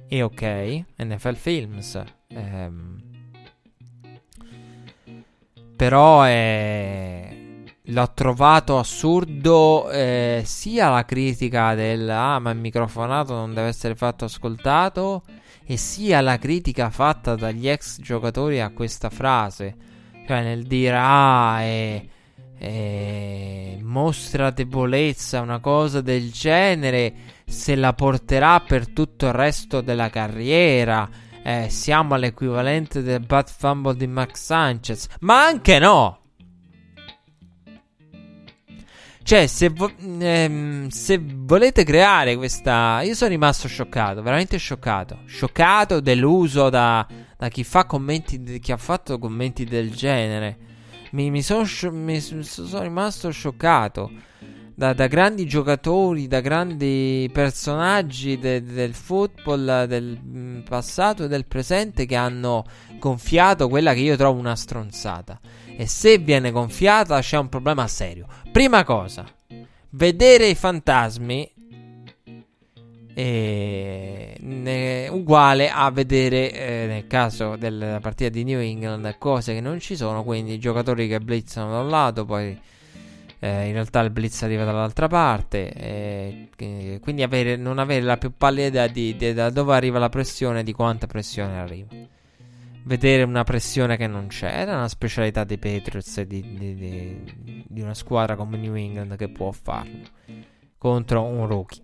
[0.09, 2.01] e ok, NFL Films.
[2.29, 3.03] Ehm,
[5.75, 7.35] però è...
[7.89, 13.95] L'ho trovato assurdo eh, sia la critica del ah ma il microfonato non deve essere
[13.95, 15.23] fatto ascoltato
[15.67, 19.75] e sia la critica fatta dagli ex giocatori a questa frase,
[20.27, 22.05] cioè nel dire ah, è,
[22.57, 27.15] è, mostra debolezza, una cosa del genere,
[27.45, 31.09] se la porterà per tutto il resto della carriera.
[31.43, 36.26] Eh, siamo all'equivalente del Bad Fumble di Max Sanchez, ma anche no.
[39.27, 43.01] Cioè, se, vo- ehm, se, volete creare questa.
[43.03, 45.23] Io sono rimasto scioccato, veramente scioccato.
[45.27, 47.05] Scioccato, deluso da,
[47.37, 48.41] da chi fa commenti.
[48.41, 50.57] De- chi ha fatto commenti del genere.
[51.11, 52.23] Mi, mi, sono, sci- mi
[52.79, 54.13] rimasto scioccato.
[54.77, 61.47] Da, da, grandi giocatori, da grandi personaggi de- del football del mm, passato e del
[61.47, 62.65] presente che hanno
[63.01, 65.41] gonfiato quella che io trovo una stronzata.
[65.79, 68.27] E se viene gonfiata c'è un problema serio.
[68.51, 69.27] Prima cosa,
[69.91, 71.53] vedere i fantasmi
[73.13, 79.79] è uguale a vedere eh, nel caso della partita di New England cose che non
[79.81, 82.59] ci sono, quindi giocatori che blizzano da un lato, poi
[83.39, 86.49] eh, in realtà il blitz arriva dall'altra parte, eh,
[87.01, 90.61] quindi avere, non avere la più pallida idea di, di, da dove arriva la pressione
[90.61, 91.89] e di quanta pressione arriva
[92.87, 94.47] vedere una pressione che non c'è.
[94.47, 99.17] Era una specialità dei Patriots e di, di, di, di, una squadra come New England
[99.17, 100.05] che può farlo
[100.79, 101.83] contro un rookie.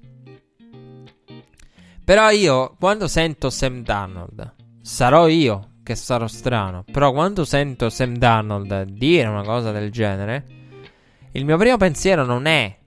[2.04, 6.84] Però io, quando sento Sam Darnold, sarò io che sarò strano.
[6.90, 10.44] Però quando sento Sam Darnold dire una cosa del genere,
[11.32, 12.78] il mio primo pensiero non è.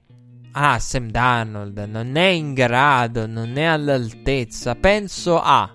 [0.51, 4.76] Ah, Sam Darnold non è in grado, non è all'altezza.
[4.76, 5.70] Penso a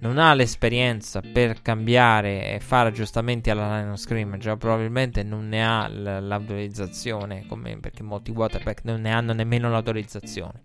[0.00, 5.66] non ha l'esperienza per cambiare e fare aggiustamenti alla line of scrimmage, probabilmente non ne
[5.66, 10.64] ha l- l'autorizzazione, come perché molti quarterback non ne hanno nemmeno l'autorizzazione.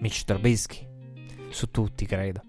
[0.00, 0.86] Mitch Trubisky,
[1.50, 2.42] su tutti credo.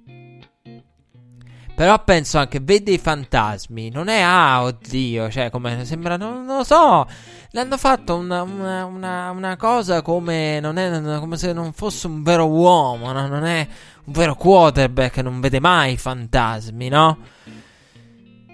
[1.75, 6.57] Però penso anche, vede i fantasmi, non è ah, oddio, cioè come sembra, non, non
[6.57, 7.07] lo so,
[7.51, 12.47] l'hanno fatto una, una, una, una cosa come, è, come se non fosse un vero
[12.47, 13.27] uomo, no?
[13.27, 13.67] non è
[14.05, 17.17] un vero quarterback non vede mai fantasmi, no?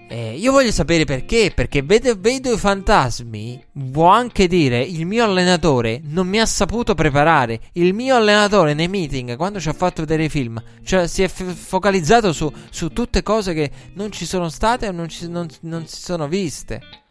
[0.08, 5.24] Eh, io voglio sapere perché, perché vedo, vedo, i fantasmi, può anche dire il mio
[5.24, 10.02] allenatore non mi ha saputo preparare, il mio allenatore nei meeting, quando ci ha fatto
[10.02, 14.26] vedere i film, cioè si è f- focalizzato su, su, tutte cose che non ci
[14.26, 17.05] sono state o non, ci, non, non si sono viste.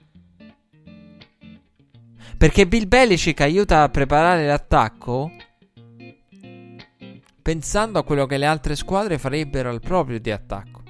[2.38, 5.32] Perché Bill Belichick aiuta a preparare l'attacco
[7.42, 10.84] pensando a quello che le altre squadre farebbero al proprio di attacco.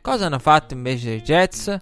[0.00, 1.76] Cosa hanno fatto invece i Jets?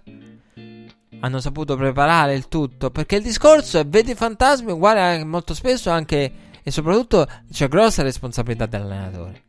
[1.19, 2.89] Hanno saputo preparare il tutto.
[2.91, 8.65] Perché il discorso è: vedi fantasmi uguale molto spesso anche e soprattutto c'è grossa responsabilità
[8.65, 9.43] dell'allenatore.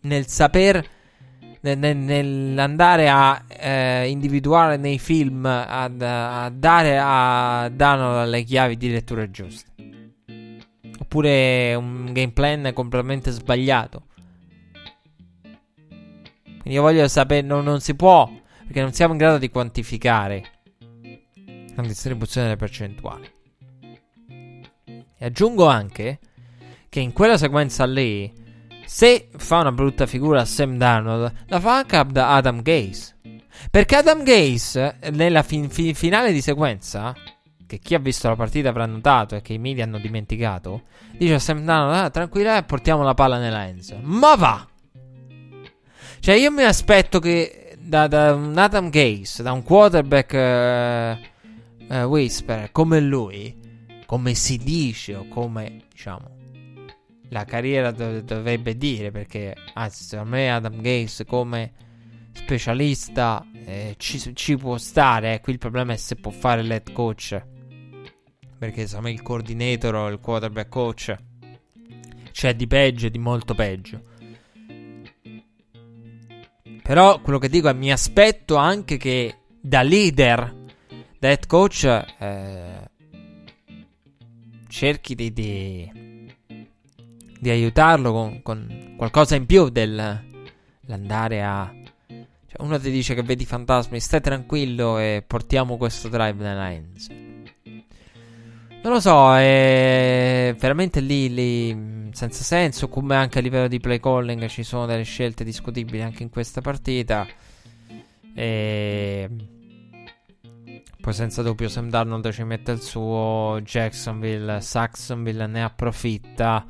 [0.00, 0.96] Nel saper
[1.60, 9.28] nell'andare a eh, individuare nei film, ad, a dare a Dano le chiavi di lettura
[9.30, 9.66] giuste.
[11.00, 14.06] Oppure un game plan completamente sbagliato.
[16.44, 18.30] Quindi io voglio sapere, no, non si può,
[18.64, 20.44] perché non siamo in grado di quantificare
[21.74, 23.30] la distribuzione delle percentuali.
[25.20, 26.18] E aggiungo anche
[26.88, 28.30] che in quella sequenza lì
[28.88, 33.16] se fa una brutta figura Sam Darnold, la fa anche ad Adam Gaze.
[33.70, 37.14] Perché Adam Gaze, nella fin- fin- finale di sequenza,
[37.66, 40.84] che chi ha visto la partita avrà notato e che i media hanno dimenticato,
[41.18, 44.66] dice a Sam Darnold, ah, tranquilla, e portiamo la palla nella end Ma va!
[46.20, 50.32] Cioè, io mi aspetto che da, da un Adam Gaze, da un quarterback
[51.90, 53.54] uh, uh, whisper come lui,
[54.06, 56.36] come si dice o come, diciamo,
[57.30, 61.72] la carriera dov- dovrebbe dire perché anzi secondo me Adam Gates come
[62.32, 65.40] specialista eh, ci, ci, può stare eh.
[65.40, 67.42] qui il problema è se può fare l'head coach
[68.58, 71.16] perché secondo me il coordinator o il quarterback coach
[72.32, 74.16] c'è di peggio di molto peggio
[76.88, 80.54] Però quello che dico è mi aspetto anche che da leader,
[81.18, 82.90] da head coach, eh,
[84.68, 85.92] cerchi di, di,
[87.38, 91.72] di aiutarlo con, con, qualcosa in più dell'andare a...
[92.06, 97.08] Cioè uno ti dice che vedi fantasmi, stai tranquillo e portiamo questo drive nella Enz.
[98.80, 104.00] Non lo so, è veramente lì, lì senza senso, come anche a livello di play
[104.00, 107.26] calling ci sono delle scelte discutibili anche in questa partita.
[108.34, 109.28] E...
[111.00, 116.66] Poi senza dubbio Sam Darnold ci mette il suo, Jacksonville, Saxonville ne approfitta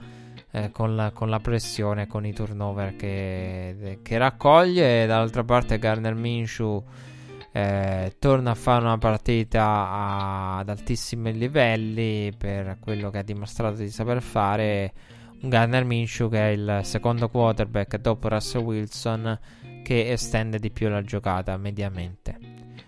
[0.50, 5.02] eh, con, la, con, la, pressione, con i turnover che, che raccoglie.
[5.02, 6.84] E dall'altra parte Garner Minshew
[7.52, 13.76] eh, torna a fare una partita a, ad altissimi livelli per quello che ha dimostrato
[13.76, 14.92] di saper fare.
[15.40, 19.38] Un Garner Minshew che è il secondo quarterback dopo Russell Wilson
[19.84, 22.38] che estende di più la giocata mediamente.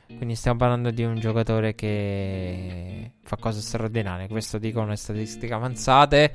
[0.06, 4.28] Quindi stiamo parlando di un giocatore che fa cose straordinarie.
[4.28, 6.32] Questo dicono le statistiche avanzate.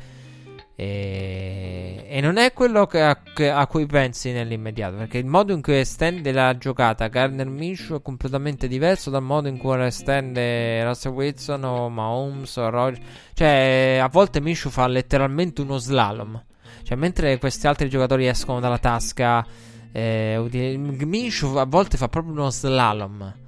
[0.78, 4.98] E, e non è quello che a, che a, cui pensi nell'immediato.
[4.98, 9.48] Perché il modo in cui estende la giocata Gardner Minshew è completamente diverso dal modo
[9.48, 13.02] in cui la estende Russell Wilson o Mahomes o Roger.
[13.34, 16.44] Cioè, a volte Minshew fa letteralmente uno slalom.
[16.84, 19.46] Cioè, mentre questi altri giocatori escono dalla tasca,
[19.92, 23.44] eh, Minshew a volte fa proprio uno slalom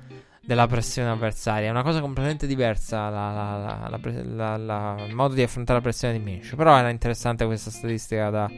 [0.48, 1.68] della pressione avversaria.
[1.68, 6.24] È una cosa completamente diversa la, la, la, il modo di affrontare la pressione di
[6.24, 6.56] Minshew.
[6.56, 8.50] Però era interessante questa statistica da,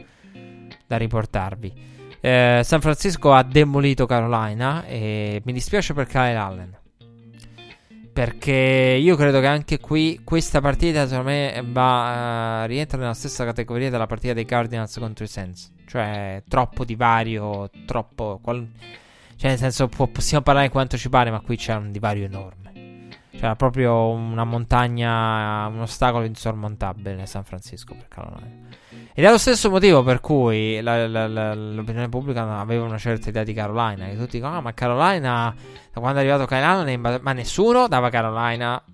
[0.86, 1.98] da riportarvi.
[2.20, 6.78] Eh, San Francisco ha demolito Carolina e mi dispiace per Kyle Allen.
[8.12, 8.52] Perché
[9.00, 13.90] io credo che anche qui questa partita, secondo me, va, uh, rientra nella stessa categoria
[13.90, 15.72] della partita dei Cardinals contro i Saints.
[15.86, 18.38] Cioè, troppo divario, troppo...
[18.40, 18.68] Qual-
[19.40, 23.08] cioè, nel senso, può, possiamo parlare quanto ci pare, ma qui c'è un divario enorme.
[23.30, 28.68] C'era proprio una montagna, un ostacolo insormontabile San Francisco per Carolina.
[29.14, 33.30] Ed è lo stesso motivo per cui la, la, la, l'opinione pubblica aveva una certa
[33.30, 34.08] idea di Carolina.
[34.08, 35.54] Che tutti dicono: Ah, ma Carolina,
[35.90, 38.84] da quando è arrivato Kyle ma nessuno dava Carolina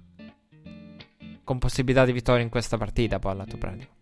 [1.43, 3.18] con possibilità di vittoria in questa partita.
[3.18, 3.94] Poi al lato pratico.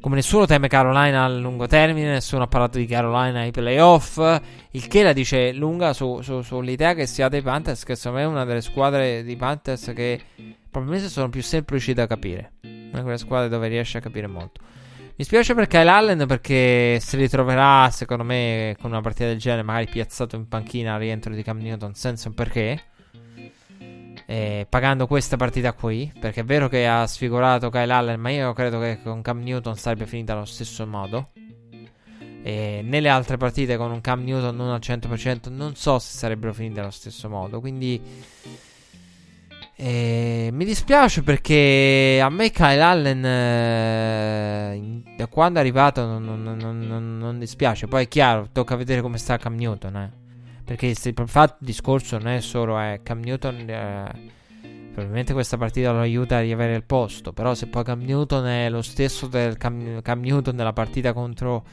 [0.00, 4.18] Come nessuno teme Carolina a lungo termine, nessuno ha parlato di Carolina ai playoff.
[4.70, 8.24] Il che la dice lunga su, su, sull'idea che sia dei Panthers, che secondo me
[8.24, 10.20] è una delle squadre di Panthers che
[10.70, 12.52] probabilmente sono più semplici da capire.
[12.62, 14.60] Una di quelle squadre dove riesce a capire molto.
[15.16, 19.62] Mi spiace per Kyle Allen perché si ritroverà, secondo me, con una partita del genere,
[19.62, 22.80] magari piazzato in panchina al rientro di Cam Newton senza un perché
[24.26, 26.12] eh, pagando questa partita qui.
[26.18, 29.76] Perché è vero che ha sfigurato Kyle Allen, ma io credo che con Cam Newton
[29.76, 31.30] sarebbe finita allo stesso modo.
[32.42, 36.52] E nelle altre partite con un Cam Newton non al 100% non so se sarebbero
[36.52, 37.60] finite allo stesso modo.
[37.60, 38.00] Quindi
[39.78, 46.56] eh, mi dispiace perché a me Kyle Allen eh, da quando è arrivato non, non,
[46.56, 47.86] non, non, dispiace.
[47.86, 49.96] Poi è chiaro, tocca vedere come sta Cam Newton.
[49.96, 50.25] Eh.
[50.66, 50.98] Perché il
[51.60, 53.70] discorso non è solo eh, Cam Newton.
[53.70, 54.30] Eh,
[54.92, 57.32] probabilmente questa partita lo aiuta a riavere il posto.
[57.32, 61.64] Però se poi Cam Newton è lo stesso del Cam, Cam Newton della partita contro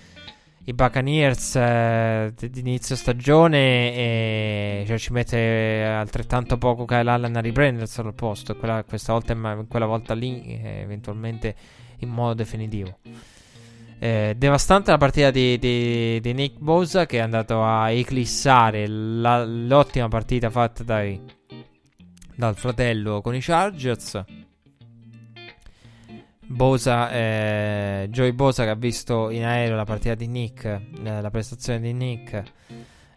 [0.66, 7.42] i Buccaneers eh, di inizio stagione e cioè, ci mette altrettanto poco Kyle Allen a
[7.42, 8.56] riprenderselo il posto.
[8.56, 9.36] Quella, questa volta,
[9.68, 11.56] quella volta lì, eh, eventualmente
[11.98, 13.00] in modo definitivo.
[14.04, 19.46] Eh, devastante la partita di, di, di, Nick Bosa che è andato a eclissare la,
[19.46, 21.22] l'ottima partita fatta dai,
[22.36, 24.22] dal fratello con i Chargers.
[26.46, 31.30] Bosa, eh, Joey Bosa che ha visto in aereo la partita di Nick, eh, la
[31.30, 32.44] prestazione di Nick.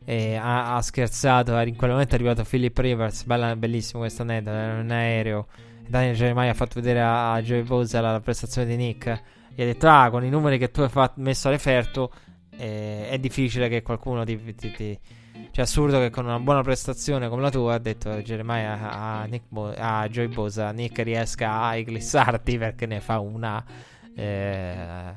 [0.04, 1.58] E ha, ha, scherzato.
[1.58, 3.24] In quel momento è arrivato Philip Rivers.
[3.24, 4.56] Bella, bellissimo questo aneddoto.
[4.56, 5.48] Era in aereo.
[5.84, 9.62] Daniel Jeremiah ha fatto vedere a, a Joey Bosa la, la prestazione di Nick gli
[9.62, 12.12] ha detto ah con i numeri che tu hai fatto, messo a referto
[12.58, 14.98] eh, è difficile che qualcuno ti, ti, ti
[15.50, 19.44] cioè assurdo che con una buona prestazione come la tua ha detto Jeremiah a, Nick
[19.48, 23.64] Bo- a Joy Bosa Nick riesca a eclissarti perché ne fa una
[24.14, 25.16] eh,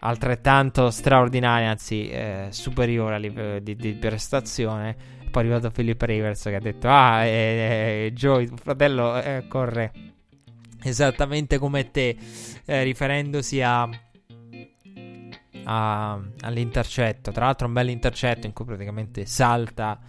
[0.00, 4.96] altrettanto straordinaria anzi eh, superiore a livello di, di prestazione.
[5.30, 9.92] Poi è arrivato Philip Rivers che ha detto ah eh, eh Joy fratello eh, corre
[10.82, 12.16] esattamente come te,
[12.64, 13.88] eh, riferendosi a,
[15.64, 17.30] a, all'intercetto.
[17.30, 20.00] Tra l'altro, un bel intercetto in cui praticamente salta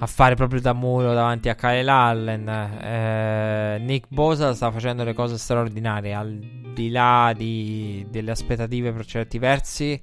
[0.00, 2.48] a fare proprio da muro davanti a Kyle Allen.
[2.48, 6.38] Eh, Nick Bosa sta facendo le cose straordinarie al
[6.72, 10.00] di là di, delle aspettative per certi versi.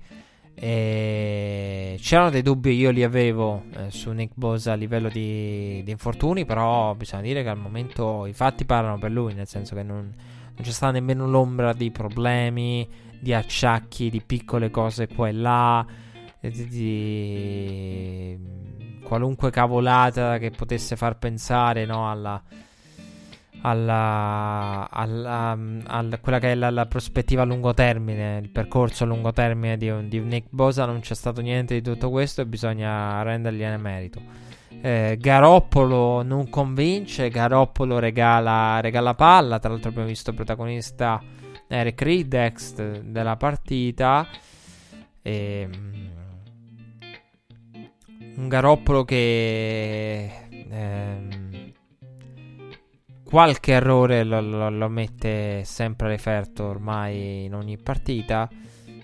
[0.58, 5.92] E c'erano dei dubbi, io li avevo eh, su Nick Bosa a livello di, di,
[5.92, 9.84] infortuni, però bisogna dire che al momento i fatti parlano per lui, nel senso che
[9.84, 12.88] non, non c'è stata nemmeno l'ombra di problemi,
[13.20, 15.86] di acciacchi, di piccole cose qua e là,
[16.40, 18.40] di, di
[19.04, 22.42] qualunque cavolata che potesse far pensare no, alla,
[23.68, 29.08] alla, alla, alla, quella che è la, la, prospettiva a lungo termine, il percorso a
[29.08, 30.86] lungo termine di, di, Nick Bosa.
[30.86, 34.22] Non c'è stato niente di tutto questo e bisogna rendergliene merito.
[34.82, 39.58] Eh, Garoppolo non convince, Garoppolo regala, regala palla.
[39.58, 41.20] Tra l'altro, abbiamo visto il protagonista
[41.68, 44.28] Eric Ridex della partita.
[45.24, 46.10] E, ehm,
[48.36, 50.30] un Garoppolo che.
[50.70, 51.45] Ehm,
[53.36, 58.50] qualche errore lo, lo, lo mette sempre referto ormai in ogni partita.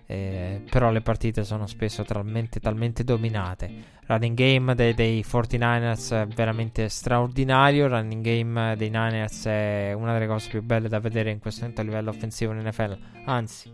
[0.05, 3.69] Eh, però le partite sono spesso talmente, talmente dominate.
[4.05, 7.89] Running game dei, dei 49ers è veramente straordinario.
[7.89, 11.81] Running game dei Niners è una delle cose più belle da vedere in questo momento
[11.81, 12.97] a livello offensivo in NFL.
[13.25, 13.69] Anzi,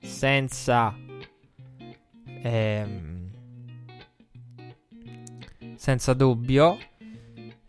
[0.00, 0.96] senza.
[2.40, 3.30] Ehm,
[5.76, 6.78] senza dubbio.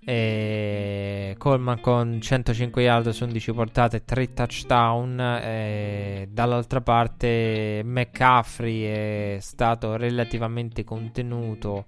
[0.06, 5.20] E Coleman con 105 yard su 11 portate, 3 touchdown.
[5.42, 11.86] E dall'altra parte McCaffrey è stato relativamente contenuto,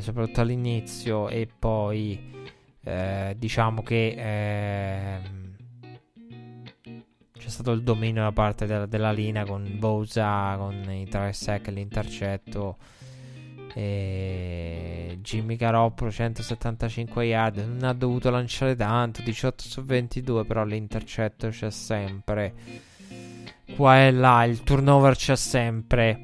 [0.00, 1.28] soprattutto all'inizio.
[1.28, 2.36] E poi
[2.88, 5.20] eh, diciamo che eh,
[7.38, 11.68] c'è stato il dominio da parte della, della linea con Bosa, con i 3 sec
[11.68, 12.76] l'intercetto.
[13.74, 21.48] E Jimmy Garoppolo 175 yard non ha dovuto lanciare tanto 18 su 22 però l'intercetto
[21.48, 22.54] c'è sempre.
[23.76, 26.22] Qua e là il turnover c'è sempre.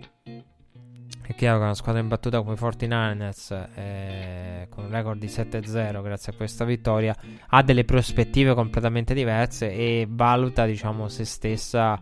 [1.27, 6.33] È chiaro che una squadra imbattuta come 49ers eh, con un record di 7-0 grazie
[6.33, 7.17] a questa vittoria.
[7.49, 11.99] Ha delle prospettive completamente diverse e valuta diciamo se stessa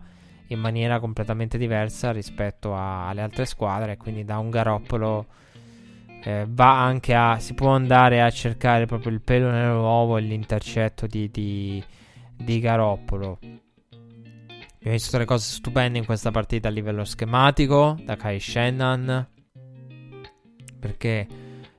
[0.53, 3.97] in maniera completamente diversa rispetto a, alle altre squadre.
[3.97, 5.25] Quindi da un Garoppolo
[6.23, 7.39] eh, va anche a.
[7.39, 11.83] Si può andare a cercare proprio il pelo nell'uovo e l'intercetto di, di,
[12.35, 13.39] di Garoppolo.
[13.41, 19.27] Abbiamo visto delle cose stupende in questa partita a livello schematico da Kai Shannon.
[20.79, 21.27] Perché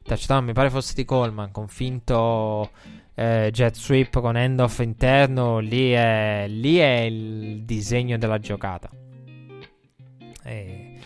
[0.03, 2.71] touchdown mi pare fosse di Coleman con finto
[3.15, 8.91] eh, jet sweep con end off interno, lì è, lì è il disegno della giocata.
[10.43, 10.99] E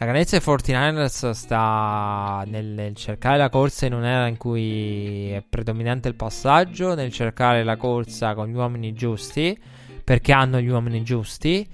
[0.00, 5.42] la grandezza dei 49ers sta nel, nel, cercare la corsa in un'era in cui è
[5.42, 9.58] predominante il passaggio, nel cercare la corsa con gli uomini giusti,
[10.04, 11.68] perché hanno gli uomini giusti.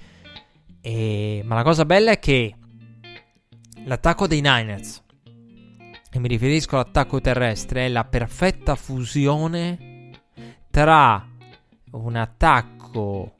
[0.81, 2.55] E, ma la cosa bella è che
[3.85, 5.03] l'attacco dei Niners
[6.15, 10.11] e mi riferisco all'attacco terrestre, è la perfetta fusione
[10.71, 11.27] tra
[11.91, 13.35] un attacco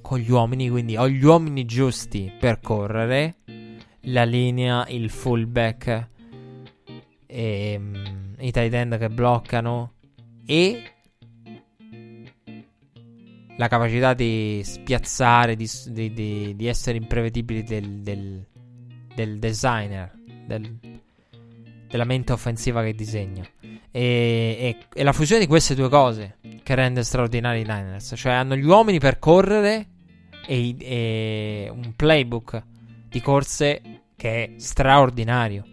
[0.00, 3.36] con gli uomini, quindi ho gli uomini giusti per correre,
[4.04, 6.08] la linea, il fullback,
[7.26, 9.92] e, um, i tight end che bloccano
[10.46, 10.82] e
[13.58, 18.46] la capacità di spiazzare, di, di, di essere imprevedibili del, del,
[19.14, 20.10] del designer,
[20.46, 21.02] del,
[21.86, 23.46] della mente offensiva che disegna.
[23.90, 28.14] E, e, la fusione di queste due cose che rende straordinari i Niners.
[28.16, 29.86] Cioè hanno gli uomini per correre
[30.46, 32.62] e, e un playbook
[33.08, 33.80] di corse
[34.16, 35.64] che è straordinario.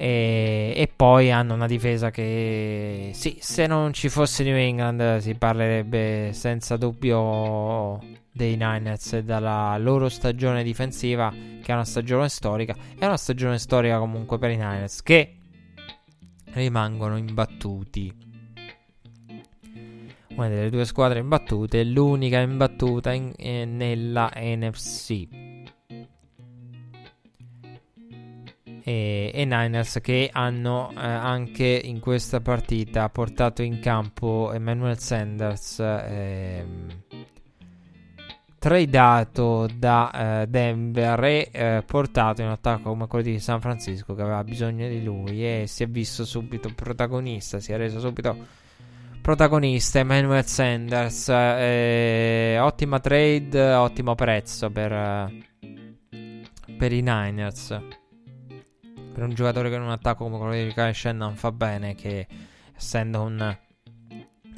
[0.00, 5.34] E, e, poi hanno una difesa che, sì, se non ci fosse New England si
[5.34, 8.00] parlerebbe senza dubbio
[8.38, 12.76] dei Niners e dalla loro stagione difensiva, che è una stagione storica.
[12.96, 15.38] È una stagione storica comunque per i Niners che
[16.52, 18.26] rimangono imbattuti.
[20.36, 25.26] Una delle due squadre imbattute, l'unica imbattuta in, eh, nella NFC.
[28.84, 35.80] E, e Niners che hanno eh, anche in questa partita portato in campo Emmanuel Sanders.
[35.80, 37.07] Eh,
[38.58, 44.22] tradato da eh, Denver e eh, portato in attacco come quello di San Francisco che
[44.22, 48.36] aveva bisogno di lui e si è visto subito protagonista, si è reso subito
[49.20, 55.44] protagonista Emmanuel Sanders, eh, ottima trade, ottimo prezzo per, eh,
[56.76, 57.80] per i Niners.
[59.12, 62.26] Per un giocatore che in un attacco come quello di Kyle Shannon fa bene che
[62.74, 63.56] essendo un,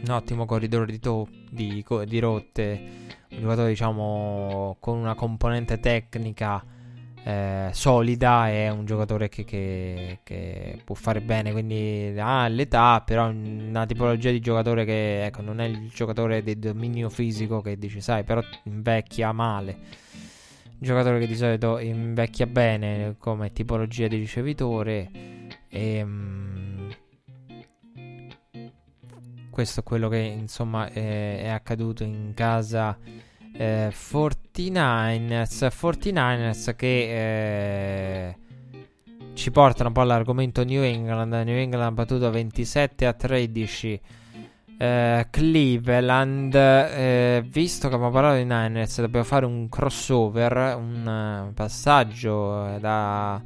[0.03, 6.65] un ottimo corridore di, to- di, di rotte un giocatore diciamo con una componente tecnica
[7.23, 13.29] eh, solida, è un giocatore che, che, che, può fare bene, quindi ha l'età, però
[13.29, 18.01] una tipologia di giocatore che ecco, non è il giocatore di dominio fisico che dici,
[18.01, 19.79] sai, però invecchia male.
[20.65, 25.11] Un giocatore che di solito invecchia bene come tipologia di ricevitore.
[25.69, 26.70] E, ehm,
[29.51, 32.97] questo è quello che insomma è, è accaduto in casa
[33.53, 38.37] eh, 49ers, 49ers che eh,
[39.35, 41.33] ci portano un po' all'argomento New England.
[41.33, 44.01] New England ha battuto 27 a 13
[44.79, 46.55] eh, Cleveland.
[46.55, 53.43] Eh, visto che abbiamo parlato di Niners, dobbiamo fare un crossover, un passaggio da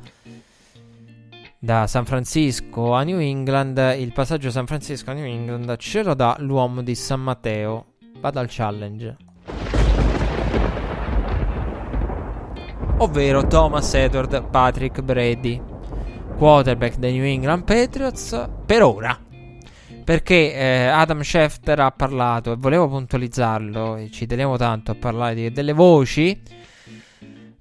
[1.64, 3.96] da San Francisco a New England.
[3.98, 7.86] Il passaggio San Francisco a New England ce lo dà l'uomo di San Matteo.
[8.20, 9.16] Vado al challenge.
[12.98, 15.60] ovvero Thomas Edward Patrick Brady,
[16.36, 19.18] quarterback dei New England Patriots, per ora.
[20.04, 25.34] Perché eh, Adam Schefter ha parlato, e volevo puntualizzarlo, e ci tenevo tanto a parlare
[25.34, 26.40] di, delle voci.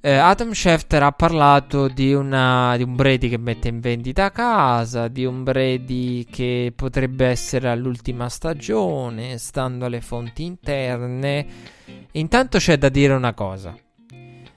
[0.06, 4.32] Eh, Adam Schefter ha parlato di, una, di un Brady che mette in vendita a
[4.32, 11.46] casa, di un Brady che potrebbe essere all'ultima stagione, stando alle fonti interne.
[12.12, 13.74] Intanto c'è da dire una cosa.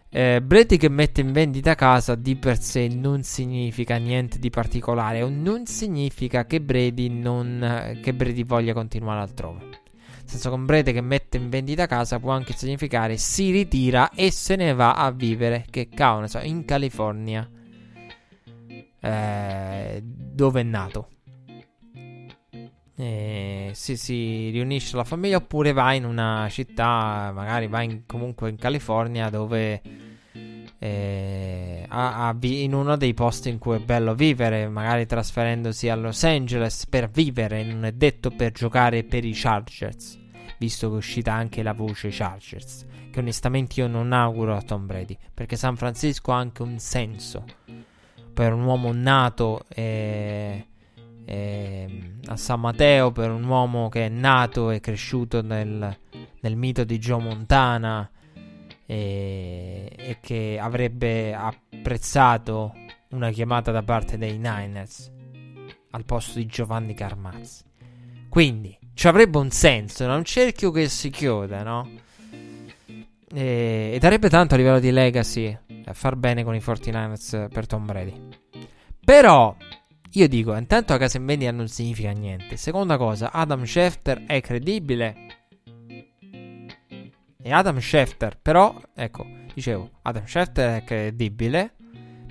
[0.08, 5.22] Eh, Brady che mette in vendita casa di per sé non significa niente di particolare
[5.22, 9.84] o non significa che Brady, non, che Brady voglia continuare altrove.
[10.26, 14.56] Senso che un che mette in vendita casa può anche significare si ritira e se
[14.56, 17.48] ne va a vivere, che cavolo so, in California,
[19.00, 21.08] eh, dove è nato.
[22.98, 28.50] E si, si riunisce alla famiglia oppure va in una città, magari va in, comunque
[28.50, 29.80] in California dove
[30.78, 35.94] eh, a, a in uno dei posti in cui è bello vivere, magari trasferendosi a
[35.94, 40.18] Los Angeles per vivere, non è detto per giocare per i Chargers,
[40.58, 44.86] visto che è uscita anche la voce Chargers, che onestamente io non auguro a Tom
[44.86, 47.44] Brady, perché San Francisco ha anche un senso
[48.32, 50.66] per un uomo nato eh,
[51.24, 55.98] eh, a San Mateo, per un uomo che è nato e cresciuto nel,
[56.40, 58.10] nel mito di Joe Montana
[58.86, 62.72] e, e che avrebbe apprezzato
[63.10, 65.12] una chiamata da parte dei Niners
[65.90, 67.64] al posto di Giovanni Carmazzi.
[68.28, 71.88] Quindi ci avrebbe un senso, era un cerchio che si chiude, no?
[73.32, 77.66] E, e, darebbe tanto a livello di legacy a far bene con i 49ers per
[77.66, 78.14] Tom Brady.
[79.04, 79.54] Però
[80.12, 82.56] io dico, intanto la casa in vendita non significa niente.
[82.56, 85.25] Seconda cosa, Adam Schefter è credibile
[87.46, 89.24] e Adam Schefter, però, ecco,
[89.54, 91.74] dicevo, Adam Schefter è credibile.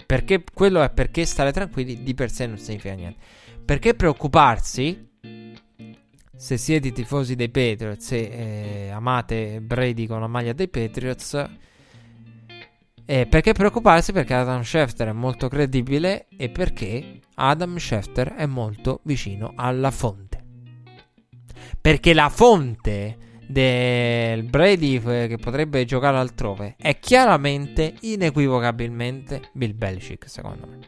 [0.06, 3.18] Perché quello è perché stare tranquilli di per sé non significa niente.
[3.64, 5.12] Perché preoccuparsi?
[6.36, 11.50] Se siete tifosi dei Patriots e eh, amate Brady con la maglia dei Patriots,
[13.06, 14.12] eh, perché preoccuparsi?
[14.12, 20.44] Perché Adam Schefter è molto credibile e perché Adam Schefter è molto vicino alla fonte.
[21.80, 30.68] Perché la fonte del Brady che potrebbe giocare altrove è chiaramente, inequivocabilmente Bill Belichick, secondo
[30.68, 30.80] me.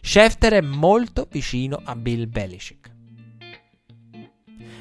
[0.00, 2.94] Schefter è molto vicino a Bill Belichick.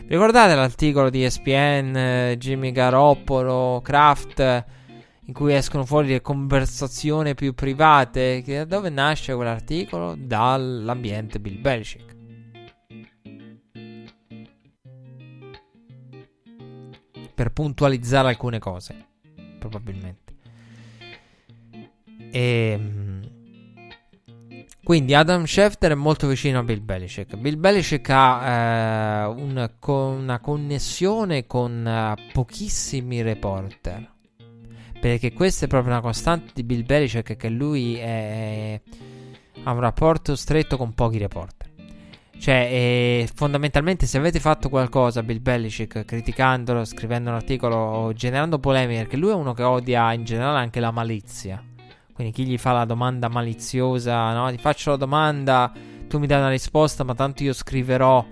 [0.08, 4.66] Ricordate l'articolo di ESPN, Jimmy Garoppolo, Kraft,
[5.28, 8.44] in cui escono fuori le conversazioni più private?
[8.46, 10.14] Da dove nasce quell'articolo?
[10.16, 12.05] Dall'ambiente Bill Belichick.
[17.36, 18.95] Per puntualizzare alcune cose,
[19.60, 20.34] probabilmente.
[22.32, 23.34] E, ehm,
[24.86, 27.36] quindi Adam Schefter è molto vicino a Bill Belichick.
[27.38, 34.14] Bill Belichick ha eh, un, con, una connessione con uh, pochissimi reporter.
[34.99, 38.80] Perché questa è proprio una costante di Bill Belichick che lui è,
[39.64, 41.65] ha un rapporto stretto con pochi reporter.
[42.38, 48.60] Cioè, eh, fondamentalmente, se avete fatto qualcosa, Bill Belichick, criticandolo, scrivendo un articolo o generando
[48.60, 51.64] polemiche, perché lui è uno che odia in generale anche la malizia.
[52.14, 54.52] Quindi, chi gli fa la domanda maliziosa, no?
[54.52, 55.72] Ti faccio la domanda,
[56.07, 58.24] tu mi dai una risposta, ma tanto io scriverò.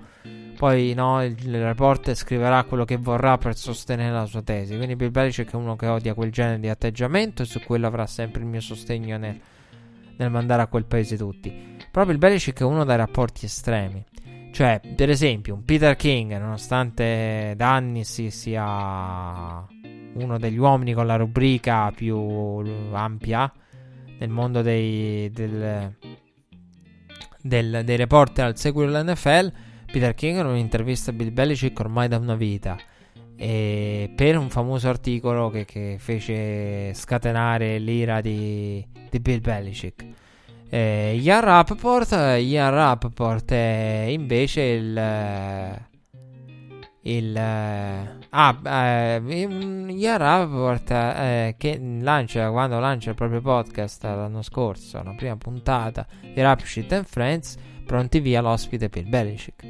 [0.55, 4.75] Poi, no, il, il reporter scriverà quello che vorrà per sostenere la sua tesi.
[4.75, 8.05] Quindi, Bill Belichick è uno che odia quel genere di atteggiamento e su quello avrà
[8.05, 9.39] sempre il mio sostegno nel,
[10.17, 11.71] nel mandare a quel paese tutti.
[11.93, 14.03] Proprio il Belichick è uno dai rapporti estremi.
[14.51, 19.63] Cioè, per esempio, un Peter King, nonostante da anni si sia
[20.15, 22.17] uno degli uomini con la rubrica più
[22.93, 23.53] ampia
[24.17, 25.95] nel mondo dei, del,
[27.39, 29.51] del, dei reporter al seguito dell'NFL.
[29.91, 32.75] Peter King in un'intervista a Bill Belichick ormai da una vita
[33.35, 40.21] e per un famoso articolo che, che fece scatenare l'ira di, di Bill Belichick.
[40.73, 45.81] Eh, Ian Rappaport, Ian Rappaport è invece il
[47.01, 49.21] il ah eh,
[49.91, 50.19] Ian
[50.89, 56.61] eh, che lancia quando lancia il proprio podcast l'anno scorso la prima puntata di Rap
[56.61, 57.55] Shit and Friends
[57.85, 59.63] pronti via l'ospite Bill Belichick.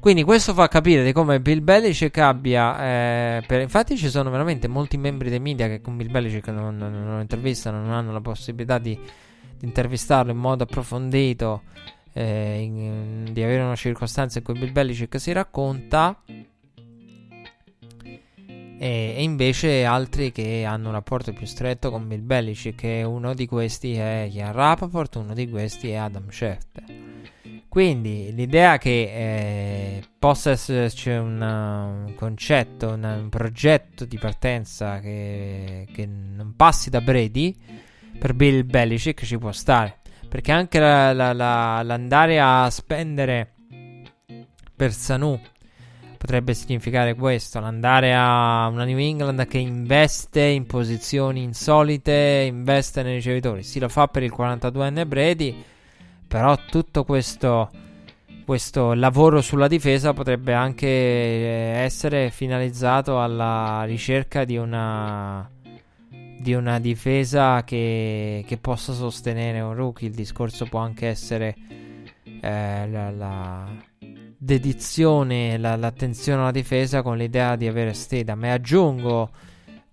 [0.00, 4.66] Quindi questo fa capire di come Bill Belichick abbia eh, per, infatti ci sono veramente
[4.66, 8.20] molti membri dei media che con Bill Belichick non, non, non intervistano non hanno la
[8.20, 8.98] possibilità di,
[9.58, 11.62] di intervistarlo in modo approfondito
[12.12, 16.22] eh, in, di avere una circostanza in cui Bill Belichick si racconta
[18.80, 23.34] e, e, invece altri che hanno un rapporto più stretto con Bill Belichick e uno
[23.34, 26.84] di questi è Ian Rappaport, uno di questi è Adam Schefter.
[27.68, 35.86] Quindi l'idea che eh, possa esserci una, un concetto, una, un progetto di partenza che,
[35.92, 37.54] che, non passi da Brady
[38.18, 40.00] per Bill Belichick ci può stare.
[40.28, 43.54] Perché anche la, la, la, l'andare a spendere
[44.76, 45.40] per Sanu
[46.18, 53.14] potrebbe significare questo: andare a una New England che investe in posizioni insolite, investe nei
[53.14, 53.62] ricevitori.
[53.62, 55.64] Si lo fa per il 42enne Brady,
[56.26, 57.70] però tutto questo,
[58.44, 65.48] questo lavoro sulla difesa potrebbe anche eh, essere finalizzato alla ricerca di una
[66.38, 70.08] di una difesa che, che, possa sostenere un rookie.
[70.08, 71.56] Il discorso può anche essere
[72.40, 73.68] eh, la, la,
[74.36, 78.44] dedizione, la, l'attenzione alla difesa con l'idea di avere Stedham.
[78.44, 79.30] E aggiungo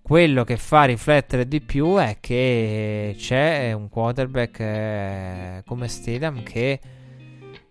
[0.01, 6.79] quello che fa riflettere di più è che c'è un quarterback eh, come Stedham che,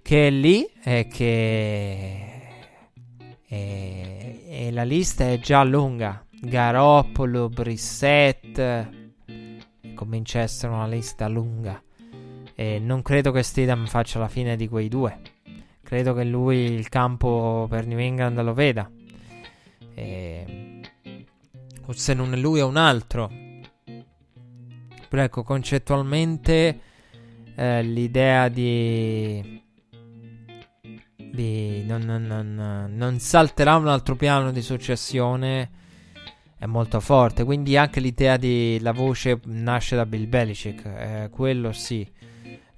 [0.02, 2.24] che, è lì e che
[3.46, 6.23] e, e la lista è già lunga.
[6.44, 8.88] Garoppolo, Brissett
[9.94, 11.82] comincia a essere una lista lunga.
[12.54, 15.32] E non credo che Stedham faccia la fine di quei due
[15.94, 18.90] credo che lui il campo per New England lo veda.
[19.94, 20.80] E...
[21.86, 23.30] O se non è lui è un altro.
[25.08, 26.80] Però ecco, concettualmente
[27.54, 29.62] eh, l'idea di...
[31.16, 35.82] di non, non, non, non salterà un altro piano di successione
[36.64, 37.44] è molto forte.
[37.44, 40.84] Quindi anche l'idea di la voce nasce da Bill Belichick.
[40.84, 42.06] Eh, quello sì.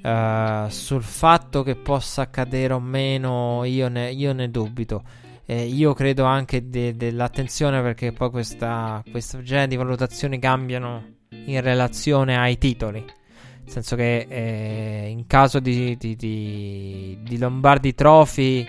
[0.02, 5.02] Uh, sul fatto che possa accadere o meno, io ne, io ne dubito.
[5.46, 11.60] Eh, io credo anche de- dell'attenzione perché poi questa, questo genere di valutazioni cambiano in
[11.60, 13.00] relazione ai titoli.
[13.00, 18.68] Nel senso che eh, in caso di, di, di, di Lombardi Trophy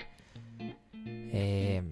[1.30, 1.82] eh,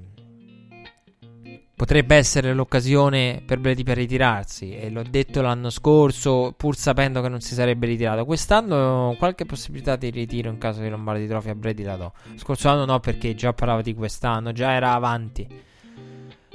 [1.77, 7.28] potrebbe essere l'occasione per Brady per ritirarsi e l'ho detto l'anno scorso pur sapendo che
[7.28, 8.24] non si sarebbe ritirato.
[8.24, 12.12] Quest'anno qualche possibilità di ritiro in caso di Lombardi Trophy a Brady la do.
[12.36, 15.47] Scorso anno no perché già parlavo di quest'anno già era avanti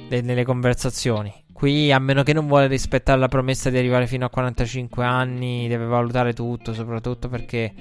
[0.08, 1.32] de- nelle conversazioni.
[1.52, 5.68] Qui a meno che non vuole rispettare la promessa di arrivare fino a 45 anni
[5.68, 7.72] deve valutare tutto soprattutto perché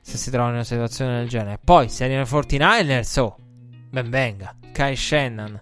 [0.00, 1.58] se si trova in una situazione del genere.
[1.62, 3.36] Poi se arrivano i 49ers oh
[3.90, 4.54] ben venga.
[4.72, 5.60] Kai Shannon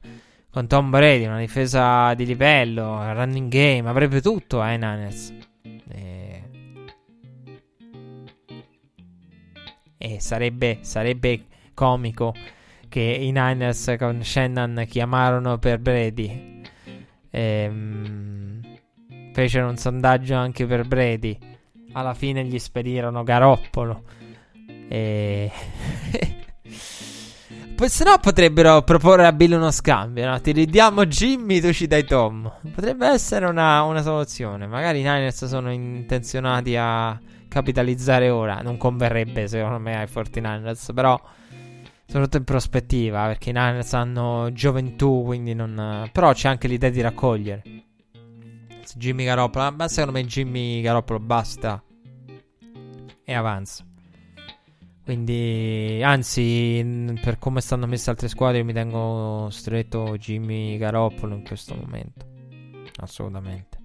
[0.52, 5.34] con Tom Brady, una difesa di livello, running game, avrebbe tutto ai eh, Niners.
[5.88, 6.42] E...
[9.96, 12.34] e sarebbe, sarebbe comico
[12.90, 16.60] che i Niners con Shannon chiamarono per Brady.
[17.30, 18.60] E, um,
[19.32, 21.38] fecero un sondaggio anche per Brady.
[21.92, 24.02] Alla fine gli spedirono Garoppolo.
[24.86, 25.50] E...
[27.88, 30.40] se no potrebbero proporre a Bill uno scambio, no?
[30.40, 32.52] Ti ridiamo Jimmy, tu ci dai Tom.
[32.74, 34.66] Potrebbe essere una, una soluzione.
[34.66, 37.18] Magari i Niners sono intenzionati a
[37.48, 38.60] capitalizzare ora.
[38.62, 41.20] Non converrebbe secondo me ai 49ers, però
[42.06, 46.08] soprattutto in prospettiva, perché i Niners hanno gioventù, quindi non...
[46.12, 47.62] Però c'è anche l'idea di raccogliere.
[48.94, 51.82] Jimmy Garoppolo, ma secondo me Jimmy Garoppolo basta
[53.24, 53.84] e avanza.
[55.04, 61.74] Quindi, anzi, per come stanno messe altre squadre, mi tengo stretto Jimmy Garoppolo in questo
[61.74, 62.24] momento.
[62.96, 63.78] Assolutamente.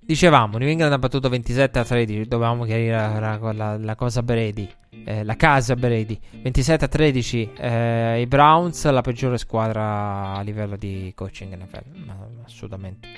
[0.00, 2.26] Dicevamo, New England ha battuto 27 a 13.
[2.26, 4.66] Dovevamo chiarire la, la, la cosa Brady.
[5.04, 10.76] eh, la casa Brady 27 a 13 eh, i Browns la peggiore squadra a livello
[10.76, 13.08] di coaching NFL assolutamente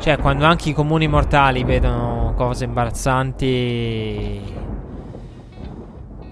[0.00, 4.40] cioè quando anche i comuni mortali vedono cose imbarazzanti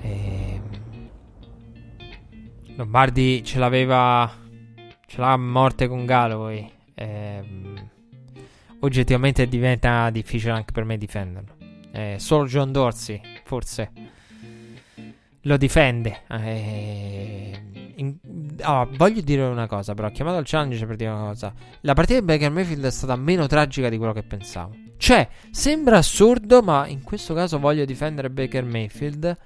[0.03, 0.61] eh,
[2.77, 4.31] Lombardi ce l'aveva
[5.07, 7.43] ce l'ha a morte con Galloway eh,
[8.81, 11.57] oggettivamente diventa difficile anche per me difenderlo.
[11.93, 13.90] Eh, solo John Dorsey, forse,
[15.43, 16.23] lo difende.
[16.31, 18.16] Eh, in,
[18.65, 20.10] oh, voglio dire una cosa, però.
[20.10, 21.52] Chiamato il challenge per dire una cosa.
[21.82, 24.74] La partita di Baker Mayfield è stata meno tragica di quello che pensavo.
[24.97, 29.36] Cioè, sembra assurdo, ma in questo caso voglio difendere Baker Mayfield.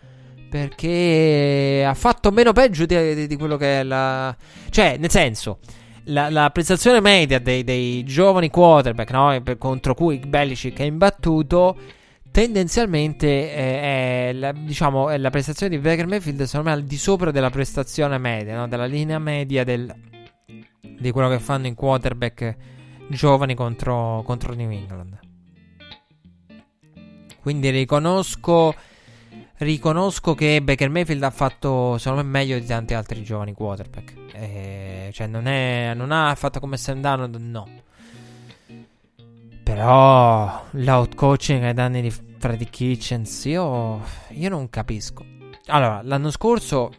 [0.48, 4.34] Perché ha fatto meno peggio di, di, di quello che è la.
[4.70, 5.58] Cioè, nel senso.
[6.06, 9.40] La, la prestazione media dei, dei giovani quarterback no?
[9.56, 11.76] contro cui Belichick è imbattuto
[12.32, 16.96] tendenzialmente eh, è, la, diciamo, è la prestazione di Baker Mayfield secondo me al di
[16.96, 18.66] sopra della prestazione media, no?
[18.66, 19.94] della linea media del,
[20.80, 22.56] di quello che fanno i quarterback
[23.08, 25.18] giovani contro, contro New England.
[27.40, 28.74] Quindi riconosco,
[29.58, 34.14] riconosco che Baker Mayfield ha fatto secondo me meglio di tanti altri giovani quarterback.
[34.32, 37.90] Eh, cioè non, è, non ha fatto come Sam Darnold, no
[39.74, 45.24] però l'outcoaching ai danni di Freddy Kitchens, io, io non capisco.
[45.68, 46.92] Allora, l'anno scorso,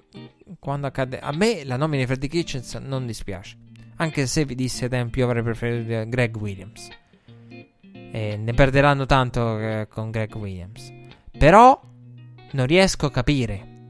[0.57, 3.57] quando accadde, a me la nomina di Freddy Kitchens non dispiace.
[3.97, 6.87] Anche se vi dissi ai tempi io avrei preferito Greg Williams.
[7.91, 10.91] E ne perderanno tanto eh, con Greg Williams.
[11.37, 11.79] Però
[12.53, 13.87] non riesco a capire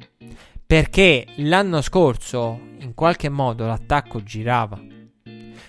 [0.66, 4.78] perché l'anno scorso in qualche modo l'attacco girava.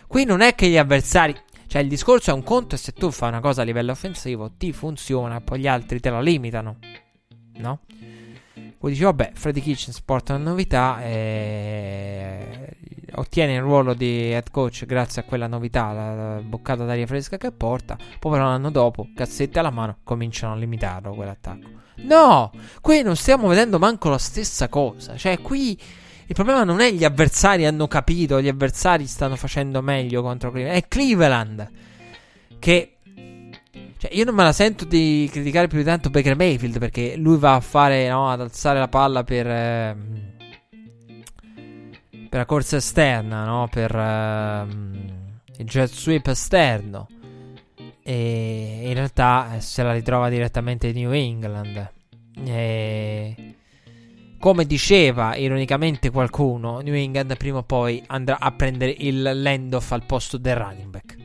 [0.08, 1.34] Qui non è che gli avversari
[1.74, 4.52] cioè il discorso è un conto e se tu fai una cosa a livello offensivo
[4.56, 6.76] ti funziona, poi gli altri te la limitano.
[7.56, 7.80] No?
[8.78, 12.76] Poi dici, vabbè, Freddy Kitchens porta una novità e
[13.14, 17.38] ottiene il ruolo di head coach grazie a quella novità, la, la boccata d'aria fresca
[17.38, 17.96] che porta.
[18.20, 21.68] Poi però l'anno dopo, cazzette alla mano, cominciano a limitarlo quell'attacco.
[22.02, 25.16] No, qui non stiamo vedendo manco la stessa cosa.
[25.16, 25.76] Cioè, qui
[26.26, 30.76] il problema non è gli avversari hanno capito, gli avversari stanno facendo meglio contro Cleveland.
[30.82, 31.70] È Cleveland
[32.58, 32.94] che
[33.98, 37.38] cioè, io non me la sento di criticare più di tanto Baker Mayfield perché lui
[37.38, 39.96] va a fare, no, ad alzare la palla per, eh,
[42.28, 44.66] per la corsa esterna, no, per eh,
[45.56, 47.08] il jet sweep esterno.
[48.02, 51.90] E in realtà eh, se la ritrova direttamente in New England.
[52.44, 53.53] E
[54.44, 60.04] come diceva ironicamente qualcuno, New England prima o poi andrà a prendere il land-off al
[60.04, 61.16] posto del running back.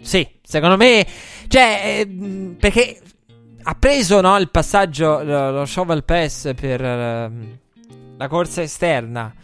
[0.00, 1.04] Sì, secondo me,
[1.48, 3.00] cioè, eh, perché
[3.60, 7.58] ha preso no, il passaggio, lo, lo shovel pass per uh,
[8.16, 9.34] la corsa esterna.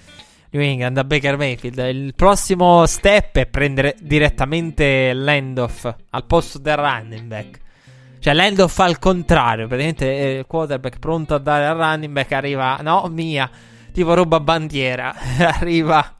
[0.50, 1.78] New England a Baker Mayfield.
[1.78, 7.64] Il prossimo step è prendere direttamente l'end-off al posto del running back.
[8.18, 9.66] Cioè, Lando fa il contrario.
[9.66, 12.78] Praticamente il quarterback pronto a dare al running back arriva.
[12.82, 13.48] No, mia.
[13.92, 15.14] Tipo roba bandiera.
[15.38, 16.18] arriva.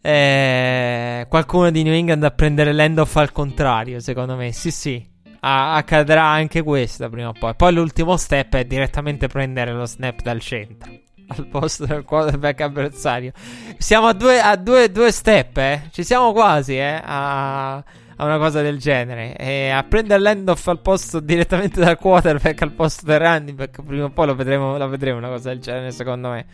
[0.00, 4.52] Eh, qualcuno di New England a prendere l'end-off al contrario, secondo me.
[4.52, 5.04] Sì, sì.
[5.40, 7.54] A- accadrà anche questo prima o poi.
[7.56, 10.92] Poi l'ultimo step è direttamente prendere lo snap dal centro.
[11.28, 13.32] Al posto del quarterback avversario.
[13.78, 15.82] Siamo a due, a due, due step, eh.
[15.90, 17.00] Ci siamo quasi, eh.
[17.02, 17.82] A
[18.16, 19.36] a una cosa del genere.
[19.36, 23.82] E a prendere l'end-off al posto direttamente dal quarterback al posto del running back.
[23.82, 26.46] Prima o poi lo vedremo, lo vedremo una cosa del genere, secondo me.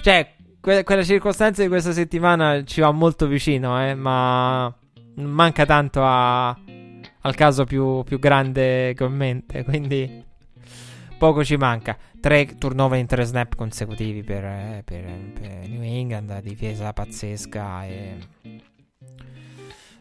[0.00, 4.74] Cioè, que- quella circostanza di questa settimana ci va molto vicino, eh, ma
[5.16, 6.48] manca tanto a-
[7.20, 9.64] al caso più, più grande che ho in mente.
[9.64, 10.24] Quindi
[11.18, 11.96] poco ci manca.
[12.20, 15.04] Tre turnover in tre snap consecutivi per, eh, per,
[15.38, 18.16] per New England, difesa pazzesca e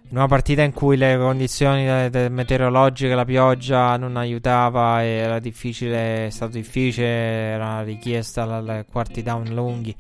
[0.09, 1.85] in una partita in cui le condizioni
[2.30, 9.53] meteorologiche, la pioggia non aiutava, era difficile, è stato difficile, era richiesta la, quarti down
[9.53, 9.95] lunghi,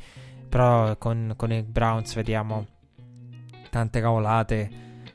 [0.47, 2.67] però con, con, i Browns vediamo
[3.71, 4.69] tante cavolate,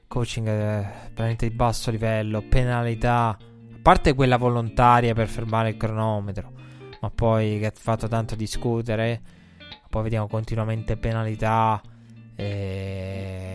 [0.08, 3.38] coaching eh, veramente di basso livello, penalità, a
[3.80, 6.52] parte quella volontaria per fermare il cronometro,
[7.00, 9.20] ma poi che ha fatto tanto discutere,
[9.88, 11.80] poi vediamo continuamente penalità.
[12.34, 13.47] E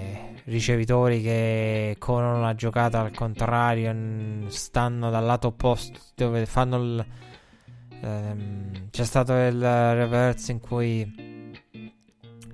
[0.45, 7.05] ricevitori che corrono la giocata al contrario, stanno dal lato opposto dove fanno il.
[8.01, 11.51] Ehm, c'è stato il reverse in cui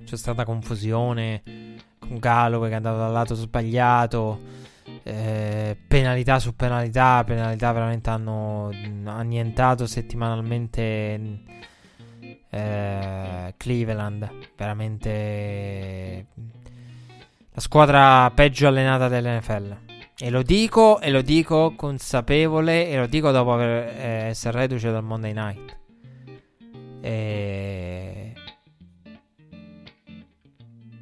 [0.04, 1.42] c'è stata confusione
[1.98, 4.58] con Galloway che è andato dal lato sbagliato.
[5.02, 8.70] Eh, penalità su penalità, penalità veramente hanno
[9.04, 11.40] annientato settimanalmente
[12.50, 16.26] eh, Cleveland, veramente
[17.52, 19.76] la squadra peggio allenata dell'NFL.
[20.16, 24.90] E lo dico, e lo dico consapevole, e lo dico dopo aver, eh, essere reduce
[24.90, 25.78] dal Monday Night.
[27.00, 28.34] E...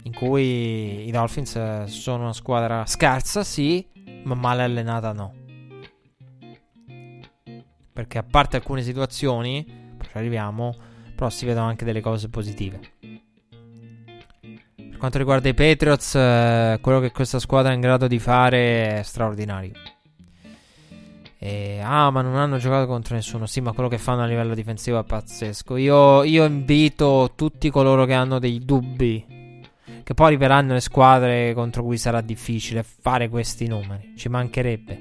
[0.05, 3.87] In cui i Dolphins sono una squadra scarsa, sì,
[4.23, 5.35] ma male allenata no.
[7.93, 9.65] Perché a parte alcune situazioni,
[9.97, 10.75] poi ci arriviamo,
[11.15, 12.98] però si vedono anche delle cose positive.
[14.99, 18.99] Per quanto riguarda i Patriots, eh, quello che questa squadra è in grado di fare
[18.99, 19.71] è straordinario.
[21.39, 23.47] E, ah, ma non hanno giocato contro nessuno.
[23.47, 25.77] Sì, ma quello che fanno a livello difensivo è pazzesco.
[25.77, 29.63] Io, io invito tutti coloro che hanno dei dubbi
[30.03, 34.15] che poi arriveranno le squadre contro cui sarà difficile fare questi numeri.
[34.17, 35.01] Ci mancherebbe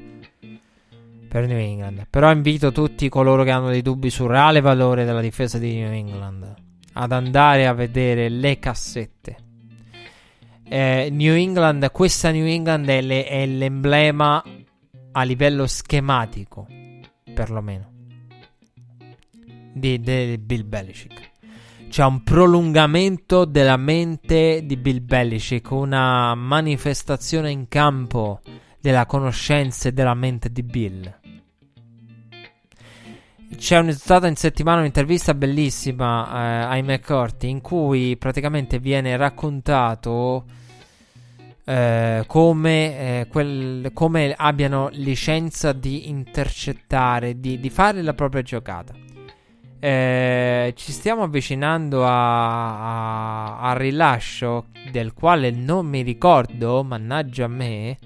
[1.28, 2.06] per New England.
[2.08, 5.92] Però invito tutti coloro che hanno dei dubbi sul reale valore della difesa di New
[5.92, 6.54] England
[6.94, 9.46] ad andare a vedere le cassette.
[10.70, 14.44] Eh, New England, questa New England è, le, è l'emblema
[15.12, 16.68] a livello schematico,
[17.34, 17.92] perlomeno,
[19.74, 21.28] di, di Bill Belichick
[21.90, 28.42] c'è un prolungamento della mente di Bill Belichick, una manifestazione in campo
[28.80, 31.17] della conoscenza e della mente di Bill.
[33.56, 40.44] C'è stata in settimana un'intervista bellissima eh, ai McCourty in cui praticamente viene raccontato
[41.64, 48.94] eh, come, eh, quel, come, abbiano licenza di intercettare, di, di fare la propria giocata.
[49.80, 57.98] Eh, ci stiamo avvicinando al rilascio del quale non mi ricordo, mannaggia a me,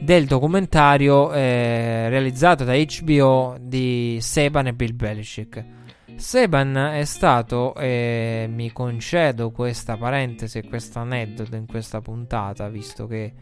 [0.00, 5.64] del documentario eh, realizzato da HBO di Seban e Bill Belichick.
[6.16, 13.06] Seban è stato, e mi concedo questa parentesi e questo aneddoto in questa puntata, visto
[13.06, 13.32] che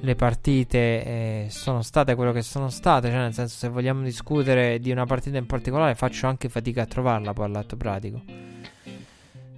[0.00, 4.78] le partite eh, sono state quello che sono state, cioè nel senso se vogliamo discutere
[4.78, 8.22] di una partita in particolare faccio anche fatica a trovarla poi all'atto pratico.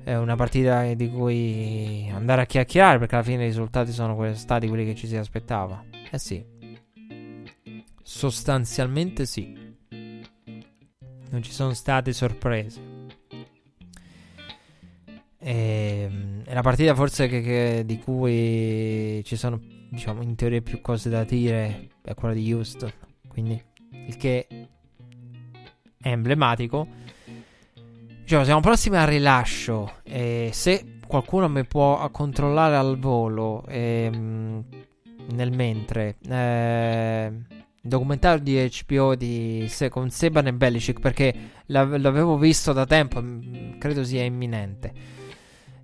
[0.03, 4.67] È una partita di cui andare a chiacchierare perché alla fine i risultati sono stati
[4.67, 5.90] quelli che ci si aspettava.
[6.11, 6.45] Eh sì.
[8.03, 9.57] Sostanzialmente sì.
[11.31, 12.81] Non ci sono state sorprese.
[15.39, 19.59] E, ehm, è la partita forse che, che, di cui ci sono
[19.91, 22.93] diciamo in teoria più cose da dire è quella di Houston.
[23.29, 23.63] Quindi
[24.07, 26.89] il che è emblematico.
[28.23, 29.99] Diciamo, siamo prossimi al rilascio.
[30.03, 34.65] E se qualcuno mi può controllare al volo ehm,
[35.31, 36.17] nel mentre.
[36.29, 37.33] Eh,
[37.83, 41.35] documentario di HBO di Se- con Seban e Belichick perché
[41.67, 43.23] l'avevo visto da tempo,
[43.79, 44.93] credo sia imminente.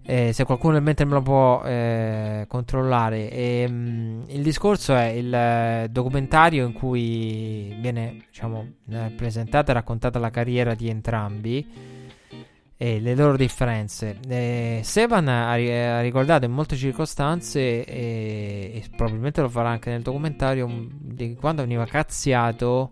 [0.08, 3.28] Eh, se qualcuno in mente me lo può eh, controllare.
[3.28, 9.74] E, mh, il discorso è il eh, documentario in cui viene diciamo, eh, presentata e
[9.74, 11.94] raccontata la carriera di entrambi
[12.76, 14.18] e le loro differenze.
[14.28, 20.02] Eh, Sevan ha, ha, ricordato in molte circostanze, e, e, probabilmente lo farà anche nel
[20.02, 22.90] documentario, di quando veniva cazziato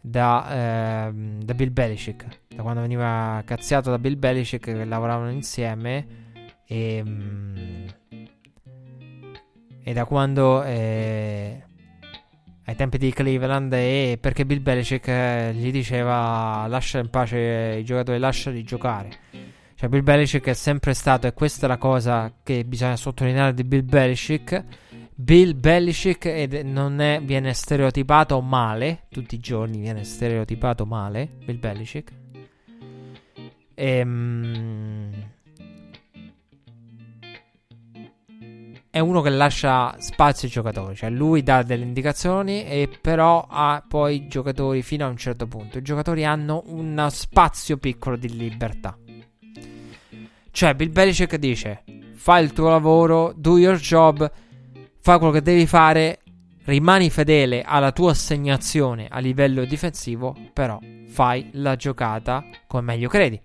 [0.00, 2.26] da, ehm, da Bill Belichick.
[2.48, 6.06] Da quando veniva cazziato da Bill Belichick che lavoravano insieme
[6.66, 7.86] e, mm,
[9.82, 11.64] e da quando eh,
[12.70, 17.84] ai tempi di Cleveland e perché Bill Belichick eh, gli diceva lascia in pace i
[17.84, 19.10] giocatori, lasciali giocare.
[19.74, 23.64] Cioè Bill Belichick è sempre stato, e questa è la cosa che bisogna sottolineare di
[23.64, 24.64] Bill Belichick,
[25.14, 31.58] Bill Belichick ed non è, viene stereotipato male, tutti i giorni viene stereotipato male, Bill
[31.58, 32.12] Belichick.
[33.74, 35.29] Ehm
[38.90, 43.84] è uno che lascia spazio ai giocatori, cioè lui dà delle indicazioni e però ha
[43.86, 45.78] poi giocatori fino a un certo punto.
[45.78, 48.98] I giocatori hanno uno spazio piccolo di libertà.
[50.50, 51.84] Cioè Bill Belichick dice
[52.14, 54.28] fai il tuo lavoro, do your job,
[55.00, 56.18] fai quello che devi fare,
[56.64, 63.40] rimani fedele alla tua assegnazione a livello difensivo, però fai la giocata come meglio credi.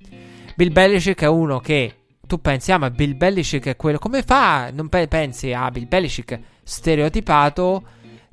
[0.56, 3.98] Bill Belichick è uno che tu pensi, ah, ma Bill Belichick è quello.
[3.98, 4.70] Come fa?
[4.72, 7.84] Non pe- pensi ah, Bill Belichick stereotipato?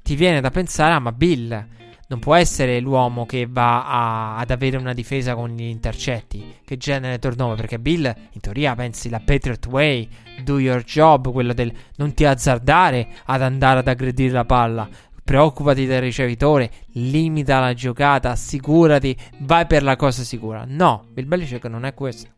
[0.02, 1.66] Ti viene da pensare, ah, ma Bill
[2.12, 6.56] non può essere l'uomo che va a, ad avere una difesa con gli intercetti.
[6.62, 7.56] Che genere turnover?
[7.56, 10.08] Perché Bill, in teoria, pensi la Patriot Way,
[10.42, 14.86] do your job, quello del non ti azzardare ad andare ad aggredire la palla.
[15.24, 20.64] preoccupati del ricevitore, limita la giocata, assicurati, vai per la cosa sicura.
[20.66, 22.28] No, Bill Belichick non è questo.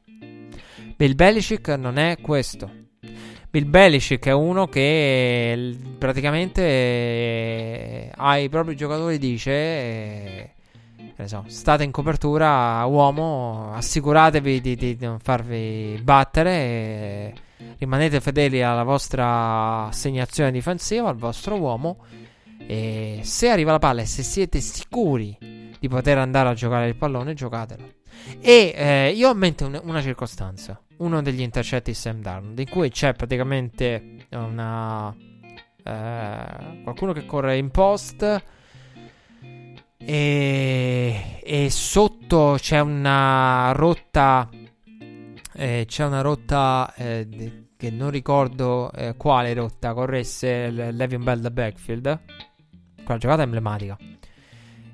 [0.97, 2.71] Bill Belichick non è questo.
[3.51, 9.53] Bill Belichick è uno che praticamente eh, ai propri giocatori dice
[11.17, 17.33] eh, so, state in copertura uomo, assicuratevi di, di non farvi battere
[17.79, 22.05] rimanete fedeli alla vostra assegnazione difensiva, al vostro uomo
[22.67, 25.37] e se arriva la palla e se siete sicuri
[25.79, 27.93] di poter andare a giocare il pallone, giocatelo.
[28.41, 32.59] E eh, io ho in mente un, una circostanza, uno degli intercetti di Sam Darnold,
[32.59, 35.15] in cui c'è praticamente una,
[35.83, 38.43] eh, qualcuno che corre in post
[39.97, 44.49] e, e sotto c'è una rotta,
[45.55, 51.51] eh, c'è una rotta eh, che non ricordo eh, quale rotta corresse Levion Bell da
[51.51, 52.21] backfield
[53.05, 53.97] quella giocata è emblematica.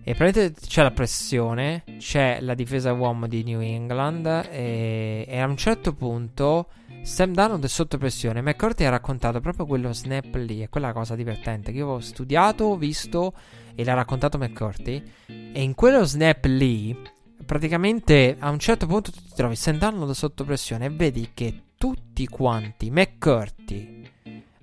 [0.03, 5.47] E praticamente c'è la pressione, c'è la difesa uomo di New England e, e a
[5.47, 6.69] un certo punto
[7.03, 8.43] Sam Darnold è sotto pressione.
[8.43, 12.77] McCourty ha raccontato proprio quello snap lì, è quella cosa divertente che io ho studiato,
[12.77, 13.35] visto
[13.75, 15.03] e l'ha raccontato McCourty.
[15.27, 16.97] E in quello snap lì,
[17.45, 21.63] praticamente a un certo punto tu ti trovi Sam Darnold sotto pressione e vedi che
[21.77, 24.09] tutti quanti, McCourty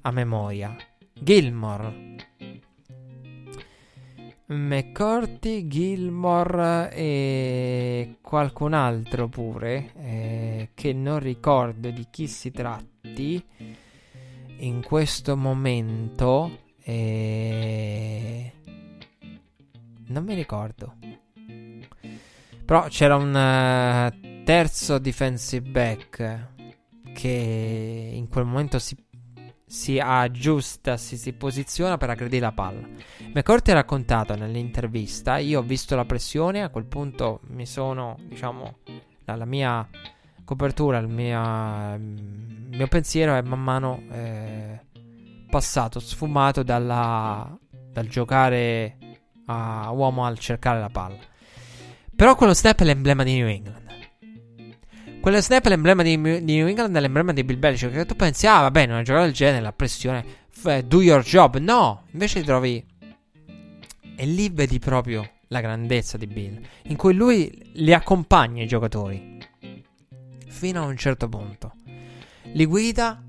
[0.01, 0.75] a memoria,
[1.13, 2.15] Gilmore,
[4.47, 13.43] McCorty, Gilmore e qualcun altro pure eh, che non ricordo di chi si tratti
[14.59, 18.53] in questo momento eh,
[20.07, 20.95] non mi ricordo.
[22.65, 26.47] Però c'era un uh, terzo defensive back
[27.13, 28.95] che in quel momento si
[29.67, 32.87] si aggiusta, si, si posiziona per aggredire la palla.
[33.33, 38.77] McCourty ha raccontato nell'intervista, io ho visto la pressione, a quel punto mi sono, diciamo,
[39.25, 39.87] la, la mia
[40.45, 44.79] copertura, il mio, il mio, pensiero è man mano eh,
[45.49, 48.97] passato, sfumato dalla, dal giocare
[49.47, 51.19] a uomo al cercare la palla.
[52.15, 53.86] Però quello step è l'emblema di New England.
[55.19, 56.11] Quello snap è l'emblema di,
[56.43, 57.91] di New England, è l'emblema di Bill Belichick.
[57.91, 61.21] Che tu pensi, ah, va bene, una giocata del genere, la pressione, f- do your
[61.21, 61.57] job.
[61.57, 62.85] No, invece ti trovi.
[64.15, 69.37] E lì vedi proprio la grandezza di Bill, in cui lui li accompagna i giocatori
[70.47, 71.73] fino a un certo punto.
[72.53, 73.21] Li guida,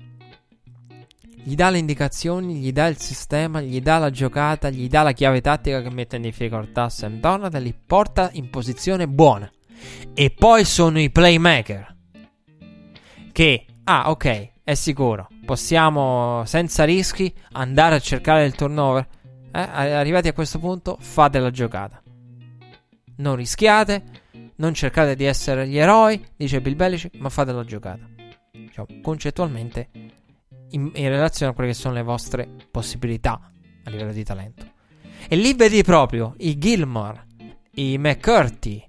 [1.43, 5.11] gli dà le indicazioni, gli dà il sistema, gli dà la giocata, gli dà la
[5.11, 9.49] chiave tattica che mette in difficoltà Sam Donald e li porta in posizione buona.
[10.13, 11.95] E poi sono i playmaker.
[13.31, 15.27] Che, ah, ok, è sicuro.
[15.45, 19.07] Possiamo, senza rischi, andare a cercare il turnover.
[19.51, 22.01] Eh, arrivati a questo punto, fate la giocata.
[23.17, 24.03] Non rischiate,
[24.57, 28.07] non cercate di essere gli eroi, dice Bill Belichick, ma fate la giocata.
[28.51, 29.89] Diciamo, concettualmente,
[30.71, 33.51] in, in relazione a quelle che sono le vostre possibilità
[33.83, 34.65] a livello di talento.
[35.27, 37.25] E lì vedi proprio i Gilmore,
[37.75, 38.85] i McCurty,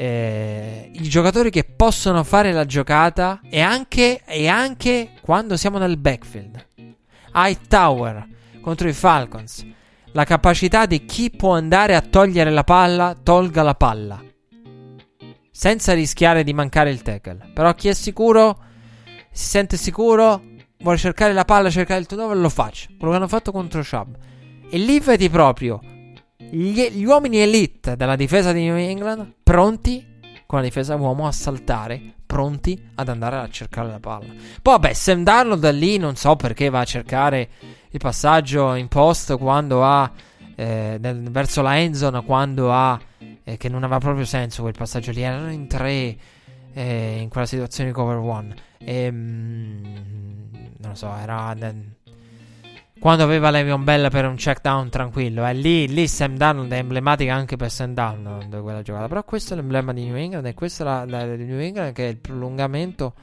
[0.00, 5.98] eh, i giocatori che possono fare la giocata e anche, e anche quando siamo nel
[5.98, 6.68] backfield.
[7.34, 8.26] Hightower
[8.62, 9.66] contro i Falcons.
[10.12, 14.24] La capacità di chi può andare a togliere la palla, tolga la palla.
[15.50, 17.50] Senza rischiare di mancare il tackle.
[17.52, 18.58] Però chi è sicuro,
[19.30, 20.42] si sente sicuro,
[20.78, 22.88] vuole cercare la palla, cercare il turnover, lo faccia.
[22.96, 24.14] Quello che hanno fatto contro Chubb.
[24.70, 25.78] E lì vedi proprio
[26.50, 30.04] gli, gli, uomini elite della difesa di New England pronti
[30.46, 34.26] con la difesa uomo a saltare, pronti ad andare a cercare la palla.
[34.60, 37.48] Poi vabbè, Sam Darnold da lì non so perché va a cercare
[37.90, 40.10] il passaggio in post quando ha
[40.56, 43.00] eh, nel, verso la endzone quando ha
[43.44, 46.16] eh, che non aveva proprio senso quel passaggio lì, erano in tre
[46.72, 48.54] eh, in quella situazione di cover one.
[48.78, 49.84] E, mm,
[50.78, 51.54] non lo so, era
[53.00, 55.46] quando aveva Le'Veon Bell per un check down tranquillo.
[55.46, 59.08] Eh, lì, lì Sam Darnold è emblematica anche per Sam Darnold quella giocata.
[59.08, 62.10] Però questo è l'emblema di New England e questo è la, New England che è
[62.10, 63.14] il prolungamento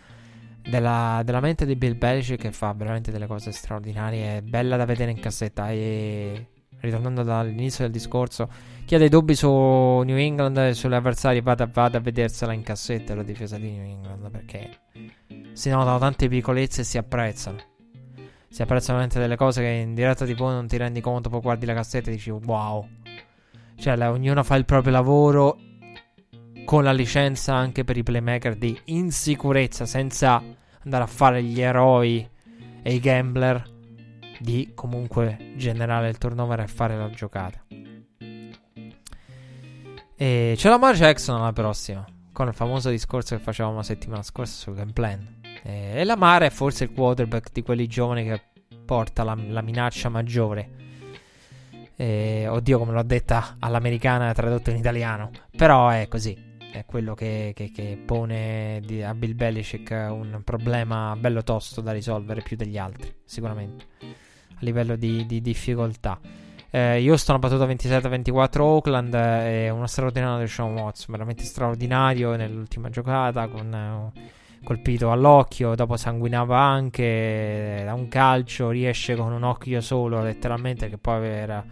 [0.67, 4.37] della, della, mente di Bill Belichick che fa veramente delle cose straordinarie.
[4.37, 5.69] È bella da vedere in cassetta.
[5.69, 6.47] E
[6.79, 8.49] ritornando dall'inizio del discorso,
[8.83, 12.63] chi ha dei dubbi su New England e sulle avversarie vada, vada a vedersela in
[12.63, 14.69] cassetta la difesa di New England perché
[15.53, 17.75] si notano tante piccolezze e si apprezzano
[18.57, 21.67] si apprezzano veramente delle cose che in diretta TV non ti rendi conto, poi guardi
[21.67, 22.88] la cassetta e dici wow.
[23.75, 25.59] Cioè, la, ognuno fa il proprio lavoro
[26.65, 30.41] con la licenza anche per i playmaker di insicurezza, senza
[30.84, 32.27] andare a fare gli eroi
[32.81, 33.63] e i gambler
[34.39, 37.63] di comunque generare il turnover e fare la giocata.
[40.15, 42.03] E c'è la Mar Jackson alla prossima,
[42.34, 45.36] con il famoso discorso che facevamo la settimana scorsa sul game plan.
[45.69, 48.41] E la Mar è forse il quarterback di quelli giovani che
[48.85, 50.69] porta la, la minaccia maggiore.
[51.98, 55.30] E, oddio, come l'ho detta all'americana tradotto in italiano.
[55.57, 56.45] Però è così.
[56.72, 61.91] È quello che, che, che pone di, a Bill Belichick un problema bello tosto da
[61.91, 63.85] risolvere più degli altri, sicuramente.
[64.03, 66.18] A livello di, di difficoltà.
[66.69, 69.14] Eh, Houston ha battuto 27-24 Oakland.
[69.14, 73.49] È eh, uno straordinario di Sean Watts, veramente straordinario nell'ultima giocata.
[73.49, 80.21] Con, eh, colpito all'occhio, dopo sanguinava anche da un calcio, riesce con un occhio solo,
[80.21, 81.65] letteralmente, che poi era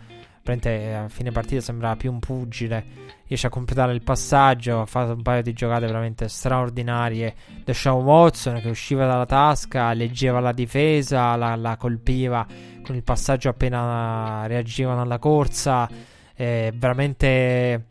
[0.47, 2.85] a fine partita sembrava più un pugile,
[3.25, 7.33] riesce a completare il passaggio, ha fatto un paio di giocate veramente straordinarie.
[7.63, 12.45] Deshaun Watson che usciva dalla tasca, leggeva la difesa, la, la colpiva
[12.83, 15.89] con il passaggio appena reagivano alla corsa,
[16.35, 17.85] eh, veramente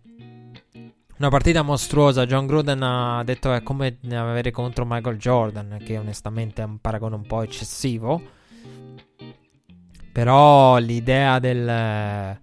[1.19, 2.27] una partita mostruosa.
[2.27, 7.15] John Gruden ha detto è come avere contro Michael Jordan, che onestamente è un paragone
[7.15, 8.23] un po' eccessivo.
[10.13, 12.39] Però l'idea del,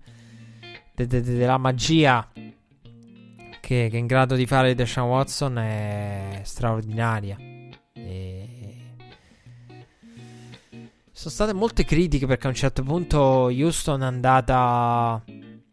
[0.93, 2.49] de, de, de, della magia che,
[3.60, 7.38] che, è in grado di fare Deshaun Watson è straordinaria.
[7.93, 8.48] E...
[11.11, 15.23] Sono state molte critiche perché a un certo punto Houston è andata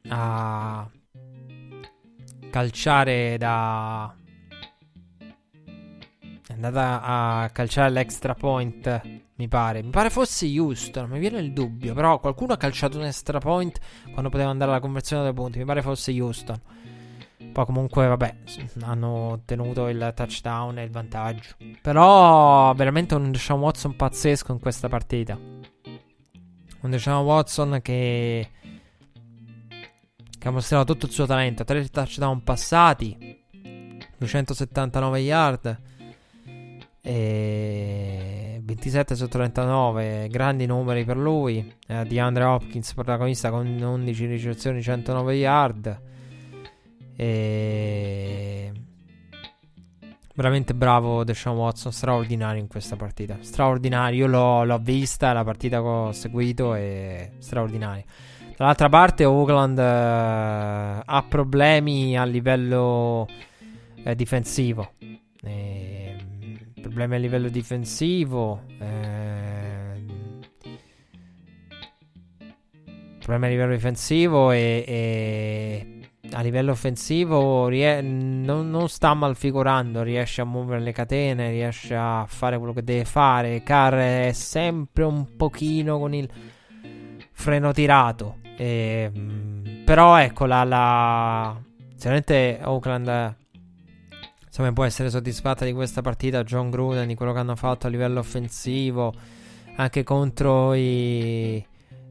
[0.08, 0.90] a
[2.50, 4.14] calciare da...
[6.46, 9.02] È andata a calciare l'extra point,
[9.34, 9.82] mi pare.
[9.82, 11.94] Mi pare fosse Houston, mi viene il dubbio.
[11.94, 13.78] Però qualcuno ha calciato un extra point
[14.12, 15.58] quando poteva andare alla conversione dei punti.
[15.58, 16.60] Mi pare fosse Houston.
[17.52, 18.36] Poi comunque, vabbè,
[18.82, 21.54] hanno ottenuto il touchdown e il vantaggio.
[21.82, 25.38] Però veramente un Deshaun Watson pazzesco in questa partita.
[26.80, 28.50] Un Deshaun Watson che
[30.38, 31.64] che ha mostrato tutto il suo talento.
[31.64, 33.42] 3 touchdown passati,
[34.16, 35.80] 279 yard.
[37.00, 41.74] E 27 su 39, grandi numeri per lui.
[41.86, 46.00] Eh, di Andre Hopkins, protagonista con 11 ricezioni, 109 yard.
[47.16, 48.72] E
[50.38, 53.38] veramente bravo Deshaun Watson, straordinario in questa partita.
[53.40, 58.04] Straordinario, io l'ho, l'ho vista, la partita che ho seguito e straordinario.
[58.58, 59.82] Dall'altra parte Oakland eh,
[61.04, 63.28] ha problemi a livello
[64.02, 64.94] eh, difensivo.
[65.44, 66.16] Eh,
[66.80, 68.62] problemi a livello difensivo.
[68.80, 70.04] Eh,
[73.20, 76.00] problemi a livello difensivo e, e
[76.32, 82.24] a livello offensivo rie- non, non, sta malfigurando, riesce a muovere le catene, riesce a
[82.26, 83.62] fare quello che deve fare.
[83.62, 86.28] Carr è sempre un pochino con il
[87.30, 88.37] freno tirato.
[88.58, 91.56] E, ehm, però ecco la, la...
[91.94, 93.36] Sicuramente Oakland
[94.46, 96.42] insomma, può essere soddisfatta di questa partita.
[96.42, 99.14] John Gruden, di quello che hanno fatto a livello offensivo,
[99.76, 101.64] anche contro i,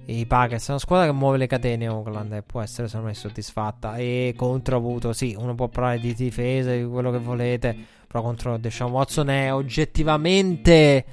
[0.05, 0.67] i Packers.
[0.67, 1.87] È una squadra che muove le catene.
[1.87, 3.97] Oakland e può essere secondo me soddisfatta.
[3.97, 7.75] E contro ha avuto, sì, uno può parlare di difesa, di quello che volete.
[8.07, 11.05] Però contro Deshaun Watson è oggettivamente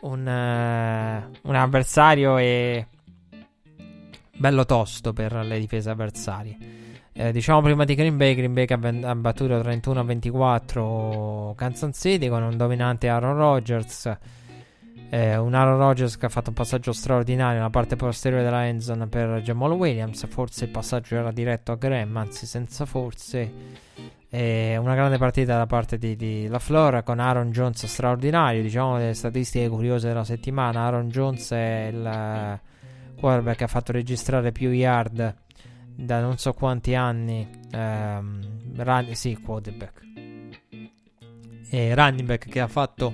[0.00, 2.86] un, uh, un avversario e
[4.36, 6.84] bello tosto per le difese avversarie.
[7.18, 12.28] Eh, diciamo prima di Green Bay, Green Bay che ha, battuto 31 24 Kansas City
[12.28, 14.18] con un dominante Aaron Rodgers.
[15.08, 19.06] Eh, un Aaron Rodgers che ha fatto un passaggio straordinario nella parte posteriore della endzone
[19.06, 20.26] per Jamal Williams.
[20.26, 23.50] Forse il passaggio era diretto a Graham, anzi senza forse.
[24.28, 28.60] Eh, una grande partita da parte di, di La Flora con Aaron Jones straordinario.
[28.60, 30.80] Diciamo le statistiche curiose della settimana.
[30.80, 32.60] Aaron Jones è il
[33.18, 35.44] quarterback ha fatto registrare più yard
[35.96, 37.48] da non so quanti anni.
[37.72, 40.04] Ehm, run, sì, quarterback.
[41.70, 43.12] E running back che ha fatto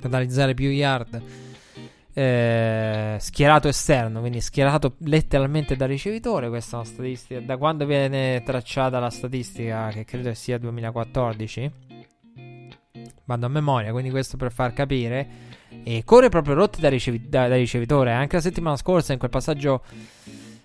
[0.00, 1.22] totalizzare più yard.
[2.16, 6.48] Eh, schierato esterno, quindi schierato letteralmente da ricevitore.
[6.48, 7.40] Questa è una statistica.
[7.40, 11.72] Da quando viene tracciata la statistica, che credo sia 2014,
[13.24, 13.90] vado a memoria.
[13.90, 15.28] Quindi, questo per far capire
[15.82, 18.12] e corre proprio rotte da, ricevi- da, da ricevitore.
[18.12, 19.82] Anche la settimana scorsa, in quel passaggio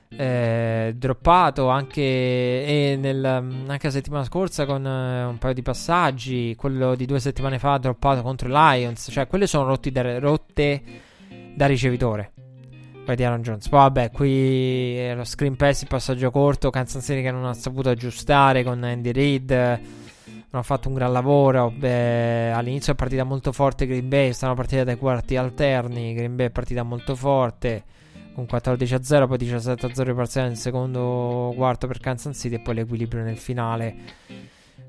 [0.10, 6.56] eh, droppato, anche, nel, anche, la settimana scorsa con eh, un paio di passaggi.
[6.56, 9.10] Quello di due settimane fa, droppato contro i Lions.
[9.12, 10.82] Cioè, quelle sono da, rotte
[11.56, 12.32] da ricevitore.
[13.06, 13.68] Poi di Aaron Jones.
[13.70, 16.70] Poi, vabbè, qui lo screen pass, il passaggio corto.
[16.70, 19.80] Kansas City che non ha saputo aggiustare con Andy Reid
[20.52, 21.72] hanno fatto un gran lavoro.
[21.72, 26.14] Beh, all'inizio è partita molto forte Green Bay, stanno partita dai quarti alterni.
[26.14, 27.84] Green Bay è partita molto forte
[28.34, 32.56] con 14 a 0, poi 17 a 0 parziale nel secondo quarto per Kansas City
[32.56, 33.96] e poi l'equilibrio nel finale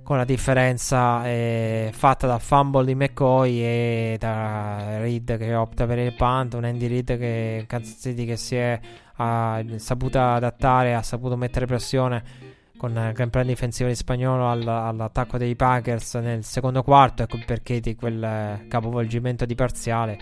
[0.03, 5.99] con la differenza eh, fatta dal fumble di McCoy e da Reed che opta per
[5.99, 8.81] il punt, un Andy Reid che Kansas City che si è
[9.23, 12.50] ha saputo adattare, ha saputo mettere pressione
[12.81, 17.39] con il gran plan difensivo di spagnolo all- all'attacco dei Packers nel secondo quarto, ecco
[17.45, 20.19] perché di quel capovolgimento di parziale.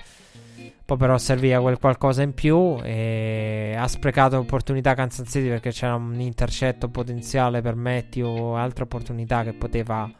[0.85, 5.95] Poi però serviva quel qualcosa in più e ha sprecato opportunità Kansas City perché c'era
[5.95, 10.11] un intercetto potenziale per Matthew, altre opportunità che poteva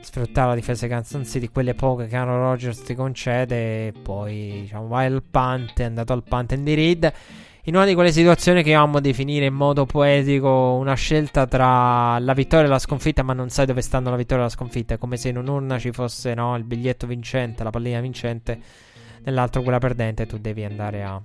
[0.00, 4.62] sfruttare la difesa di Kansas City, quelle poche che Aaron Rodgers ti concede e poi
[4.62, 7.12] diciamo vai al punt, è andato al punt in di Reed
[7.68, 12.32] in una di quelle situazioni che amo definire in modo poetico una scelta tra la
[12.32, 14.94] vittoria e la sconfitta, ma non sai dove stanno la vittoria e la sconfitta.
[14.94, 18.60] È come se in un'urna ci fosse no, il biglietto vincente, la pallina vincente,
[19.24, 21.20] nell'altro quella perdente, tu devi andare a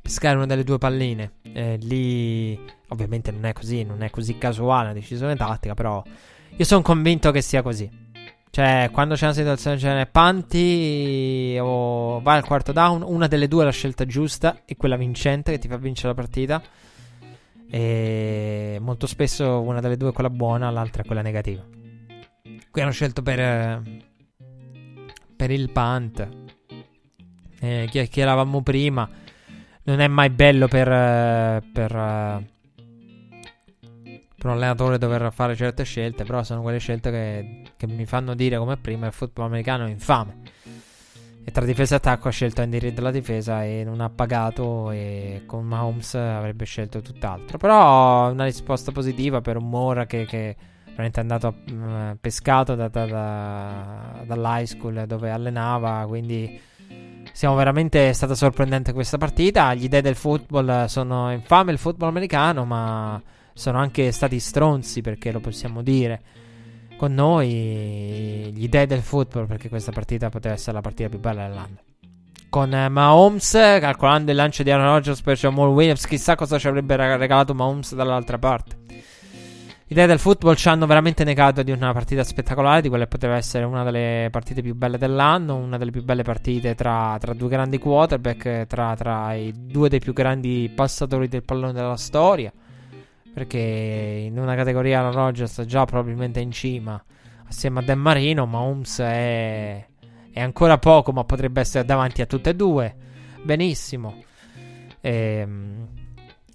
[0.00, 1.32] pescare una delle due palline.
[1.52, 2.58] Eh, lì,
[2.88, 6.02] ovviamente, non è così, non è così casuale una decisione tattica, però
[6.56, 8.03] io sono convinto che sia così.
[8.54, 13.48] Cioè, quando c'è una situazione del genere, panti o vai al quarto down, una delle
[13.48, 16.62] due è la scelta giusta e quella vincente che ti fa vincere la partita.
[17.68, 21.64] E molto spesso una delle due è quella buona, l'altra è quella negativa.
[22.70, 23.82] Qui hanno scelto per,
[25.34, 26.28] per il punt.
[27.58, 29.10] Eh, chiacchieravamo prima.
[29.82, 32.44] Non è mai bello per, per
[34.44, 38.34] per un allenatore dover fare certe scelte, però sono quelle scelte che, che mi fanno
[38.34, 40.36] dire come prima il football americano è infame.
[41.42, 44.90] E tra difesa e attacco ha scelto Andy Reid la difesa e non ha pagato
[44.90, 47.56] e con Mahomes avrebbe scelto tutt'altro.
[47.56, 50.56] Però una risposta positiva per un Mora che, che
[50.88, 56.60] veramente è andato mh, pescato da, da, da, dall'high school dove allenava, quindi
[57.32, 59.72] siamo veramente stata sorprendente questa partita.
[59.72, 63.22] Gli idee del football sono infame il football americano, ma
[63.54, 66.20] sono anche stati stronzi, perché lo possiamo dire.
[66.96, 71.46] Con noi, gli dei del football, perché questa partita poteva essere la partita più bella
[71.46, 71.78] dell'anno.
[72.50, 76.68] Con eh, Mahomes, calcolando il lancio di Aaron Rodgers per Jamal Williams, chissà cosa ci
[76.68, 78.76] avrebbe regalato Mahomes dall'altra parte.
[79.86, 83.10] Gli dei del football ci hanno veramente negato di una partita spettacolare, di quella che
[83.10, 87.34] poteva essere una delle partite più belle dell'anno, una delle più belle partite tra, tra
[87.34, 92.52] due grandi quarterback, tra, tra i due dei più grandi passatori del pallone della storia.
[93.34, 97.02] Perché in una categoria la Rogers già probabilmente in cima
[97.46, 99.86] assieme a Dan Marino, ma Holmes è,
[100.32, 102.96] è ancora poco, ma potrebbe essere davanti a tutte e due.
[103.42, 104.22] Benissimo.
[105.00, 105.88] Ehm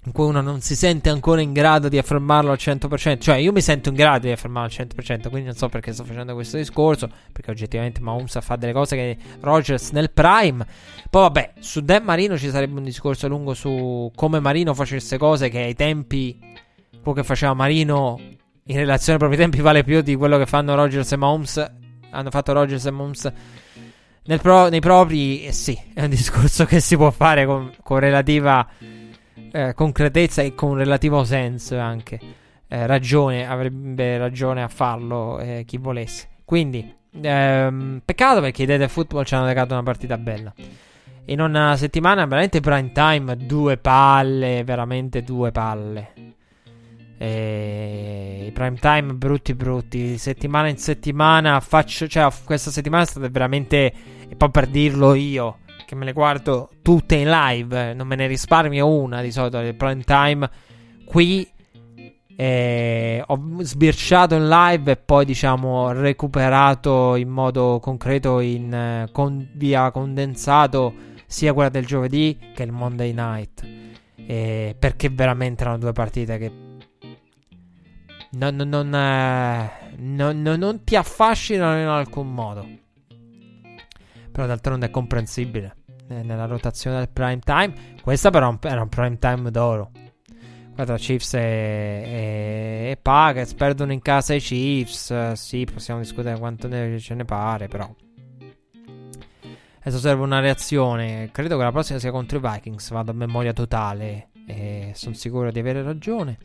[0.06, 3.20] in cui uno non si sente ancora in grado di affermarlo al 100%.
[3.20, 6.06] Cioè, io mi sento in grado di affermarlo al 100%, quindi non so perché sto
[6.06, 10.66] facendo questo discorso, perché oggettivamente Mahomes fa delle cose che Rogers nel prime.
[11.10, 15.50] Poi vabbè, su Dan Marino ci sarebbe un discorso lungo su come Marino facesse cose
[15.50, 16.49] che ai tempi
[17.10, 18.20] quello che faceva Marino
[18.64, 21.72] in relazione ai propri tempi vale più di quello che fanno Rogers e Mahomes.
[22.12, 23.34] Hanno fatto Rogers e Mahomes
[24.40, 25.46] pro, nei propri.
[25.46, 28.68] Eh sì, è un discorso che si può fare con, con relativa
[29.52, 32.20] eh, concretezza e con relativo senso anche.
[32.68, 36.28] Eh, ragione, avrebbe ragione a farlo eh, chi volesse.
[36.46, 40.54] Quindi, ehm, peccato perché i Dead Football ci hanno legato una partita bella.
[41.26, 46.29] In una settimana veramente prime time, due palle, veramente due palle.
[47.22, 53.28] E I prime time brutti brutti, settimana in settimana faccio, cioè questa settimana è stata
[53.28, 53.94] veramente,
[54.30, 58.26] e poi per dirlo io, che me le guardo tutte in live, non me ne
[58.26, 60.50] risparmio una di solito del prime time,
[61.04, 61.46] qui
[62.38, 69.92] eh, ho sbirciato in live e poi diciamo recuperato in modo concreto in con, via
[69.92, 70.94] condensato
[71.26, 73.68] sia quella del giovedì che il Monday night.
[74.16, 76.69] Eh, perché veramente erano due partite che
[78.32, 82.68] non, non, eh, non, non ti affascinano in alcun modo.
[84.32, 85.76] Però d'altronde è comprensibile.
[86.08, 87.74] Nella rotazione del prime time.
[88.02, 89.92] Questa però era un prime time d'oro.
[90.74, 95.34] Qua tra Chiefs e, e, e Packers perdono in casa i Chiefs.
[95.34, 97.94] Sì, possiamo discutere quanto ne, ce ne pare, però.
[99.82, 101.30] Adesso serve una reazione.
[101.32, 102.90] Credo che la prossima sia contro i Vikings.
[102.92, 104.30] Vado a memoria totale.
[104.48, 106.38] E sono sicuro di avere ragione.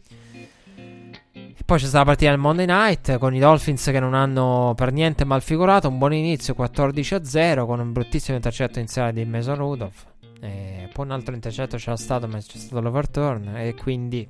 [1.64, 4.92] Poi c'è stata la partita del Monday Night con i Dolphins che non hanno per
[4.92, 5.88] niente mal figurato.
[5.88, 10.04] Un buon inizio 14 a 0 con un bruttissimo intercetto iniziale di Mason Rudolph.
[10.40, 13.56] E poi un altro intercetto c'era stato, ma c'è stato l'overturn.
[13.56, 14.28] E quindi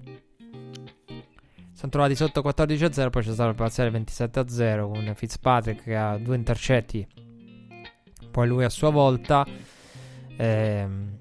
[1.73, 6.37] sono trovati sotto 14-0, poi c'è stato il parziale 27-0 con Fitzpatrick che ha due
[6.37, 7.07] intercetti,
[8.31, 9.45] poi lui a sua volta.
[10.37, 11.19] Ehm,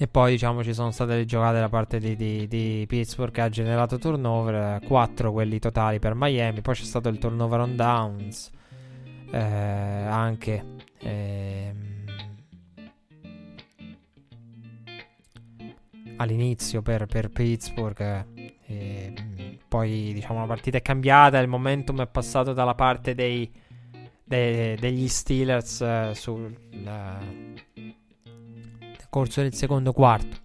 [0.00, 3.40] e poi diciamo ci sono state le giocate da parte di, di, di Pittsburgh che
[3.40, 8.50] ha generato turnover, 4 quelli totali per Miami, poi c'è stato il turnover on downs
[9.30, 10.76] eh, anche.
[11.00, 11.88] Ehm,
[16.18, 18.26] all'inizio per, per Pittsburgh.
[18.66, 19.12] E,
[19.66, 23.50] poi diciamo la partita è cambiata, il momentum è passato dalla parte dei,
[24.24, 27.87] dei, degli Steelers eh, sul uh,
[29.08, 30.36] corso del secondo quarto.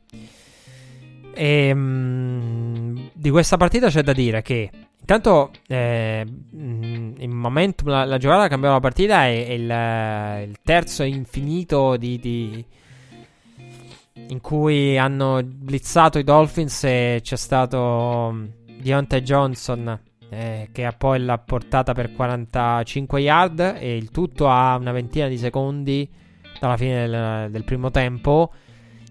[1.36, 4.70] E, mh, di questa partita c'è da dire che
[5.00, 10.58] intanto eh, il momentum, la, la giocata che cambiò la partita è, è il, il,
[10.64, 12.66] terzo infinito di, di
[14.28, 18.46] in cui hanno blitzato i Dolphins e c'è stato mm,
[18.80, 20.00] Deontay Johnson
[20.30, 25.28] eh, che ha poi l'ha portata per 45 yard e il tutto a una ventina
[25.28, 26.10] di secondi
[26.64, 28.54] dalla fine del, del primo tempo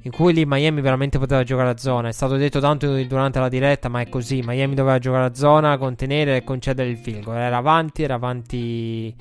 [0.05, 2.09] in cui lì Miami veramente poteva giocare a zona.
[2.09, 4.43] È stato detto tanto durante la diretta, ma è così.
[4.43, 7.37] Miami doveva giocare a zona, contenere e concedere il field goal.
[7.37, 9.15] Era avanti, era avanti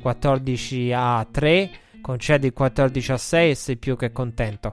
[0.00, 1.70] 14 a 3,
[2.00, 4.72] concedi il 14 a 6 e sei più che contento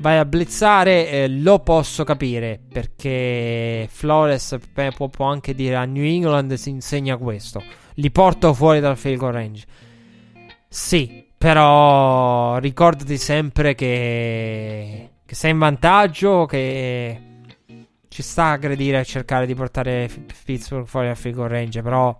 [0.00, 4.56] vai a blizzare, eh, lo posso capire perché Flores
[4.94, 7.60] può, può, anche dire a New England si insegna questo.
[7.94, 9.64] Li porto fuori dal field goal range.
[10.68, 17.22] Sì, però ricordati sempre che, che sei in vantaggio, che
[18.08, 20.10] ci sta a aggredire e cercare di portare
[20.44, 22.18] Pittsburgh fuori dal goal range, però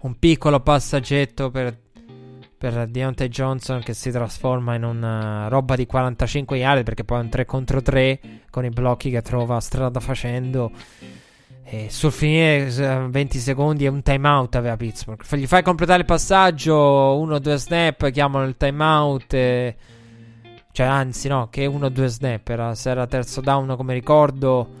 [0.00, 1.86] un piccolo passaggetto per
[2.58, 7.22] per Deontay Johnson che si trasforma in una roba di 45 yard perché poi è
[7.22, 8.20] un 3 contro 3
[8.50, 10.72] con i blocchi che trova strada facendo
[11.70, 12.64] e sul finire
[13.10, 15.22] 20 secondi e un timeout aveva Pittsburgh.
[15.36, 19.76] Gli fai completare il passaggio uno o due snap chiamano il timeout e...
[20.72, 24.76] cioè anzi no che uno o due snap era, se era terzo down come ricordo.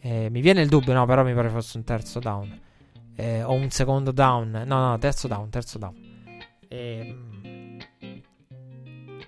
[0.00, 2.60] Eh, mi viene il dubbio no però mi pare fosse un terzo down.
[3.16, 5.94] Eh, o un secondo down no no terzo down terzo down.
[6.68, 7.78] E, ehm,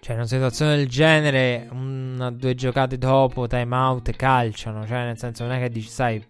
[0.01, 4.87] cioè, in una situazione del genere, una, due giocate dopo, time out, calciano.
[4.87, 6.25] Cioè, nel senso, non è che dici, sai,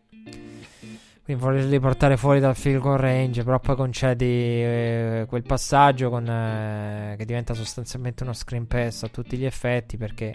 [1.31, 6.29] quindi volevi portare fuori dal field goal range, però poi concedi eh, quel passaggio con,
[6.29, 10.35] eh, che diventa sostanzialmente uno screen pass a tutti gli effetti perché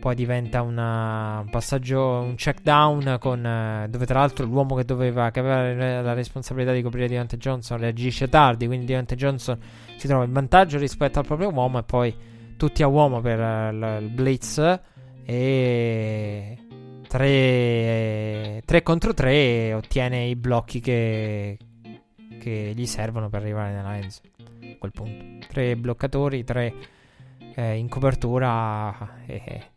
[0.00, 4.84] poi diventa una, un passaggio, un check down con, eh, dove tra l'altro l'uomo che,
[4.84, 9.58] doveva, che aveva la responsabilità di coprire Deontay Johnson reagisce tardi, quindi Deontay Johnson
[9.96, 12.14] si trova in vantaggio rispetto al proprio uomo e poi
[12.56, 14.80] tutti a uomo per uh, il blitz
[15.24, 16.56] e
[17.08, 21.58] 3, 3 contro 3 ottiene i blocchi che,
[22.38, 24.12] che gli servono per arrivare nella end
[24.42, 25.46] a quel punto.
[25.48, 26.74] 3 bloccatori, 3
[27.54, 29.70] eh, in copertura e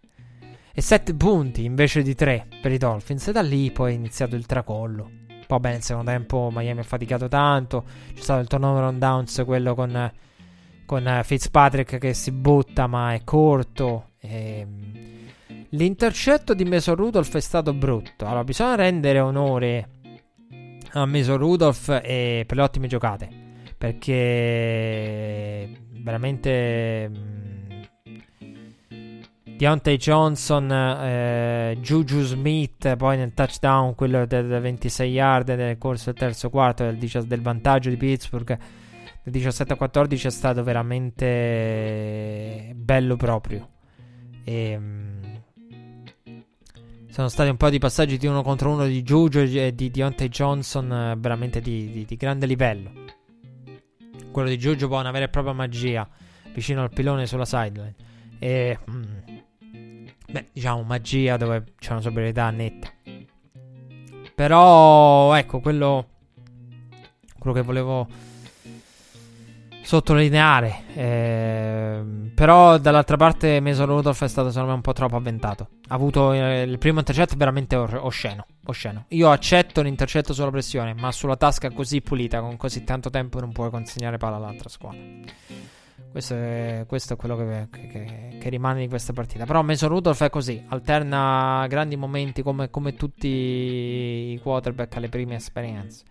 [0.74, 3.28] e 7 punti invece di 3 per i Dolphins.
[3.28, 5.10] E da lì poi è iniziato il tracollo.
[5.46, 7.84] Poi bene, nel secondo tempo Miami ha faticato tanto.
[8.14, 10.12] C'è stato il turnover on downs, quello con,
[10.86, 14.12] con Fitzpatrick che si butta ma è corto.
[14.20, 15.21] E, ehm,
[15.72, 18.26] l'intercetto di Mason Rudolph è stato brutto.
[18.26, 19.90] Allora, bisogna rendere onore
[20.94, 23.30] a Mason Rudolph e per le ottime giocate.
[23.78, 25.70] Perché
[26.02, 27.10] veramente
[29.44, 36.20] Deontay Johnson, eh, Juju Smith, poi nel touchdown, quello da 26 yard nel corso del
[36.20, 38.58] terzo quarto del, del vantaggio di Pittsburgh
[39.24, 43.70] del 17 a 14 è stato veramente bello proprio.
[44.44, 45.11] E, ehm,
[47.12, 50.30] sono stati un po' di passaggi di uno contro uno di Juju e di Deontay
[50.30, 52.92] Johnson eh, veramente di, di, di grande livello.
[54.32, 56.08] Quello di Juju poi una vera e propria magia
[56.54, 57.96] vicino al pilone sulla sideline.
[58.40, 59.04] E, mm,
[60.32, 62.90] Beh, diciamo magia dove c'è una sobrietà netta.
[64.34, 66.08] Però, ecco, quello.
[67.38, 68.08] Quello che volevo
[69.82, 70.84] sottolineare.
[70.94, 72.02] Eh,
[72.34, 75.70] però, dall'altra parte, Mason Rudolph è stato, secondo me, un po' troppo avventato.
[75.88, 79.06] Ha avuto eh, il primo intercetto veramente osceno, osceno.
[79.10, 83.52] Io accetto l'intercetto sulla pressione, ma sulla tasca così pulita, con così tanto tempo, non
[83.52, 85.02] puoi consegnare palla all'altra squadra.
[86.12, 89.46] Questo è, questo è quello che, che, che, rimane di questa partita.
[89.46, 95.36] Però Mason Rudolph è così, alterna grandi momenti come, come tutti i quarterback alle prime
[95.36, 96.04] esperienze.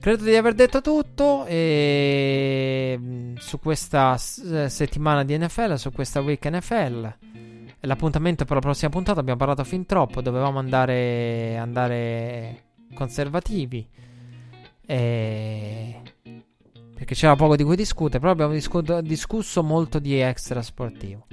[0.00, 6.46] Credo di aver detto tutto e, mm, su questa settimana di NFL, su questa week
[6.48, 7.16] NFL.
[7.80, 9.18] l'appuntamento per la prossima puntata.
[9.18, 10.20] Abbiamo parlato fin troppo.
[10.20, 12.62] Dovevamo andare, andare
[12.94, 13.88] conservativi.
[14.86, 16.00] E...
[16.94, 18.20] Perché c'era poco di cui discutere.
[18.20, 21.26] Però abbiamo discu- discusso molto di extra sportivo.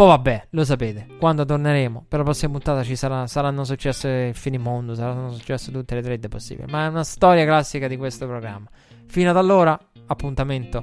[0.00, 4.34] Poi vabbè, lo sapete, quando torneremo per la prossima puntata ci sarà, saranno successe il
[4.34, 6.72] finimondo, saranno successe tutte le trade possibili.
[6.72, 8.66] Ma è una storia classica di questo programma.
[9.08, 10.82] Fino ad allora, appuntamento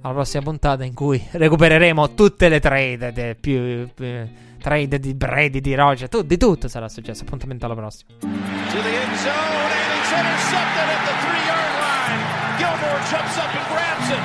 [0.00, 5.60] alla prossima puntata in cui recupereremo tutte le trade, de, più, più, trade di Brady,
[5.60, 7.22] di Roger, tu, di tutto sarà successo.
[7.22, 8.10] Appuntamento alla prossima.
[8.18, 12.58] To the end zone and it's intercepted at the three yard line.
[12.58, 14.22] Gilmore jumps up and grabs it.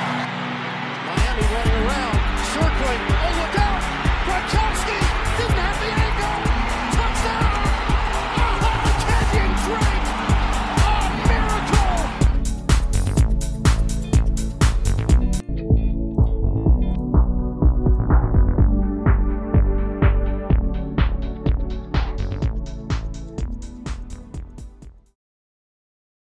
[1.06, 2.18] Miami running around,
[2.52, 3.17] circling.